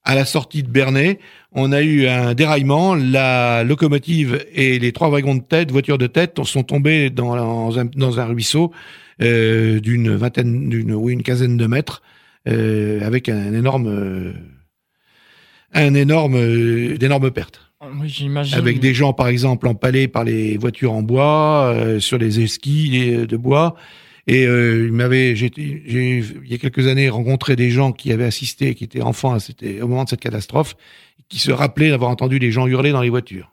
à 0.03 0.15
la 0.15 0.25
sortie 0.25 0.63
de 0.63 0.69
Bernay, 0.69 1.19
on 1.51 1.71
a 1.71 1.81
eu 1.81 2.07
un 2.07 2.33
déraillement. 2.33 2.95
La 2.95 3.63
locomotive 3.63 4.45
et 4.53 4.79
les 4.79 4.91
trois 4.91 5.09
wagons 5.09 5.35
de 5.35 5.41
tête, 5.41 5.71
voitures 5.71 5.97
de 5.97 6.07
tête, 6.07 6.43
sont 6.43 6.63
tombés 6.63 7.09
dans, 7.09 7.77
un, 7.77 7.85
dans 7.85 8.19
un 8.19 8.25
ruisseau 8.25 8.71
euh, 9.21 9.79
d'une 9.79 10.15
vingtaine, 10.15 10.69
d'une 10.69 10.93
oui, 10.93 11.13
une 11.13 11.23
quinzaine 11.23 11.57
de 11.57 11.67
mètres. 11.67 12.01
Euh, 12.47 13.05
avec 13.05 13.27
un 13.27 13.53
énorme, 13.53 13.87
euh, 13.87 14.33
un 15.73 15.93
énorme, 15.93 16.35
euh, 16.35 16.97
d'énormes 16.97 17.31
pertes. 17.31 17.61
Oui, 17.99 18.09
j'imagine. 18.09 18.57
Avec 18.57 18.79
des 18.79 18.93
gens, 18.93 19.13
par 19.13 19.27
exemple, 19.27 19.67
empalés 19.67 20.07
par 20.07 20.23
les 20.23 20.57
voitures 20.57 20.93
en 20.93 21.01
bois, 21.01 21.73
sur 21.99 22.17
les 22.17 22.41
esquis 22.41 23.25
de 23.25 23.37
bois. 23.37 23.75
Et 24.31 24.43
il 24.43 24.91
m'avait, 24.91 25.35
j'ai, 25.35 25.51
il 25.57 26.47
y 26.47 26.53
a 26.53 26.59
quelques 26.59 26.85
années, 26.85 27.09
rencontré 27.09 27.55
des 27.55 27.71
gens 27.71 27.91
qui 27.91 28.11
avaient 28.11 28.25
assisté, 28.25 28.75
qui 28.75 28.83
étaient 28.83 29.01
enfants 29.01 29.39
c'était 29.39 29.81
au 29.81 29.87
moment 29.87 30.03
de 30.03 30.09
cette 30.09 30.19
catastrophe, 30.19 30.75
qui 31.29 31.39
se 31.39 31.51
rappelaient 31.51 31.89
d'avoir 31.89 32.11
entendu 32.11 32.37
les 32.37 32.51
gens 32.51 32.67
hurler 32.67 32.91
dans 32.91 33.01
les 33.01 33.09
voitures. 33.09 33.51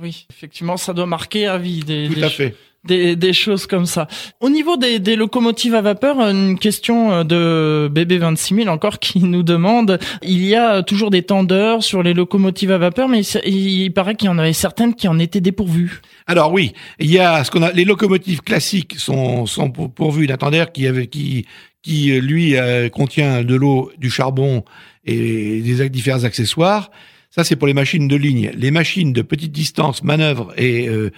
Oui, 0.00 0.28
effectivement, 0.30 0.76
ça 0.76 0.92
doit 0.92 1.06
marquer 1.06 1.46
à 1.46 1.58
vie 1.58 1.80
des, 1.80 2.08
Tout 2.08 2.22
à 2.22 2.30
fait 2.30 2.54
des, 2.84 3.14
des 3.16 3.32
choses 3.32 3.66
comme 3.66 3.86
ça. 3.86 4.08
Au 4.40 4.48
niveau 4.48 4.76
des, 4.76 4.98
des 4.98 5.16
locomotives 5.16 5.74
à 5.74 5.82
vapeur, 5.82 6.20
une 6.20 6.58
question 6.58 7.12
euh, 7.12 7.24
de 7.24 7.88
BB 7.88 8.14
26000 8.14 8.68
encore 8.68 8.98
qui 8.98 9.18
nous 9.24 9.42
demande, 9.42 9.98
il 10.22 10.44
y 10.44 10.54
a 10.54 10.82
toujours 10.82 11.10
des 11.10 11.22
tendeurs 11.22 11.82
sur 11.82 12.02
les 12.02 12.14
locomotives 12.14 12.72
à 12.72 12.78
vapeur, 12.78 13.08
mais 13.08 13.22
il 13.44 13.90
paraît 13.90 14.14
qu'il 14.14 14.26
y 14.26 14.30
en 14.30 14.38
avait 14.38 14.52
certaines 14.52 14.94
qui 14.94 15.08
en 15.08 15.18
étaient 15.18 15.40
dépourvues. 15.40 16.00
Alors 16.26 16.52
oui, 16.52 16.72
il 16.98 17.10
y 17.10 17.18
a 17.18 17.44
ce 17.44 17.50
qu'on 17.50 17.62
a, 17.62 17.72
les 17.72 17.84
locomotives 17.84 18.40
classiques 18.40 18.94
sont, 18.98 19.46
sont 19.46 19.70
pourvues 19.70 20.26
d'un 20.26 20.36
tendeur 20.36 20.72
qui 20.72 20.86
avait, 20.86 21.06
qui, 21.06 21.46
qui 21.82 22.12
lui 22.20 22.56
euh, 22.56 22.88
contient 22.88 23.42
de 23.42 23.54
l'eau, 23.54 23.90
du 23.98 24.10
charbon 24.10 24.64
et 25.04 25.60
des 25.60 25.88
différents 25.88 26.24
accessoires. 26.24 26.90
Ça, 27.30 27.44
c'est 27.44 27.54
pour 27.54 27.68
les 27.68 27.74
machines 27.74 28.08
de 28.08 28.16
ligne. 28.16 28.50
Les 28.56 28.72
machines 28.72 29.12
de 29.12 29.22
petite 29.22 29.52
distance, 29.52 30.02
manœuvre 30.02 30.52
et, 30.56 30.88
euh, 30.88 31.10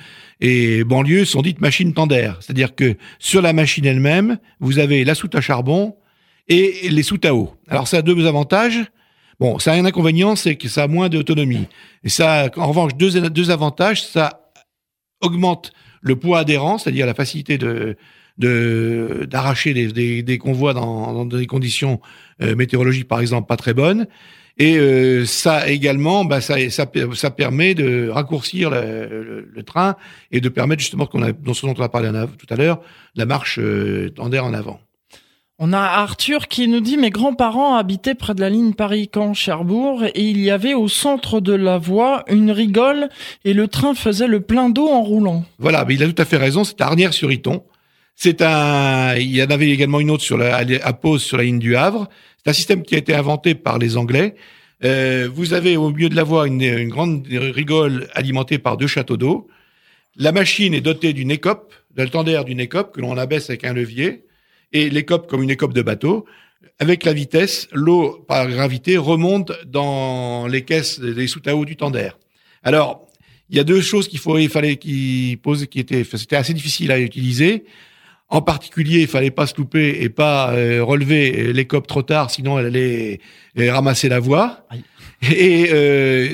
et 0.42 0.82
banlieue 0.82 1.24
sont 1.24 1.40
dites 1.40 1.60
machines 1.60 1.94
tendaires. 1.94 2.36
C'est-à-dire 2.40 2.74
que 2.74 2.96
sur 3.20 3.40
la 3.40 3.52
machine 3.52 3.86
elle-même, 3.86 4.38
vous 4.58 4.80
avez 4.80 5.04
la 5.04 5.14
soute 5.14 5.36
à 5.36 5.40
charbon 5.40 5.94
et 6.48 6.88
les 6.90 7.02
soutes 7.04 7.24
à 7.24 7.32
eau. 7.32 7.54
Alors 7.68 7.86
ça 7.86 7.98
a 7.98 8.02
deux 8.02 8.26
avantages. 8.26 8.80
Bon, 9.38 9.60
ça 9.60 9.72
a 9.72 9.76
un 9.76 9.84
inconvénient, 9.84 10.34
c'est 10.34 10.56
que 10.56 10.68
ça 10.68 10.82
a 10.82 10.88
moins 10.88 11.08
d'autonomie. 11.08 11.68
Et 12.02 12.08
ça, 12.08 12.50
en 12.56 12.66
revanche, 12.66 12.96
deux, 12.96 13.30
deux 13.30 13.50
avantages, 13.52 14.04
ça 14.04 14.50
augmente 15.20 15.72
le 16.00 16.16
poids 16.16 16.40
adhérent, 16.40 16.76
c'est-à-dire 16.76 17.06
la 17.06 17.14
facilité 17.14 17.56
de 17.56 17.96
d'arracher 18.38 19.74
des, 19.74 19.92
des, 19.92 20.22
des, 20.24 20.38
convois 20.38 20.74
dans, 20.74 21.12
dans 21.12 21.26
des 21.26 21.46
conditions 21.46 22.00
euh, 22.40 22.56
météorologiques, 22.56 23.06
par 23.06 23.20
exemple, 23.20 23.46
pas 23.46 23.58
très 23.58 23.74
bonnes. 23.74 24.08
Et 24.58 24.76
euh, 24.76 25.24
ça 25.24 25.68
également, 25.68 26.24
bah, 26.24 26.40
ça, 26.40 26.56
ça, 26.70 26.86
ça, 27.14 27.30
permet 27.30 27.74
de 27.74 28.08
raccourcir 28.08 28.70
le, 28.70 29.48
le, 29.50 29.62
train 29.62 29.96
et 30.30 30.40
de 30.40 30.48
permettre 30.48 30.80
justement 30.80 31.06
qu'on 31.06 31.22
a, 31.22 31.32
dont, 31.32 31.54
ce 31.54 31.66
dont 31.66 31.74
on 31.76 31.82
a 31.82 31.88
parlé 31.88 32.10
tout 32.38 32.52
à 32.52 32.56
l'heure, 32.56 32.80
la 33.14 33.24
marche 33.24 33.58
euh, 33.58 34.12
en 34.18 34.30
avant. 34.32 34.80
On 35.64 35.72
a 35.72 35.78
Arthur 35.78 36.48
qui 36.48 36.66
nous 36.66 36.80
dit 36.80 36.96
mes 36.96 37.10
grands-parents 37.10 37.76
habitaient 37.76 38.16
près 38.16 38.34
de 38.34 38.40
la 38.40 38.50
ligne 38.50 38.72
Paris-Caen-Cherbourg 38.72 40.02
et 40.04 40.24
il 40.28 40.40
y 40.40 40.50
avait 40.50 40.74
au 40.74 40.88
centre 40.88 41.40
de 41.40 41.52
la 41.52 41.78
voie 41.78 42.24
une 42.28 42.50
rigole 42.50 43.08
et 43.44 43.52
le 43.52 43.68
train 43.68 43.94
faisait 43.94 44.26
le 44.26 44.40
plein 44.40 44.70
d'eau 44.70 44.88
en 44.88 45.02
roulant. 45.02 45.44
Voilà, 45.58 45.84
mais 45.84 45.94
il 45.94 46.02
a 46.02 46.08
tout 46.08 46.20
à 46.20 46.24
fait 46.24 46.36
raison, 46.36 46.64
c'est 46.64 46.80
Arnières-sur-Iton. 46.80 47.62
C'est 48.14 48.42
un, 48.42 49.16
il 49.16 49.34
y 49.34 49.42
en 49.42 49.46
avait 49.46 49.70
également 49.70 50.00
une 50.00 50.10
autre 50.10 50.22
sur 50.22 50.36
la, 50.36 50.56
à 50.56 50.92
pause 50.92 51.22
sur 51.22 51.36
la 51.36 51.44
ligne 51.44 51.58
du 51.58 51.76
Havre. 51.76 52.08
C'est 52.38 52.50
un 52.50 52.54
système 52.54 52.82
qui 52.82 52.94
a 52.94 52.98
été 52.98 53.14
inventé 53.14 53.54
par 53.54 53.78
les 53.78 53.96
Anglais. 53.96 54.34
Euh, 54.84 55.28
vous 55.32 55.54
avez 55.54 55.76
au 55.76 55.90
milieu 55.90 56.08
de 56.08 56.16
la 56.16 56.24
voie 56.24 56.46
une, 56.46 56.88
grande 56.88 57.26
rigole 57.26 58.08
alimentée 58.14 58.58
par 58.58 58.76
deux 58.76 58.86
châteaux 58.86 59.16
d'eau. 59.16 59.48
La 60.16 60.32
machine 60.32 60.74
est 60.74 60.80
dotée 60.80 61.12
d'une 61.12 61.30
écope, 61.30 61.72
d'un 61.94 62.06
tendeur 62.06 62.44
d'une 62.44 62.60
écope 62.60 62.94
que 62.94 63.00
l'on 63.00 63.16
abaisse 63.16 63.48
avec 63.48 63.64
un 63.64 63.72
levier, 63.72 64.24
et 64.72 64.90
l'écope 64.90 65.28
comme 65.28 65.42
une 65.42 65.50
écope 65.50 65.72
de 65.72 65.82
bateau. 65.82 66.26
Avec 66.78 67.04
la 67.04 67.12
vitesse, 67.12 67.68
l'eau 67.72 68.24
par 68.26 68.48
gravité 68.48 68.96
remonte 68.96 69.52
dans 69.66 70.46
les 70.48 70.62
caisses 70.62 71.00
des 71.00 71.26
sous 71.26 71.42
à 71.46 71.54
eau 71.54 71.64
du 71.64 71.76
tendeur. 71.76 72.18
Alors, 72.62 73.06
il 73.50 73.56
y 73.56 73.60
a 73.60 73.64
deux 73.64 73.80
choses 73.80 74.08
qu'il 74.08 74.18
faut, 74.18 74.38
il 74.38 74.48
fallait, 74.48 74.76
qui 74.76 75.38
poser, 75.42 75.66
qui 75.66 75.78
étaient, 75.78 76.04
c'était 76.04 76.36
assez 76.36 76.54
difficile 76.54 76.90
à 76.90 76.98
utiliser. 76.98 77.64
En 78.32 78.40
particulier, 78.40 79.02
il 79.02 79.08
fallait 79.08 79.30
pas 79.30 79.46
se 79.46 79.54
louper 79.58 79.98
et 80.00 80.08
pas 80.08 80.52
euh, 80.54 80.82
relever 80.82 81.52
les 81.52 81.66
copes 81.66 81.86
trop 81.86 82.00
tard, 82.00 82.30
sinon 82.30 82.58
elle 82.58 82.64
allait 82.64 83.20
euh, 83.58 83.70
ramasser 83.70 84.08
la 84.08 84.20
voie. 84.20 84.66
Et 85.20 85.68
euh, 85.70 86.30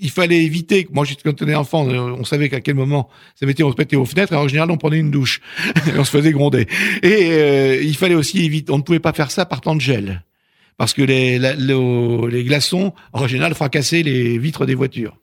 il 0.00 0.10
fallait 0.10 0.42
éviter. 0.42 0.88
Moi, 0.90 1.04
quand 1.22 1.42
on 1.42 1.44
était 1.44 1.54
enfant, 1.54 1.84
on 1.86 2.24
savait 2.24 2.48
qu'à 2.48 2.62
quel 2.62 2.76
moment 2.76 3.10
ça 3.34 3.44
mettait, 3.44 3.62
on 3.62 3.70
se 3.70 3.76
mettait 3.76 3.94
aux 3.94 4.06
fenêtres. 4.06 4.32
Alors, 4.32 4.46
en 4.46 4.48
général, 4.48 4.70
on 4.70 4.78
prenait 4.78 4.96
une 4.96 5.10
douche, 5.10 5.42
on 5.98 6.04
se 6.04 6.10
faisait 6.10 6.32
gronder. 6.32 6.66
Et 7.02 7.82
il 7.82 7.94
fallait 7.94 8.14
aussi 8.14 8.42
éviter. 8.42 8.72
On 8.72 8.78
ne 8.78 8.82
pouvait 8.82 8.98
pas 8.98 9.12
faire 9.12 9.30
ça 9.30 9.44
par 9.44 9.60
temps 9.60 9.76
de 9.76 9.82
gel, 9.82 10.24
parce 10.78 10.94
que 10.94 11.02
les, 11.02 11.38
les 11.38 12.44
glaçons, 12.44 12.94
en 13.12 13.28
général, 13.28 13.54
fracassaient 13.54 14.02
les 14.02 14.38
vitres 14.38 14.64
des 14.64 14.74
voitures. 14.74 15.18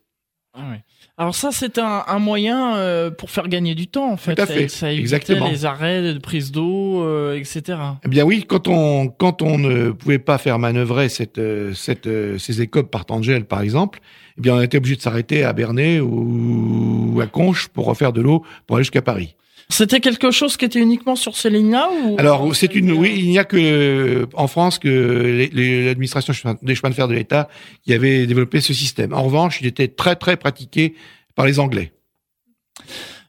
Ah 0.53 0.69
ouais. 0.69 0.81
Alors 1.17 1.35
ça, 1.35 1.49
c'est 1.51 1.77
un, 1.77 2.03
un, 2.07 2.19
moyen 2.19 2.75
euh, 2.77 3.11
pour 3.11 3.29
faire 3.29 3.47
gagner 3.47 3.75
du 3.75 3.87
temps, 3.87 4.11
en 4.11 4.17
fait. 4.17 4.35
Tout 4.35 4.41
à 4.41 4.45
fait. 4.45 4.67
Ça, 4.69 4.79
ça 4.79 4.93
Exactement. 4.93 5.47
les 5.47 5.65
arrêts 5.65 6.13
de 6.13 6.19
prise 6.19 6.51
d'eau, 6.51 7.03
euh, 7.03 7.37
etc. 7.37 7.77
Eh 8.05 8.07
bien 8.07 8.23
oui, 8.23 8.45
quand 8.47 8.67
on 8.67 9.09
quand 9.09 9.41
on 9.41 9.57
ne 9.57 9.91
pouvait 9.91 10.19
pas 10.19 10.37
faire 10.37 10.57
manœuvrer 10.57 11.09
cette 11.09 11.37
euh, 11.37 11.73
cette 11.73 12.09
ces 12.39 12.61
écopes 12.61 12.89
par 12.89 13.05
temps 13.05 13.19
de 13.19 13.25
gel, 13.25 13.45
par 13.45 13.61
exemple, 13.61 13.99
eh 14.37 14.41
bien 14.41 14.55
on 14.55 14.61
était 14.61 14.77
obligé 14.77 14.95
de 14.95 15.01
s'arrêter 15.01 15.43
à 15.43 15.53
Bernay 15.53 15.99
ou, 15.99 17.19
à 17.21 17.27
Conches 17.27 17.67
pour 17.67 17.85
refaire 17.85 18.13
de 18.13 18.21
l'eau 18.21 18.43
pour 18.65 18.77
aller 18.77 18.83
jusqu'à 18.83 19.01
Paris. 19.01 19.35
C'était 19.71 20.01
quelque 20.01 20.31
chose 20.31 20.57
qui 20.57 20.65
était 20.65 20.79
uniquement 20.79 21.15
sur 21.15 21.35
ces 21.37 21.49
lignes-là 21.49 21.89
ou 22.03 22.15
Alors 22.19 22.55
c'est 22.55 22.75
une 22.75 22.91
oui, 22.91 23.15
il 23.17 23.29
n'y 23.29 23.39
a 23.39 23.45
que 23.45 24.27
en 24.33 24.47
France 24.47 24.79
que 24.79 25.47
l'administration 25.53 26.33
des 26.61 26.75
chemins 26.75 26.89
de 26.89 26.95
fer 26.95 27.07
de 27.07 27.13
l'État 27.13 27.47
qui 27.83 27.93
avait 27.93 28.27
développé 28.27 28.59
ce 28.61 28.73
système. 28.73 29.13
En 29.13 29.23
revanche, 29.23 29.61
il 29.61 29.67
était 29.67 29.87
très 29.87 30.15
très 30.15 30.35
pratiqué 30.35 30.95
par 31.35 31.45
les 31.45 31.59
Anglais. 31.59 31.93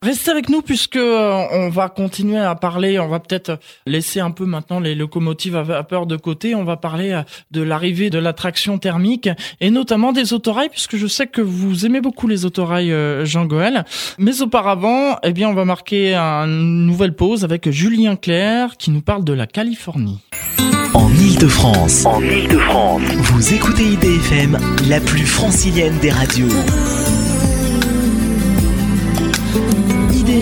Restez 0.03 0.33
avec 0.33 0.49
nous 0.49 0.63
puisque 0.63 0.97
euh, 0.97 1.45
on 1.53 1.69
va 1.69 1.89
continuer 1.89 2.39
à 2.39 2.57
parler. 2.57 2.99
On 2.99 3.07
va 3.07 3.21
peut-être 3.21 3.61
laisser 3.87 4.19
un 4.19 4.33
peu 4.33 4.45
maintenant 4.45 4.81
les 4.81 4.97
locomotives 4.97 5.55
à 5.55 5.63
vapeur 5.63 6.07
de 6.07 6.17
côté. 6.17 6.57
On 6.57 6.65
va 6.65 6.77
parler 6.77 7.13
euh, 7.13 7.23
de 7.53 7.63
l'arrivée 7.63 8.11
de 8.11 8.19
la 8.19 8.33
traction 8.33 8.79
thermique 8.79 9.29
et 9.61 9.71
notamment 9.71 10.13
des 10.13 10.33
autorails 10.33 10.71
puisque 10.71 10.97
je 10.97 11.07
sais 11.07 11.29
que 11.29 11.41
vous 11.41 11.87
aimez 11.87 12.01
beaucoup 12.01 12.27
les 12.27 12.45
autorails, 12.45 12.91
euh, 12.91 13.25
Jean 13.25 13.47
Goël. 13.47 13.85
Mais 14.19 14.43
auparavant, 14.43 15.19
eh 15.23 15.33
bien, 15.33 15.49
on 15.49 15.55
va 15.55 15.65
marquer 15.65 16.17
une 16.17 16.85
nouvelle 16.85 17.15
pause 17.15 17.45
avec 17.45 17.71
Julien 17.71 18.17
Clerc 18.17 18.77
qui 18.79 18.91
nous 18.91 19.03
parle 19.03 19.23
de 19.23 19.33
la 19.33 19.47
Californie. 19.47 20.19
En 20.95 21.09
Ile-de-France. 21.11 22.07
En 22.07 22.21
Ile-de-France. 22.21 23.03
Vous 23.03 23.55
écoutez 23.55 23.85
IDFM, 23.85 24.59
la 24.89 25.01
plus 25.01 25.27
francilienne 25.27 25.97
des 26.01 26.11
radios. 26.11 26.49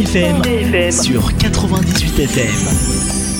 IDFM. 0.00 0.90
sur 0.92 1.36
98 1.36 2.20
FM. 2.20 3.39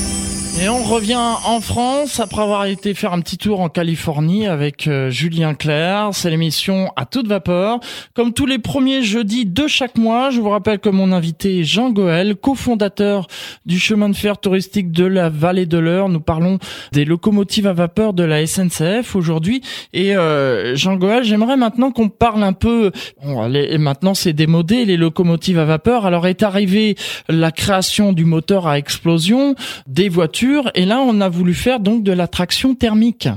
Et 0.63 0.69
on 0.69 0.83
revient 0.83 1.15
en 1.17 1.63
France 1.63 2.21
après 2.21 2.43
avoir 2.43 2.67
été 2.67 2.93
faire 2.93 3.15
un 3.15 3.21
petit 3.23 3.39
tour 3.39 3.61
en 3.61 3.71
Californie 3.71 4.47
avec 4.47 4.89
euh, 4.89 5.09
Julien 5.09 5.55
Clerc. 5.55 6.11
C'est 6.13 6.29
l'émission 6.29 6.93
à 6.97 7.07
toute 7.07 7.27
vapeur. 7.27 7.81
Comme 8.13 8.35
tous 8.35 8.45
les 8.45 8.59
premiers 8.59 9.03
jeudis 9.03 9.47
de 9.47 9.67
chaque 9.67 9.97
mois, 9.97 10.29
je 10.29 10.39
vous 10.39 10.51
rappelle 10.51 10.79
que 10.79 10.91
mon 10.91 11.13
invité 11.13 11.61
est 11.61 11.65
Jean 11.65 11.89
Goël, 11.89 12.37
cofondateur 12.37 13.27
du 13.65 13.79
chemin 13.79 14.11
de 14.11 14.15
fer 14.15 14.37
touristique 14.37 14.93
de 14.93 15.07
la 15.07 15.31
vallée 15.31 15.65
de 15.65 15.79
l'Eure. 15.79 16.11
Nous 16.11 16.21
parlons 16.21 16.59
des 16.93 17.07
locomotives 17.07 17.67
à 17.67 17.73
vapeur 17.73 18.13
de 18.13 18.25
la 18.25 18.47
SNCF 18.47 19.17
aujourd'hui. 19.17 19.63
Et 19.95 20.15
euh, 20.15 20.77
Jean 20.77 20.97
Goël, 20.97 21.25
j'aimerais 21.25 21.57
maintenant 21.57 21.91
qu'on 21.91 22.11
parle 22.11 22.45
un 22.45 22.53
peu. 22.53 22.93
Bon, 23.25 23.51
et 23.51 23.79
maintenant 23.79 24.13
c'est 24.13 24.35
démodé 24.35 24.85
les 24.85 24.99
locomotives 24.99 25.59
à 25.59 25.65
vapeur. 25.65 26.05
Alors 26.05 26.27
est 26.27 26.43
arrivée 26.43 26.97
la 27.31 27.51
création 27.51 28.13
du 28.13 28.27
moteur 28.27 28.67
à 28.67 28.77
explosion, 28.77 29.55
des 29.87 30.11
voitures 30.11 30.50
et 30.75 30.85
là 30.85 31.01
on 31.01 31.21
a 31.21 31.29
voulu 31.29 31.55
faire 31.55 31.81
donc 31.81 32.03
de 32.03 32.13
la 32.13 32.29
traction 32.29 32.75
thermique. 32.75 33.29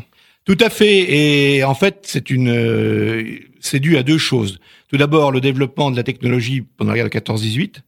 Tout 0.46 0.58
à 0.60 0.70
fait 0.70 1.56
et 1.56 1.64
en 1.64 1.76
fait 1.76 2.00
c'est 2.04 2.30
une 2.30 2.50
euh, 2.50 3.40
dû 3.74 3.98
à 3.98 4.04
deux 4.04 4.18
choses. 4.18 4.60
Tout 4.90 4.98
d'abord 4.98 5.32
le 5.32 5.42
développement 5.42 5.90
de 5.92 5.96
la 5.96 6.04
technologie 6.04 6.62
pendant 6.62 6.92
la 6.92 6.98
guerre 6.98 7.10
de 7.10 7.32
14-18 7.32 7.82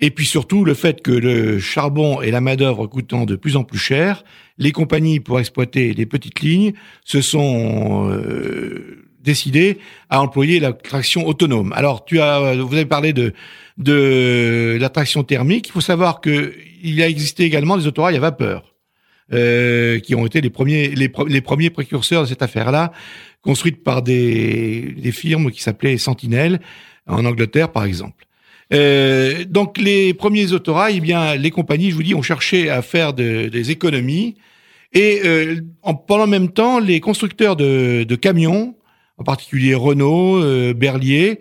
et 0.00 0.10
puis 0.10 0.26
surtout 0.26 0.64
le 0.64 0.74
fait 0.74 1.00
que 1.00 1.12
le 1.12 1.58
charbon 1.60 2.20
et 2.22 2.30
la 2.30 2.40
main-d'œuvre 2.40 2.86
coûtant 2.86 3.24
de 3.24 3.36
plus 3.36 3.56
en 3.56 3.62
plus 3.64 3.78
cher, 3.78 4.24
les 4.58 4.72
compagnies 4.72 5.20
pour 5.20 5.38
exploiter 5.38 5.94
les 5.94 6.06
petites 6.06 6.40
lignes 6.40 6.72
se 7.04 7.20
sont 7.20 8.10
euh, 8.10 9.01
décidées 9.22 9.78
à 10.10 10.20
employer 10.20 10.60
la 10.60 10.72
traction 10.72 11.26
autonome. 11.26 11.72
Alors 11.74 12.04
tu 12.04 12.20
as 12.20 12.54
vous 12.54 12.74
avez 12.74 12.86
parlé 12.86 13.12
de 13.12 13.32
de 13.78 14.76
la 14.80 14.88
traction 14.88 15.22
thermique. 15.24 15.68
Il 15.68 15.72
faut 15.72 15.80
savoir 15.80 16.20
que 16.20 16.54
il 16.82 17.00
a 17.02 17.08
existé 17.08 17.44
également 17.44 17.76
des 17.76 17.86
autorails 17.86 18.16
à 18.16 18.20
vapeur, 18.20 18.74
euh, 19.32 20.00
qui 20.00 20.14
ont 20.14 20.26
été 20.26 20.40
les 20.40 20.50
premiers, 20.50 20.88
les, 20.88 21.08
premiers 21.40 21.70
précurseurs 21.70 22.22
de 22.22 22.26
cette 22.26 22.42
affaire-là, 22.42 22.92
construites 23.40 23.82
par 23.82 24.02
des, 24.02 24.94
des 24.98 25.12
firmes 25.12 25.50
qui 25.50 25.62
s'appelaient 25.62 25.96
Sentinel, 25.96 26.60
en 27.06 27.24
Angleterre 27.24 27.70
par 27.70 27.84
exemple. 27.84 28.26
Euh, 28.72 29.44
donc 29.44 29.78
les 29.78 30.14
premiers 30.14 30.52
autorails, 30.52 30.96
eh 30.98 31.00
bien 31.00 31.36
les 31.36 31.50
compagnies, 31.50 31.90
je 31.90 31.94
vous 31.94 32.02
dis, 32.02 32.14
ont 32.14 32.22
cherché 32.22 32.68
à 32.68 32.82
faire 32.82 33.12
des 33.12 33.70
économies, 33.70 34.36
et 34.92 35.20
euh, 35.24 35.60
en, 35.82 35.94
pendant 35.94 36.24
le 36.24 36.30
même 36.30 36.50
temps, 36.50 36.78
les 36.78 37.00
constructeurs 37.00 37.56
de, 37.56 38.04
de 38.04 38.16
camions, 38.16 38.74
en 39.18 39.24
particulier 39.24 39.74
Renault, 39.74 40.42
euh, 40.42 40.74
Berlier, 40.74 41.40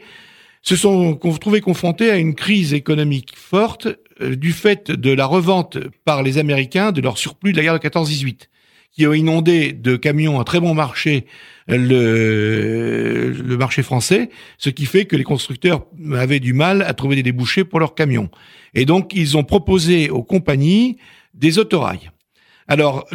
se 0.61 0.75
sont 0.75 1.15
trouvés 1.15 1.61
confrontés 1.61 2.11
à 2.11 2.17
une 2.17 2.35
crise 2.35 2.73
économique 2.73 3.33
forte 3.35 3.87
euh, 4.21 4.35
du 4.35 4.51
fait 4.51 4.91
de 4.91 5.11
la 5.11 5.25
revente 5.25 5.77
par 6.05 6.23
les 6.23 6.37
Américains 6.37 6.91
de 6.91 7.01
leur 7.01 7.17
surplus 7.17 7.51
de 7.51 7.57
la 7.57 7.63
guerre 7.63 7.79
de 7.79 7.87
14-18, 7.87 8.47
qui 8.91 9.07
ont 9.07 9.13
inondé 9.13 9.73
de 9.73 9.95
camions 9.95 10.39
à 10.39 10.43
très 10.43 10.59
bon 10.59 10.73
marché 10.73 11.25
le, 11.67 13.31
le 13.31 13.57
marché 13.57 13.81
français, 13.81 14.29
ce 14.57 14.69
qui 14.69 14.85
fait 14.85 15.05
que 15.05 15.15
les 15.15 15.23
constructeurs 15.23 15.85
avaient 16.13 16.41
du 16.41 16.53
mal 16.53 16.81
à 16.81 16.93
trouver 16.93 17.15
des 17.15 17.23
débouchés 17.23 17.63
pour 17.63 17.79
leurs 17.79 17.95
camions. 17.95 18.29
Et 18.73 18.85
donc, 18.85 19.13
ils 19.13 19.37
ont 19.37 19.43
proposé 19.43 20.09
aux 20.09 20.23
compagnies 20.23 20.97
des 21.33 21.59
autorails. 21.59 22.11
Alors, 22.67 23.05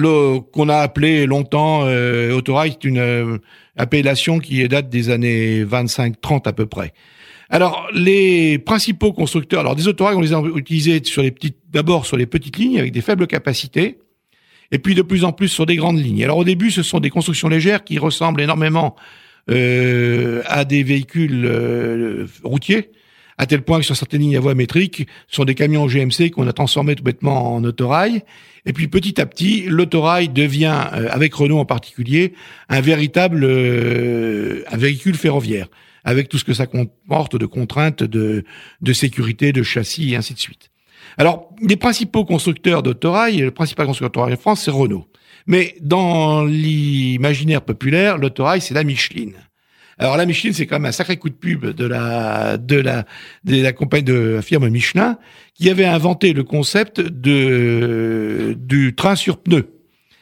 qu'on 0.52 0.68
a 0.68 0.76
appelé 0.76 1.24
longtemps 1.24 1.86
euh, 1.86 2.32
autorail, 2.32 2.72
c'est 2.72 2.84
une 2.84 2.98
euh, 2.98 3.38
appellation 3.76 4.38
qui 4.38 4.66
date 4.68 4.88
des 4.88 5.10
années 5.10 5.64
25-30 5.64 6.48
à 6.48 6.52
peu 6.52 6.66
près. 6.66 6.92
Alors, 7.48 7.88
les 7.94 8.58
principaux 8.58 9.12
constructeurs, 9.12 9.60
alors 9.60 9.76
des 9.76 9.86
autorails, 9.86 10.16
on 10.16 10.20
les 10.20 10.32
a 10.32 10.42
utilisés 10.56 11.00
sur 11.04 11.22
les 11.22 11.30
petites, 11.30 11.58
d'abord 11.70 12.06
sur 12.06 12.16
les 12.16 12.26
petites 12.26 12.56
lignes 12.56 12.78
avec 12.78 12.92
des 12.92 13.00
faibles 13.00 13.26
capacités, 13.26 13.98
et 14.72 14.78
puis 14.78 14.94
de 14.94 15.02
plus 15.02 15.24
en 15.24 15.32
plus 15.32 15.48
sur 15.48 15.64
des 15.64 15.76
grandes 15.76 15.98
lignes. 15.98 16.24
Alors 16.24 16.38
au 16.38 16.44
début, 16.44 16.70
ce 16.70 16.82
sont 16.82 16.98
des 16.98 17.10
constructions 17.10 17.48
légères 17.48 17.84
qui 17.84 17.98
ressemblent 17.98 18.40
énormément 18.40 18.96
euh, 19.48 20.42
à 20.46 20.64
des 20.64 20.82
véhicules 20.82 21.44
euh, 21.44 22.26
routiers, 22.42 22.90
à 23.38 23.46
tel 23.46 23.62
point 23.62 23.80
que 23.80 23.84
sur 23.84 23.96
certaines 23.96 24.22
lignes 24.22 24.36
à 24.36 24.40
voie 24.40 24.54
métrique, 24.54 25.06
ce 25.28 25.36
sont 25.36 25.44
des 25.44 25.54
camions 25.54 25.86
GMC 25.86 26.30
qu'on 26.30 26.46
a 26.46 26.52
transformés 26.52 26.94
tout 26.94 27.04
bêtement 27.04 27.54
en 27.54 27.64
autorail. 27.64 28.22
Et 28.64 28.72
puis 28.72 28.88
petit 28.88 29.20
à 29.20 29.26
petit, 29.26 29.64
l'autorail 29.66 30.28
devient, 30.28 30.80
euh, 30.94 31.08
avec 31.10 31.34
Renault 31.34 31.58
en 31.58 31.64
particulier, 31.64 32.32
un 32.68 32.80
véritable 32.80 33.44
un 33.44 34.76
véhicule 34.76 35.16
ferroviaire 35.16 35.68
avec 36.04 36.28
tout 36.28 36.38
ce 36.38 36.44
que 36.44 36.54
ça 36.54 36.66
comporte 36.66 37.36
de 37.36 37.46
contraintes 37.46 38.04
de, 38.04 38.44
de 38.80 38.92
sécurité, 38.92 39.52
de 39.52 39.64
châssis 39.64 40.12
et 40.12 40.16
ainsi 40.16 40.34
de 40.34 40.38
suite. 40.38 40.70
Alors, 41.18 41.50
les 41.60 41.76
principaux 41.76 42.24
constructeurs 42.24 42.82
d'autorail, 42.82 43.38
le 43.38 43.50
principal 43.50 43.86
constructeur 43.86 44.22
en 44.22 44.36
France, 44.36 44.62
c'est 44.64 44.70
Renault. 44.70 45.08
Mais 45.46 45.74
dans 45.80 46.44
l'imaginaire 46.44 47.62
populaire, 47.62 48.18
l'autorail, 48.18 48.60
c'est 48.60 48.74
la 48.74 48.84
Micheline. 48.84 49.34
Alors 49.98 50.16
la 50.16 50.26
Micheline, 50.26 50.52
c'est 50.52 50.66
quand 50.66 50.76
même 50.76 50.86
un 50.86 50.92
sacré 50.92 51.16
coup 51.16 51.30
de 51.30 51.34
pub 51.34 51.66
de 51.66 51.86
la 51.86 52.58
de 52.58 52.76
la 52.76 53.06
de 53.44 53.62
la 53.62 53.72
compagnie 53.72 54.04
de 54.04 54.14
la 54.36 54.42
firme 54.42 54.68
Michelin 54.68 55.18
qui 55.54 55.70
avait 55.70 55.86
inventé 55.86 56.34
le 56.34 56.44
concept 56.44 57.00
de 57.00 58.54
du 58.58 58.94
train 58.94 59.16
sur 59.16 59.38
pneu. 59.38 59.70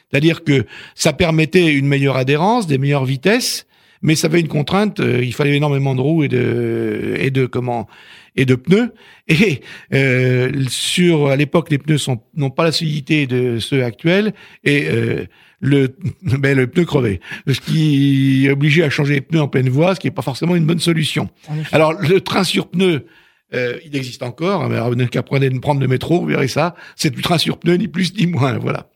C'est-à-dire 0.09 0.45
que 0.45 0.65
ça 0.93 1.11
permettait 1.11 1.73
une 1.73 1.87
meilleure 1.87 2.15
adhérence, 2.15 2.67
des 2.67 2.77
meilleures 2.77 3.05
vitesses 3.05 3.65
mais 4.05 4.15
ça 4.15 4.27
avait 4.27 4.39
une 4.39 4.47
contrainte, 4.47 4.99
euh, 4.99 5.23
il 5.23 5.33
fallait 5.33 5.55
énormément 5.55 5.95
de 5.95 6.01
roues 6.01 6.23
et 6.23 6.27
de 6.27 7.15
et 7.17 7.31
de 7.31 7.47
comment 7.47 7.87
et 8.35 8.45
de 8.45 8.53
pneus. 8.53 8.93
Et 9.27 9.61
euh, 9.93 10.51
sur 10.69 11.27
à 11.27 11.35
l'époque, 11.35 11.71
les 11.71 11.79
pneus 11.79 11.97
sont 11.97 12.21
n'ont 12.35 12.51
pas 12.51 12.63
la 12.63 12.71
solidité 12.71 13.25
de 13.25 13.57
ceux 13.59 13.83
actuels 13.83 14.33
et 14.63 14.87
euh, 14.89 15.25
le 15.59 15.95
ben, 16.21 16.55
le 16.55 16.67
pneu 16.67 16.85
crevé, 16.85 17.19
ce 17.47 17.59
qui 17.59 18.45
est 18.45 18.51
obligé 18.51 18.83
à 18.83 18.91
changer 18.91 19.15
les 19.15 19.21
pneus 19.21 19.41
en 19.41 19.47
pleine 19.47 19.69
voie, 19.69 19.95
ce 19.95 19.99
qui 19.99 20.07
est 20.07 20.11
pas 20.11 20.21
forcément 20.21 20.55
une 20.55 20.65
bonne 20.65 20.79
solution. 20.79 21.29
Alors 21.71 21.93
le 21.93 22.21
train 22.21 22.43
sur 22.43 22.67
pneus 22.67 23.05
euh, 23.53 23.77
il 23.85 23.95
existe 23.95 24.23
encore, 24.23 24.63
hein, 24.63 24.69
mais 24.69 24.77
n'avez 24.77 25.09
qu'à 25.09 25.23
prendre 25.23 25.79
le 25.79 25.87
métro, 25.87 26.19
vous 26.19 26.27
verrez 26.27 26.47
ça. 26.47 26.75
C'est 26.95 27.13
du 27.13 27.21
train 27.21 27.37
sur 27.37 27.57
pneu, 27.57 27.75
ni 27.75 27.87
plus 27.87 28.15
ni 28.15 28.27
moins, 28.27 28.57
voilà. 28.57 28.89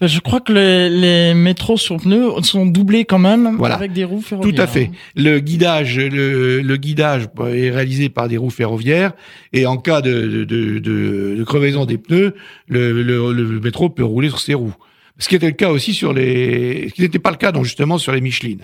Ben, 0.00 0.06
je 0.06 0.20
crois 0.20 0.40
que 0.40 0.52
les, 0.52 0.90
les, 0.90 1.34
métros 1.34 1.76
sur 1.76 1.96
pneus 1.96 2.30
sont 2.42 2.66
doublés 2.66 3.04
quand 3.04 3.18
même 3.18 3.58
avec 3.64 3.92
des 3.92 4.04
roues 4.04 4.20
ferroviaires. 4.20 4.54
Tout 4.54 4.60
à 4.60 4.66
fait. 4.66 4.90
Le 5.16 5.40
guidage, 5.40 5.98
le, 5.98 6.60
le, 6.60 6.76
guidage 6.76 7.28
est 7.46 7.70
réalisé 7.70 8.08
par 8.08 8.28
des 8.28 8.36
roues 8.36 8.50
ferroviaires 8.50 9.12
et 9.52 9.66
en 9.66 9.76
cas 9.76 10.00
de, 10.00 10.44
de, 10.44 10.44
de, 10.44 10.78
de 10.80 11.44
crevaison 11.44 11.86
des 11.86 11.98
pneus, 11.98 12.34
le, 12.68 13.02
le, 13.02 13.60
métro 13.60 13.88
peut 13.88 14.04
rouler 14.04 14.28
sur 14.28 14.40
ses 14.40 14.54
roues. 14.54 14.74
Ce 15.18 15.28
qui 15.28 15.36
était 15.36 15.46
le 15.46 15.52
cas 15.52 15.70
aussi 15.70 15.94
sur 15.94 16.12
les, 16.12 16.88
ce 16.88 16.94
qui 16.94 17.02
n'était 17.02 17.18
pas 17.18 17.30
le 17.30 17.36
cas 17.36 17.52
donc 17.52 17.64
justement 17.64 17.98
sur 17.98 18.12
les 18.12 18.20
Michelin. 18.20 18.56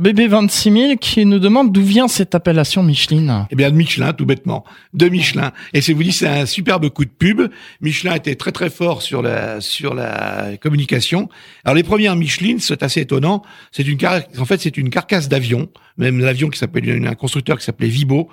BB26000 0.00 0.98
qui 0.98 1.24
nous 1.26 1.38
demande 1.38 1.72
d'où 1.72 1.82
vient 1.82 2.08
cette 2.08 2.34
appellation 2.34 2.82
Michelin. 2.82 3.46
Eh 3.50 3.56
bien 3.56 3.70
de 3.70 3.76
Michelin, 3.76 4.12
tout 4.12 4.26
bêtement, 4.26 4.64
de 4.94 5.08
Michelin. 5.08 5.52
Et 5.74 5.80
c'est 5.80 5.92
vous 5.92 6.02
dit, 6.02 6.12
c'est 6.12 6.28
un 6.28 6.46
superbe 6.46 6.88
coup 6.90 7.04
de 7.04 7.10
pub. 7.10 7.50
Michelin 7.80 8.14
était 8.14 8.34
très 8.34 8.52
très 8.52 8.70
fort 8.70 9.02
sur 9.02 9.22
la 9.22 9.60
sur 9.60 9.94
la 9.94 10.56
communication. 10.60 11.28
Alors 11.64 11.74
les 11.74 11.82
premières 11.82 12.16
Michelin, 12.16 12.56
c'est 12.58 12.82
assez 12.82 13.00
étonnant. 13.00 13.42
C'est 13.72 13.86
une 13.86 13.98
en 14.38 14.44
fait 14.44 14.60
c'est 14.60 14.76
une 14.76 14.90
carcasse 14.90 15.28
d'avion, 15.28 15.68
même 15.96 16.20
l'avion 16.20 16.48
qui 16.48 16.58
s'appelle 16.58 17.06
un 17.06 17.14
constructeur 17.14 17.58
qui 17.58 17.64
s'appelait 17.64 17.88
Vibo, 17.88 18.28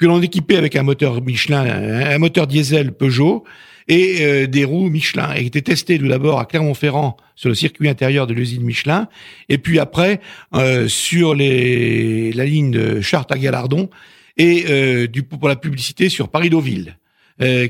que 0.00 0.06
l'on 0.06 0.22
équipait 0.22 0.56
avec 0.56 0.76
un 0.76 0.82
moteur 0.82 1.20
Michelin, 1.20 1.62
un 1.62 2.18
moteur 2.18 2.46
diesel 2.46 2.92
Peugeot 2.92 3.44
et 3.86 4.22
euh, 4.22 4.46
des 4.46 4.64
roues 4.64 4.88
Michelin. 4.88 5.34
Et 5.36 5.44
était 5.44 5.60
testé 5.60 5.98
tout 5.98 6.08
d'abord 6.08 6.40
à 6.40 6.46
Clermont-Ferrand 6.46 7.18
sur 7.36 7.50
le 7.50 7.54
circuit 7.54 7.86
intérieur 7.86 8.26
de 8.26 8.32
l'usine 8.32 8.62
Michelin, 8.62 9.08
et 9.50 9.58
puis 9.58 9.78
après 9.78 10.20
euh, 10.54 10.88
sur 10.88 11.34
les, 11.34 12.32
la 12.32 12.46
ligne 12.46 12.70
de 12.70 13.02
Chartres 13.02 13.34
à 13.34 13.38
Galardon 13.38 13.90
et 14.38 14.64
euh, 14.70 15.06
du 15.06 15.22
pour 15.22 15.48
la 15.48 15.56
publicité 15.56 16.08
sur 16.08 16.30
Paris-Deauville, 16.30 16.96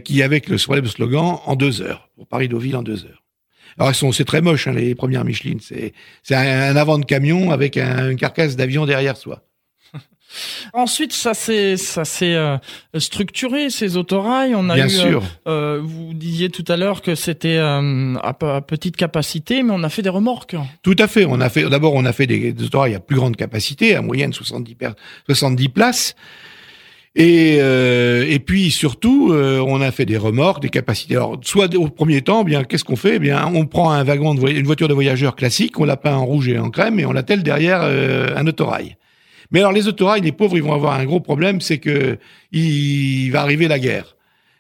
qui 0.04 0.22
avec 0.22 0.48
le 0.48 0.58
slogan 0.58 1.38
en 1.46 1.56
deux 1.56 1.80
heures 1.80 2.10
pour 2.16 2.26
Paris-Deauville 2.28 2.76
en 2.76 2.82
deux 2.82 3.04
heures. 3.06 3.24
Alors 3.78 3.94
c'est 3.94 4.24
très 4.24 4.40
moche 4.40 4.66
hein, 4.66 4.72
les 4.72 4.94
premières 4.94 5.24
Michelin, 5.24 5.58
c'est 5.60 5.94
c'est 6.22 6.34
un, 6.34 6.76
avant 6.76 6.98
de 6.98 7.04
camion 7.04 7.50
avec 7.50 7.76
un, 7.76 8.10
une 8.10 8.16
carcasse 8.16 8.56
d'avion 8.56 8.86
derrière 8.86 9.16
soi. 9.16 9.42
Ensuite, 10.72 11.12
ça 11.12 11.34
s'est 11.34 11.76
ça 11.76 12.04
s'est 12.04 12.34
euh, 12.34 12.56
structuré 12.98 13.68
ces 13.70 13.96
autorails. 13.96 14.54
On 14.54 14.68
a 14.70 14.74
Bien 14.76 14.86
eu, 14.86 14.90
euh, 14.90 15.10
sûr. 15.10 15.22
euh, 15.48 15.80
vous 15.82 16.14
disiez 16.14 16.50
tout 16.50 16.64
à 16.68 16.76
l'heure 16.76 17.02
que 17.02 17.14
c'était 17.14 17.56
euh, 17.56 18.14
à, 18.22 18.32
pe- 18.34 18.46
à 18.46 18.60
petite 18.60 18.96
capacité, 18.96 19.62
mais 19.62 19.72
on 19.74 19.82
a 19.82 19.88
fait 19.88 20.02
des 20.02 20.08
remorques. 20.08 20.56
Tout 20.82 20.96
à 20.98 21.08
fait. 21.08 21.24
On 21.24 21.40
a 21.40 21.48
fait 21.48 21.68
d'abord 21.68 21.94
on 21.94 22.04
a 22.04 22.12
fait 22.12 22.26
des, 22.26 22.52
des 22.52 22.64
autorails 22.64 22.94
à 22.94 23.00
plus 23.00 23.16
grande 23.16 23.36
capacité, 23.36 23.94
à 23.96 24.02
moyenne 24.02 24.32
70 24.32 24.74
per- 24.76 24.90
70 25.26 25.68
places. 25.70 26.14
Et 27.16 27.56
et 27.56 28.38
puis 28.38 28.70
surtout 28.70 29.32
on 29.34 29.80
a 29.80 29.90
fait 29.90 30.06
des 30.06 30.16
remorques, 30.16 30.62
des 30.62 30.68
capacités. 30.68 31.16
Alors 31.16 31.38
soit 31.42 31.74
au 31.74 31.88
premier 31.88 32.22
temps, 32.22 32.44
bien 32.44 32.62
qu'est-ce 32.62 32.84
qu'on 32.84 32.94
fait? 32.94 33.16
Eh 33.16 33.18
Bien 33.18 33.50
on 33.52 33.66
prend 33.66 33.90
un 33.90 34.04
wagon 34.04 34.34
de 34.36 34.48
une 34.48 34.64
voiture 34.64 34.86
de 34.86 34.94
voyageur 34.94 35.34
classique, 35.34 35.80
on 35.80 35.84
l'a 35.84 35.96
peint 35.96 36.14
en 36.14 36.24
rouge 36.24 36.48
et 36.48 36.56
en 36.58 36.70
crème 36.70 37.00
et 37.00 37.06
on 37.06 37.12
l'attelle 37.12 37.42
derrière 37.42 37.82
un 37.82 38.46
autorail. 38.46 38.96
Mais 39.50 39.60
alors 39.60 39.72
les 39.72 39.88
autorails, 39.88 40.22
les 40.22 40.32
pauvres, 40.32 40.56
ils 40.56 40.62
vont 40.62 40.74
avoir 40.74 40.98
un 40.98 41.04
gros 41.04 41.20
problème, 41.20 41.60
c'est 41.60 41.78
que 41.78 42.18
il 42.52 43.30
va 43.30 43.42
arriver 43.42 43.68
la 43.68 43.78
guerre. 43.78 44.16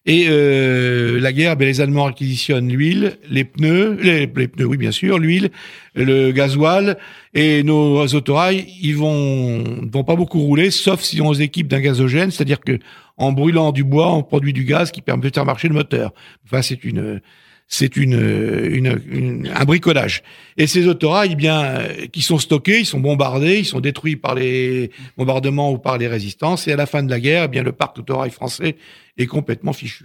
Et 0.06 0.26
euh, 0.28 1.20
la 1.20 1.30
guerre, 1.32 1.56
ben, 1.56 1.66
les 1.66 1.82
Allemands 1.82 2.04
réquisitionnent 2.04 2.72
l'huile, 2.72 3.18
les 3.28 3.44
pneus, 3.44 3.98
les, 4.02 4.20
les 4.20 4.48
pneus, 4.48 4.64
oui 4.64 4.78
bien 4.78 4.92
sûr, 4.92 5.18
l'huile, 5.18 5.50
le 5.94 6.32
gasoil, 6.32 6.96
et 7.34 7.62
nos 7.62 8.02
autorails, 8.06 8.66
ils 8.80 8.96
vont 8.96 9.62
vont 9.92 10.04
pas 10.04 10.16
beaucoup 10.16 10.40
rouler, 10.40 10.70
sauf 10.70 11.02
si 11.02 11.20
on 11.20 11.32
les 11.32 11.42
équipe 11.42 11.68
d'un 11.68 11.80
gazogène, 11.80 12.30
c'est-à-dire 12.30 12.60
que 12.60 12.78
en 13.18 13.32
brûlant 13.32 13.72
du 13.72 13.84
bois, 13.84 14.14
on 14.14 14.22
produit 14.22 14.54
du 14.54 14.64
gaz 14.64 14.90
qui 14.90 15.02
permet 15.02 15.28
de 15.28 15.34
faire 15.34 15.44
marcher 15.44 15.68
le 15.68 15.74
moteur. 15.74 16.14
Enfin, 16.46 16.62
c'est 16.62 16.82
une 16.82 17.20
c'est 17.72 17.96
une, 17.96 18.20
une, 18.68 19.00
une- 19.08 19.52
un 19.54 19.64
bricolage. 19.64 20.24
Et 20.56 20.66
ces 20.66 20.88
autorails, 20.88 21.30
eh 21.32 21.36
bien, 21.36 21.62
euh, 21.62 22.06
qui 22.08 22.20
sont 22.20 22.38
stockés, 22.38 22.80
ils 22.80 22.84
sont 22.86 22.98
bombardés, 22.98 23.60
ils 23.60 23.64
sont 23.64 23.78
détruits 23.80 24.16
par 24.16 24.34
les 24.34 24.90
bombardements 25.16 25.70
ou 25.70 25.78
par 25.78 25.96
les 25.96 26.08
résistances. 26.08 26.66
Et 26.66 26.72
à 26.72 26.76
la 26.76 26.86
fin 26.86 27.04
de 27.04 27.08
la 27.08 27.20
guerre, 27.20 27.44
eh 27.44 27.48
bien, 27.48 27.62
le 27.62 27.70
parc 27.70 27.94
d'autorail 27.96 28.32
français 28.32 28.76
est 29.16 29.26
complètement 29.26 29.72
fichu. 29.72 30.04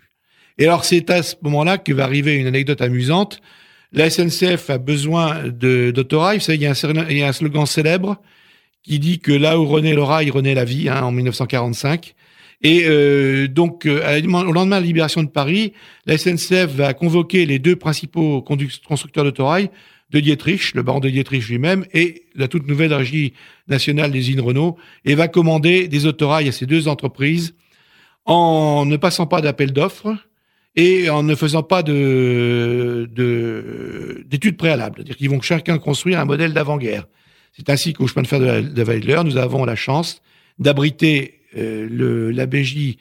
Et 0.59 0.65
alors, 0.65 0.85
c'est 0.85 1.09
à 1.09 1.23
ce 1.23 1.35
moment-là 1.41 1.79
que 1.79 1.91
va 1.91 2.03
arriver 2.03 2.35
une 2.35 2.45
anecdote 2.45 2.81
amusante. 2.81 3.41
La 3.91 4.11
SNCF 4.11 4.69
a 4.69 4.77
besoin 4.77 5.47
d'autorail. 5.47 6.37
Vous 6.37 6.43
savez, 6.43 6.59
il 6.59 6.61
y, 6.61 6.67
a 7.23 7.27
un, 7.27 7.33
slogan 7.33 7.65
célèbre 7.65 8.21
qui 8.83 8.99
dit 8.99 9.17
que 9.17 9.31
là 9.31 9.59
où 9.59 9.65
renaît 9.65 9.95
le 9.95 10.03
rail, 10.03 10.29
renaît 10.29 10.53
la 10.53 10.65
vie, 10.65 10.87
hein, 10.87 11.01
en 11.01 11.11
1945. 11.11 12.13
Et 12.67 12.85
euh, 12.87 13.47
donc, 13.47 13.85
euh, 13.85 14.21
au 14.23 14.51
lendemain 14.51 14.77
de 14.77 14.81
la 14.81 14.87
libération 14.87 15.21
de 15.21 15.29
Paris, 15.29 15.73
la 16.07 16.17
SNCF 16.17 16.65
va 16.75 16.93
convoquer 16.95 17.45
les 17.45 17.59
deux 17.59 17.75
principaux 17.75 18.41
constructeurs 18.41 19.23
d'autorail, 19.23 19.69
de 20.09 20.19
Dietrich, 20.19 20.73
le 20.73 20.81
baron 20.81 20.99
de 20.99 21.09
Dietrich 21.09 21.47
lui-même, 21.47 21.85
et 21.93 22.23
la 22.35 22.47
toute 22.47 22.67
nouvelle 22.67 22.91
régie 22.93 23.33
nationale 23.67 24.09
des 24.11 24.17
usines 24.19 24.41
Renault, 24.41 24.77
et 25.03 25.13
va 25.13 25.27
commander 25.27 25.87
des 25.87 26.07
autorails 26.07 26.47
à 26.47 26.51
ces 26.51 26.65
deux 26.65 26.87
entreprises 26.87 27.53
en 28.25 28.85
ne 28.87 28.97
passant 28.97 29.27
pas 29.27 29.41
d'appel 29.41 29.71
d'offres 29.71 30.15
et 30.75 31.09
en 31.11 31.21
ne 31.21 31.35
faisant 31.35 31.63
pas 31.63 31.83
de 31.83 33.07
de- 33.13 34.23
d'études 34.27 34.57
préalables. 34.57 34.95
C'est-à-dire 34.97 35.17
qu'ils 35.17 35.29
vont 35.29 35.41
chacun 35.41 35.77
construire 35.77 36.19
un 36.19 36.25
modèle 36.25 36.53
d'avant-guerre. 36.53 37.05
C'est 37.55 37.69
ainsi 37.69 37.93
qu'au 37.93 38.07
chemin 38.07 38.23
de 38.23 38.27
fer 38.27 38.39
de, 38.39 38.45
la- 38.45 39.23
nous 39.23 39.37
avons 39.37 39.65
la 39.65 39.75
chance 39.75 40.21
d'abriter 40.59 41.41
euh, 41.57 41.87
le 41.89 42.31
l'ABJ 42.31 42.95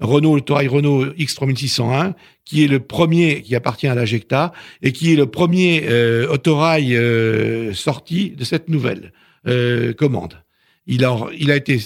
Renault, 0.00 0.34
le 0.34 0.40
Torail 0.40 0.66
Renault 0.68 1.06
X3601, 1.12 2.14
qui 2.44 2.64
est 2.64 2.66
le 2.66 2.80
premier 2.80 3.42
qui 3.42 3.54
appartient 3.54 3.86
à 3.86 3.94
la 3.94 4.04
Jecta 4.04 4.52
et 4.82 4.92
qui 4.92 5.12
est 5.12 5.16
le 5.16 5.26
premier 5.26 5.84
euh, 5.88 6.26
autorail 6.28 6.96
euh, 6.96 7.72
sorti 7.72 8.30
de 8.30 8.44
cette 8.44 8.68
nouvelle 8.68 9.12
euh, 9.46 9.92
commande. 9.92 10.42
Il 10.86 11.04
a, 11.04 11.16
il 11.38 11.50
a 11.52 11.56
été, 11.56 11.78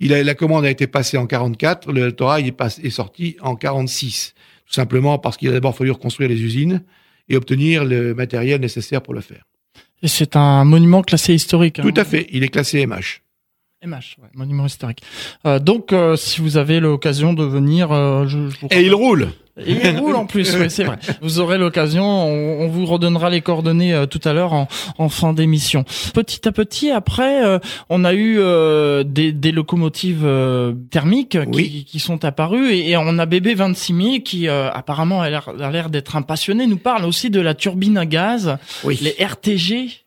il 0.00 0.12
a, 0.12 0.22
la 0.24 0.34
commande 0.34 0.64
a 0.64 0.70
été 0.70 0.86
passée 0.88 1.16
en 1.16 1.26
44, 1.26 1.92
le 1.92 2.06
autorail 2.08 2.48
est, 2.48 2.52
pass- 2.52 2.80
est 2.82 2.90
sorti 2.90 3.36
en 3.40 3.54
46, 3.54 4.34
tout 4.66 4.72
simplement 4.74 5.18
parce 5.18 5.36
qu'il 5.36 5.48
a 5.48 5.52
d'abord 5.52 5.76
fallu 5.76 5.92
reconstruire 5.92 6.28
les 6.30 6.42
usines 6.42 6.82
et 7.28 7.36
obtenir 7.36 7.84
le 7.84 8.14
matériel 8.14 8.60
nécessaire 8.60 9.00
pour 9.00 9.14
le 9.14 9.20
faire. 9.20 9.44
Et 10.02 10.08
c'est 10.08 10.34
un 10.36 10.64
monument 10.64 11.02
classé 11.02 11.32
historique. 11.34 11.78
hein. 11.78 11.82
Tout 11.84 12.00
à 12.00 12.04
fait, 12.04 12.26
il 12.32 12.42
est 12.42 12.48
classé 12.48 12.84
MH. 12.84 13.20
MH, 13.84 14.16
ouais, 14.22 14.28
monument 14.34 14.66
historique. 14.66 15.00
Euh, 15.46 15.58
donc, 15.58 15.92
euh, 15.92 16.16
si 16.16 16.40
vous 16.40 16.56
avez 16.56 16.80
l'occasion 16.80 17.32
de 17.32 17.44
venir, 17.44 17.92
euh, 17.92 18.26
je, 18.26 18.48
je 18.48 18.60
vous 18.60 18.68
Et 18.70 18.82
il 18.82 18.94
roule. 18.94 19.28
Et 19.56 19.70
il 19.70 19.98
roule 19.98 20.16
en 20.16 20.26
plus, 20.26 20.52
oui, 20.56 20.68
c'est 20.68 20.82
vrai. 20.82 20.98
Vous 21.22 21.38
aurez 21.38 21.58
l'occasion, 21.58 22.04
on, 22.04 22.62
on 22.64 22.68
vous 22.68 22.86
redonnera 22.86 23.30
les 23.30 23.40
coordonnées 23.40 23.94
euh, 23.94 24.04
tout 24.06 24.20
à 24.24 24.32
l'heure 24.32 24.52
en, 24.52 24.66
en 24.98 25.08
fin 25.08 25.32
d'émission. 25.32 25.84
Petit 26.12 26.48
à 26.48 26.50
petit, 26.50 26.90
après, 26.90 27.44
euh, 27.44 27.60
on 27.88 28.04
a 28.04 28.14
eu 28.14 28.38
euh, 28.40 29.04
des, 29.04 29.30
des 29.30 29.52
locomotives 29.52 30.24
euh, 30.24 30.72
thermiques 30.90 31.38
qui, 31.52 31.56
Oui. 31.56 31.84
qui 31.88 32.00
sont 32.00 32.24
apparues 32.24 32.72
et, 32.72 32.90
et 32.90 32.96
on 32.96 33.16
a 33.16 33.26
bébé 33.26 33.54
26 33.54 33.94
000 33.94 34.08
qui 34.24 34.48
euh, 34.48 34.72
apparemment 34.72 35.20
a 35.22 35.30
l'air 35.30 35.48
a 35.60 35.70
l'air 35.70 35.88
d'être 35.88 36.16
un 36.16 36.22
passionné. 36.22 36.66
Nous 36.66 36.76
parle 36.78 37.04
aussi 37.04 37.30
de 37.30 37.40
la 37.40 37.54
turbine 37.54 37.96
à 37.96 38.06
gaz, 38.06 38.56
Oui. 38.82 38.98
les 39.02 39.14
RTG. 39.24 40.03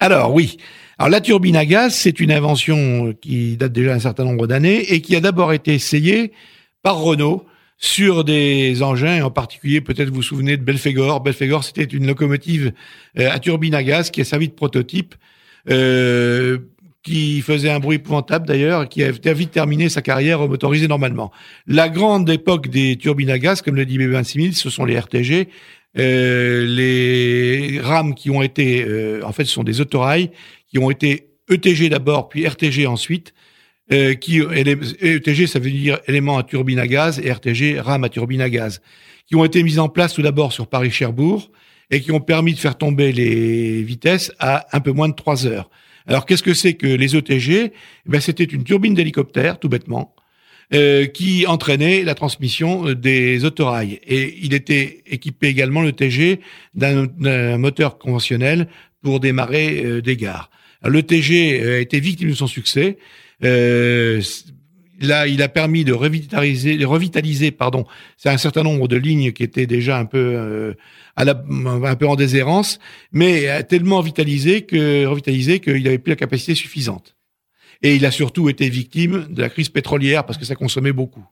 Alors 0.00 0.32
oui. 0.34 0.56
Alors 0.98 1.10
la 1.10 1.20
turbine 1.20 1.56
à 1.56 1.64
gaz, 1.64 1.94
c'est 1.94 2.20
une 2.20 2.32
invention 2.32 3.14
qui 3.20 3.56
date 3.56 3.72
déjà 3.72 3.94
un 3.94 4.00
certain 4.00 4.24
nombre 4.24 4.46
d'années 4.46 4.92
et 4.92 5.00
qui 5.00 5.14
a 5.14 5.20
d'abord 5.20 5.52
été 5.52 5.74
essayée 5.74 6.32
par 6.82 6.98
Renault 6.98 7.46
sur 7.78 8.24
des 8.24 8.82
engins, 8.82 9.22
en 9.22 9.30
particulier 9.30 9.80
peut-être 9.80 10.08
vous 10.08 10.16
vous 10.16 10.22
souvenez 10.22 10.56
de 10.56 10.62
Belphégor. 10.62 11.20
Belphégor, 11.20 11.62
c'était 11.62 11.84
une 11.84 12.06
locomotive 12.06 12.72
euh, 13.18 13.30
à 13.30 13.38
turbine 13.38 13.74
à 13.74 13.84
gaz 13.84 14.10
qui 14.10 14.20
a 14.20 14.24
servi 14.24 14.48
de 14.48 14.52
prototype, 14.52 15.14
euh, 15.70 16.58
qui 17.04 17.40
faisait 17.40 17.70
un 17.70 17.78
bruit 17.78 17.96
épouvantable 17.96 18.46
d'ailleurs, 18.46 18.88
qui 18.88 19.04
a 19.04 19.08
a 19.08 19.32
vite 19.32 19.52
terminé 19.52 19.88
sa 19.88 20.02
carrière 20.02 20.46
motorisée 20.48 20.88
normalement. 20.88 21.30
La 21.68 21.88
grande 21.88 22.28
époque 22.28 22.66
des 22.68 22.96
turbines 22.96 23.30
à 23.30 23.38
gaz, 23.38 23.62
comme 23.62 23.76
le 23.76 23.86
dit 23.86 23.96
B26000, 23.96 24.54
ce 24.54 24.70
sont 24.70 24.84
les 24.84 24.98
RTG, 24.98 25.48
euh, 25.96 26.66
les 26.66 27.80
rames 27.80 28.14
qui 28.14 28.30
ont 28.30 28.42
été, 28.42 28.84
euh, 28.84 29.20
en 29.24 29.32
fait, 29.32 29.44
ce 29.44 29.52
sont 29.52 29.64
des 29.64 29.80
autorails 29.80 30.30
qui 30.68 30.78
ont 30.78 30.90
été 30.90 31.30
ETG 31.50 31.88
d'abord, 31.88 32.28
puis 32.28 32.46
RTG 32.46 32.86
ensuite. 32.86 33.32
Euh, 33.90 34.12
qui 34.12 34.40
ETG, 34.40 35.46
ça 35.46 35.58
veut 35.58 35.70
dire 35.70 35.98
élément 36.06 36.36
à 36.36 36.42
turbine 36.42 36.78
à 36.78 36.86
gaz, 36.86 37.18
et 37.20 37.32
RTG, 37.32 37.80
rame 37.80 38.04
à 38.04 38.10
turbine 38.10 38.42
à 38.42 38.50
gaz, 38.50 38.82
qui 39.26 39.34
ont 39.34 39.46
été 39.46 39.62
mises 39.62 39.78
en 39.78 39.88
place 39.88 40.12
tout 40.12 40.20
d'abord 40.20 40.52
sur 40.52 40.66
Paris-Cherbourg 40.66 41.50
et 41.90 42.02
qui 42.02 42.12
ont 42.12 42.20
permis 42.20 42.52
de 42.52 42.58
faire 42.58 42.76
tomber 42.76 43.12
les 43.12 43.82
vitesses 43.82 44.30
à 44.38 44.66
un 44.76 44.80
peu 44.80 44.92
moins 44.92 45.08
de 45.08 45.14
3 45.14 45.46
heures. 45.46 45.70
Alors, 46.06 46.26
qu'est-ce 46.26 46.42
que 46.42 46.52
c'est 46.52 46.74
que 46.74 46.86
les 46.86 47.16
ETG 47.16 47.50
eh 47.52 47.72
ben, 48.06 48.20
C'était 48.20 48.44
une 48.44 48.62
turbine 48.62 48.92
d'hélicoptère, 48.92 49.58
tout 49.58 49.70
bêtement, 49.70 50.14
euh, 50.74 51.06
qui 51.06 51.46
entraînait 51.46 52.02
la 52.02 52.14
transmission 52.14 52.88
euh, 52.88 52.94
des 52.94 53.44
autorails. 53.44 54.00
Et 54.06 54.38
il 54.42 54.52
était 54.52 55.02
équipé 55.06 55.48
également, 55.48 55.80
le 55.80 55.92
TG, 55.92 56.40
d'un 56.74 57.08
moteur 57.56 57.98
conventionnel 57.98 58.68
pour 59.02 59.20
démarrer 59.20 59.82
euh, 59.84 60.02
des 60.02 60.16
gares. 60.16 60.50
Le 60.84 61.02
TG 61.02 61.76
a 61.76 61.78
été 61.78 62.00
victime 62.00 62.30
de 62.30 62.34
son 62.34 62.46
succès. 62.46 62.98
Euh, 63.44 64.20
là, 65.00 65.26
il 65.26 65.42
a 65.42 65.48
permis 65.48 65.84
de 65.84 65.92
revitaliser, 65.92 66.76
de 66.76 66.86
revitaliser, 66.86 67.50
pardon, 67.50 67.86
c'est 68.16 68.28
un 68.28 68.36
certain 68.36 68.62
nombre 68.62 68.88
de 68.88 68.96
lignes 68.96 69.32
qui 69.32 69.42
étaient 69.42 69.66
déjà 69.66 69.98
un 69.98 70.04
peu 70.04 70.18
euh, 70.18 70.74
à 71.16 71.24
la, 71.24 71.42
un 71.84 71.94
peu 71.96 72.06
en 72.06 72.14
déshérence, 72.14 72.78
mais 73.10 73.64
tellement 73.64 74.00
vitalisé 74.00 74.62
que 74.62 75.04
revitalisé 75.06 75.60
qu'il 75.60 75.82
n'avait 75.82 75.98
plus 75.98 76.10
la 76.10 76.16
capacité 76.16 76.54
suffisante. 76.54 77.16
Et 77.82 77.94
il 77.94 78.04
a 78.06 78.10
surtout 78.10 78.48
été 78.48 78.68
victime 78.68 79.26
de 79.28 79.40
la 79.40 79.48
crise 79.48 79.68
pétrolière 79.68 80.26
parce 80.26 80.38
que 80.38 80.44
ça 80.44 80.54
consommait 80.54 80.92
beaucoup. 80.92 81.24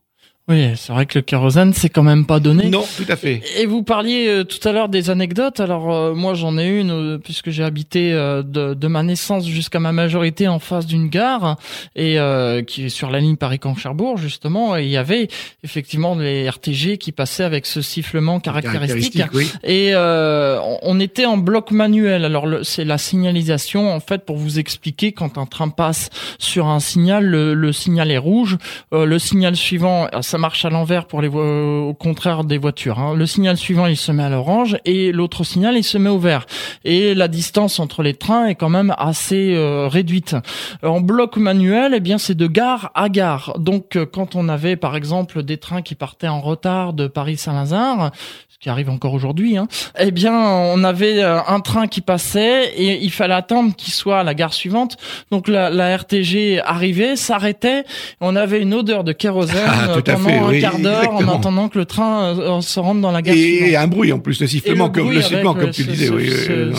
Oui, 0.49 0.69
c'est 0.77 0.93
vrai 0.93 1.05
que 1.05 1.19
le 1.19 1.23
kérosène, 1.23 1.73
c'est 1.73 1.89
quand 1.89 2.03
même 2.03 2.25
pas 2.25 2.39
donné. 2.39 2.69
Non, 2.69 2.85
tout 2.95 3.03
à 3.09 3.17
fait. 3.17 3.41
Et 3.59 3.65
vous 3.65 3.83
parliez 3.83 4.27
euh, 4.29 4.43
tout 4.45 4.65
à 4.65 4.71
l'heure 4.71 4.87
des 4.87 5.09
anecdotes. 5.09 5.59
Alors 5.59 5.93
euh, 5.93 6.13
moi 6.13 6.35
j'en 6.35 6.57
ai 6.57 6.67
une 6.67 6.91
euh, 6.91 7.17
puisque 7.17 7.49
j'ai 7.49 7.65
habité 7.65 8.13
euh, 8.13 8.43
de, 8.43 8.73
de 8.73 8.87
ma 8.87 9.03
naissance 9.03 9.45
jusqu'à 9.45 9.81
ma 9.81 9.91
majorité 9.91 10.47
en 10.47 10.59
face 10.59 10.85
d'une 10.85 11.09
gare 11.09 11.57
et 11.97 12.17
euh, 12.17 12.63
qui 12.63 12.85
est 12.85 12.89
sur 12.89 13.09
la 13.09 13.19
ligne 13.19 13.35
Paris-Caen-Cherbourg 13.35 14.17
justement. 14.17 14.77
Et 14.77 14.83
il 14.85 14.89
y 14.89 14.95
avait 14.95 15.27
effectivement 15.65 16.15
les 16.15 16.47
RTG 16.49 16.97
qui 16.97 17.11
passaient 17.11 17.43
avec 17.43 17.65
ce 17.65 17.81
sifflement 17.81 18.39
caractéristique. 18.39 19.23
oui. 19.33 19.51
Et 19.65 19.89
euh, 19.95 20.59
on- 20.81 20.97
était 21.01 21.25
en 21.25 21.37
bloc 21.37 21.71
manuel. 21.71 22.23
Alors 22.25 22.47
c'est 22.63 22.85
la 22.85 22.97
signalisation 22.97 23.93
en 23.93 23.99
fait 23.99 24.25
pour 24.25 24.37
vous 24.37 24.59
expliquer 24.59 25.11
quand 25.11 25.37
un 25.37 25.45
train 25.45 25.67
passe 25.69 26.09
sur 26.39 26.67
un 26.67 26.79
signal, 26.79 27.25
le, 27.25 27.53
le 27.53 27.71
signal 27.73 28.09
est 28.11 28.17
rouge, 28.17 28.57
euh, 28.93 29.05
le 29.05 29.19
signal 29.19 29.55
suivant, 29.57 30.07
ça 30.21 30.36
marche 30.37 30.65
à 30.65 30.69
l'envers 30.69 31.05
pour 31.05 31.21
les 31.21 31.27
au 31.27 31.93
contraire 31.93 32.43
des 32.43 32.57
voitures. 32.57 32.99
Hein. 32.99 33.15
Le 33.15 33.25
signal 33.25 33.57
suivant, 33.57 33.85
il 33.85 33.97
se 33.97 34.11
met 34.11 34.23
à 34.23 34.29
l'orange 34.29 34.77
et 34.85 35.11
l'autre 35.11 35.43
signal, 35.43 35.77
il 35.77 35.83
se 35.83 35.97
met 35.97 36.09
au 36.09 36.19
vert. 36.19 36.45
Et 36.83 37.13
la 37.13 37.27
distance 37.27 37.79
entre 37.79 38.03
les 38.03 38.13
trains 38.13 38.47
est 38.47 38.55
quand 38.55 38.69
même 38.69 38.93
assez 38.97 39.53
euh, 39.55 39.87
réduite. 39.87 40.35
En 40.83 41.01
bloc 41.01 41.37
manuel, 41.37 41.93
eh 41.95 41.99
bien, 41.99 42.17
c'est 42.17 42.35
de 42.35 42.47
gare 42.47 42.91
à 42.95 43.09
gare. 43.09 43.53
Donc, 43.59 43.95
euh, 43.95 44.05
quand 44.05 44.35
on 44.35 44.49
avait, 44.49 44.75
par 44.75 44.95
exemple, 44.95 45.43
des 45.43 45.57
trains 45.57 45.81
qui 45.81 45.95
partaient 45.95 46.27
en 46.27 46.41
retard 46.41 46.93
de 46.93 47.07
Paris-Saint-Lazare, 47.07 48.11
ce 48.59 48.63
qui 48.63 48.69
arrive 48.69 48.89
encore 48.89 49.13
aujourd'hui, 49.13 49.55
hein, 49.55 49.67
eh 49.99 50.09
bien, 50.09 50.33
on 50.33 50.83
avait 50.83 51.21
euh, 51.21 51.37
un 51.47 51.59
train 51.59 51.85
qui 51.85 52.01
passait 52.01 52.73
et 52.75 53.03
il 53.03 53.11
fallait 53.11 53.35
attendre 53.35 53.75
qu'il 53.75 53.93
soit 53.93 54.21
à 54.21 54.23
la 54.23 54.33
gare 54.33 54.51
suivante. 54.51 54.97
Donc, 55.29 55.47
la, 55.47 55.69
la 55.69 55.95
RTG 55.95 56.59
arrivait, 56.65 57.15
s'arrêtait, 57.15 57.83
on 58.19 58.35
avait 58.35 58.59
une 58.59 58.73
odeur 58.73 59.03
de 59.03 59.11
kérosène 59.11 59.61
ah, 59.67 59.97
pendant 60.03 60.47
un 60.47 60.59
quart 60.59 60.79
d'heure 60.79 61.13
en 61.13 61.27
attendant 61.27 61.69
que 61.69 61.77
le 61.77 61.85
train 61.85 62.61
se 62.61 62.79
rende 62.79 62.99
dans 62.99 63.11
la 63.11 63.21
gare 63.21 63.35
et, 63.35 63.37
suivante. 63.37 63.69
Et 63.69 63.75
un 63.75 63.87
bruit 63.87 64.11
en 64.11 64.17
plus, 64.17 64.41
le 64.41 64.47
sifflement, 64.47 64.89
comme, 64.89 65.11
le 65.11 65.21
sifflement, 65.21 65.53
comme 65.53 65.69
tu 65.69 65.83
disais. 65.83 66.09
oui, 66.09 66.31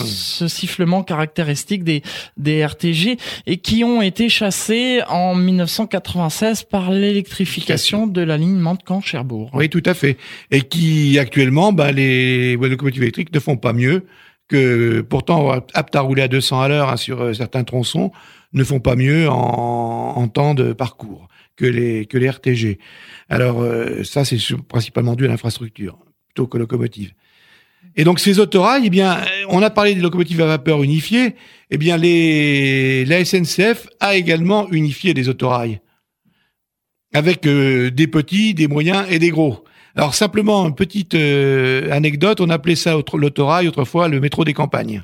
ce, 0.05 0.49
sifflement 0.49 1.05
caractéristique 1.05 1.85
des, 1.85 2.03
des 2.37 2.67
RTG 2.67 3.19
et 3.47 3.57
qui 3.59 3.85
ont 3.85 4.03
été 4.03 4.29
chassés 4.29 5.01
en 5.09 5.37
1996 5.37 6.65
par 6.65 6.91
l'électrification 6.91 8.09
de 8.09 8.21
la 8.21 8.37
ligne 8.37 8.57
Mantes-Camp-Cherbourg. 8.57 9.51
Oui, 9.55 9.69
tout 9.69 9.83
à 9.87 9.95
fait. 9.95 10.17
Et 10.51 10.63
qui 10.63 11.21
actuellement, 11.21 11.68
bah, 11.73 11.93
les 11.93 12.57
locomotives 12.57 13.03
électriques 13.03 13.33
ne 13.33 13.41
font 13.41 13.57
pas 13.57 13.73
mieux 13.73 14.05
que 14.49 15.03
pourtant 15.03 15.51
aptes 15.75 15.95
à 15.95 16.01
rouler 16.01 16.23
à 16.23 16.29
200 16.29 16.61
à 16.61 16.69
l'heure 16.69 16.89
hein, 16.89 16.97
sur 16.97 17.21
euh, 17.21 17.35
certains 17.35 17.65
tronçons 17.65 18.13
ne 18.55 18.65
font 18.65 18.81
pas 18.81 18.97
mieux 18.97 19.29
en, 19.29 20.27
temps 20.29 20.55
de 20.55 20.73
parcours 20.73 21.29
que 21.57 21.67
les 21.67 22.07
que 22.07 22.17
les 22.17 22.29
RTG. 22.29 22.79
Alors 23.29 23.61
euh, 23.61 24.03
ça 24.05 24.25
c'est 24.25 24.39
principalement 24.69 25.15
dû 25.15 25.27
à 25.27 25.29
l'infrastructure 25.29 25.99
plutôt 26.29 26.47
que 26.47 26.57
locomotive. 26.57 27.13
Et 27.97 28.05
donc 28.05 28.21
ces 28.21 28.39
autorails, 28.39 28.83
eh 28.85 28.91
bien, 28.91 29.19
on 29.49 29.63
a 29.63 29.71
parlé 29.71 29.95
des 29.95 30.01
locomotives 30.01 30.41
à 30.41 30.47
vapeur 30.47 30.83
unifiées. 30.83 31.35
Eh 31.71 31.79
bien, 31.79 31.97
les, 31.97 33.05
la 33.05 33.25
SNCF 33.25 33.89
a 34.01 34.17
également 34.17 34.71
unifié 34.71 35.15
des 35.15 35.29
autorails 35.29 35.81
avec 37.15 37.47
euh, 37.47 37.91
des 37.91 38.07
petits, 38.07 38.55
des 38.55 38.69
moyens 38.69 39.07
et 39.11 39.19
des 39.19 39.31
gros. 39.31 39.65
Alors 39.99 40.15
simplement 40.15 40.65
une 40.65 40.77
petite 40.77 41.15
euh, 41.15 41.91
anecdote, 41.91 42.41
on 42.41 42.51
appelait 42.51 42.77
ça 42.77 42.95
l'autorail 43.15 43.67
autrefois 43.67 44.07
le 44.07 44.21
métro 44.21 44.45
des 44.45 44.55
campagnes. 44.55 45.03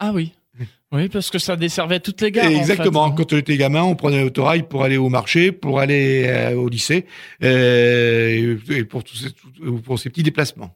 Ah 0.00 0.10
oui. 0.12 0.32
Oui, 0.90 1.08
parce 1.08 1.30
que 1.30 1.38
ça 1.38 1.56
desservait 1.56 2.00
toutes 2.00 2.20
les 2.20 2.30
gares. 2.30 2.46
exactement. 2.46 3.10
Quand 3.12 3.32
on 3.32 3.36
était 3.36 3.56
gamin, 3.56 3.82
on 3.82 3.94
prenait 3.94 4.22
l'autorail 4.22 4.62
pour 4.62 4.84
aller 4.84 4.96
au 4.96 5.08
marché, 5.08 5.50
pour 5.50 5.80
aller 5.80 6.24
euh, 6.26 6.54
au 6.54 6.68
lycée, 6.68 7.06
et 7.40 8.56
pour, 8.88 9.02
tous 9.02 9.34
pour 9.84 9.98
ces 9.98 10.10
petits 10.10 10.22
déplacements. 10.22 10.74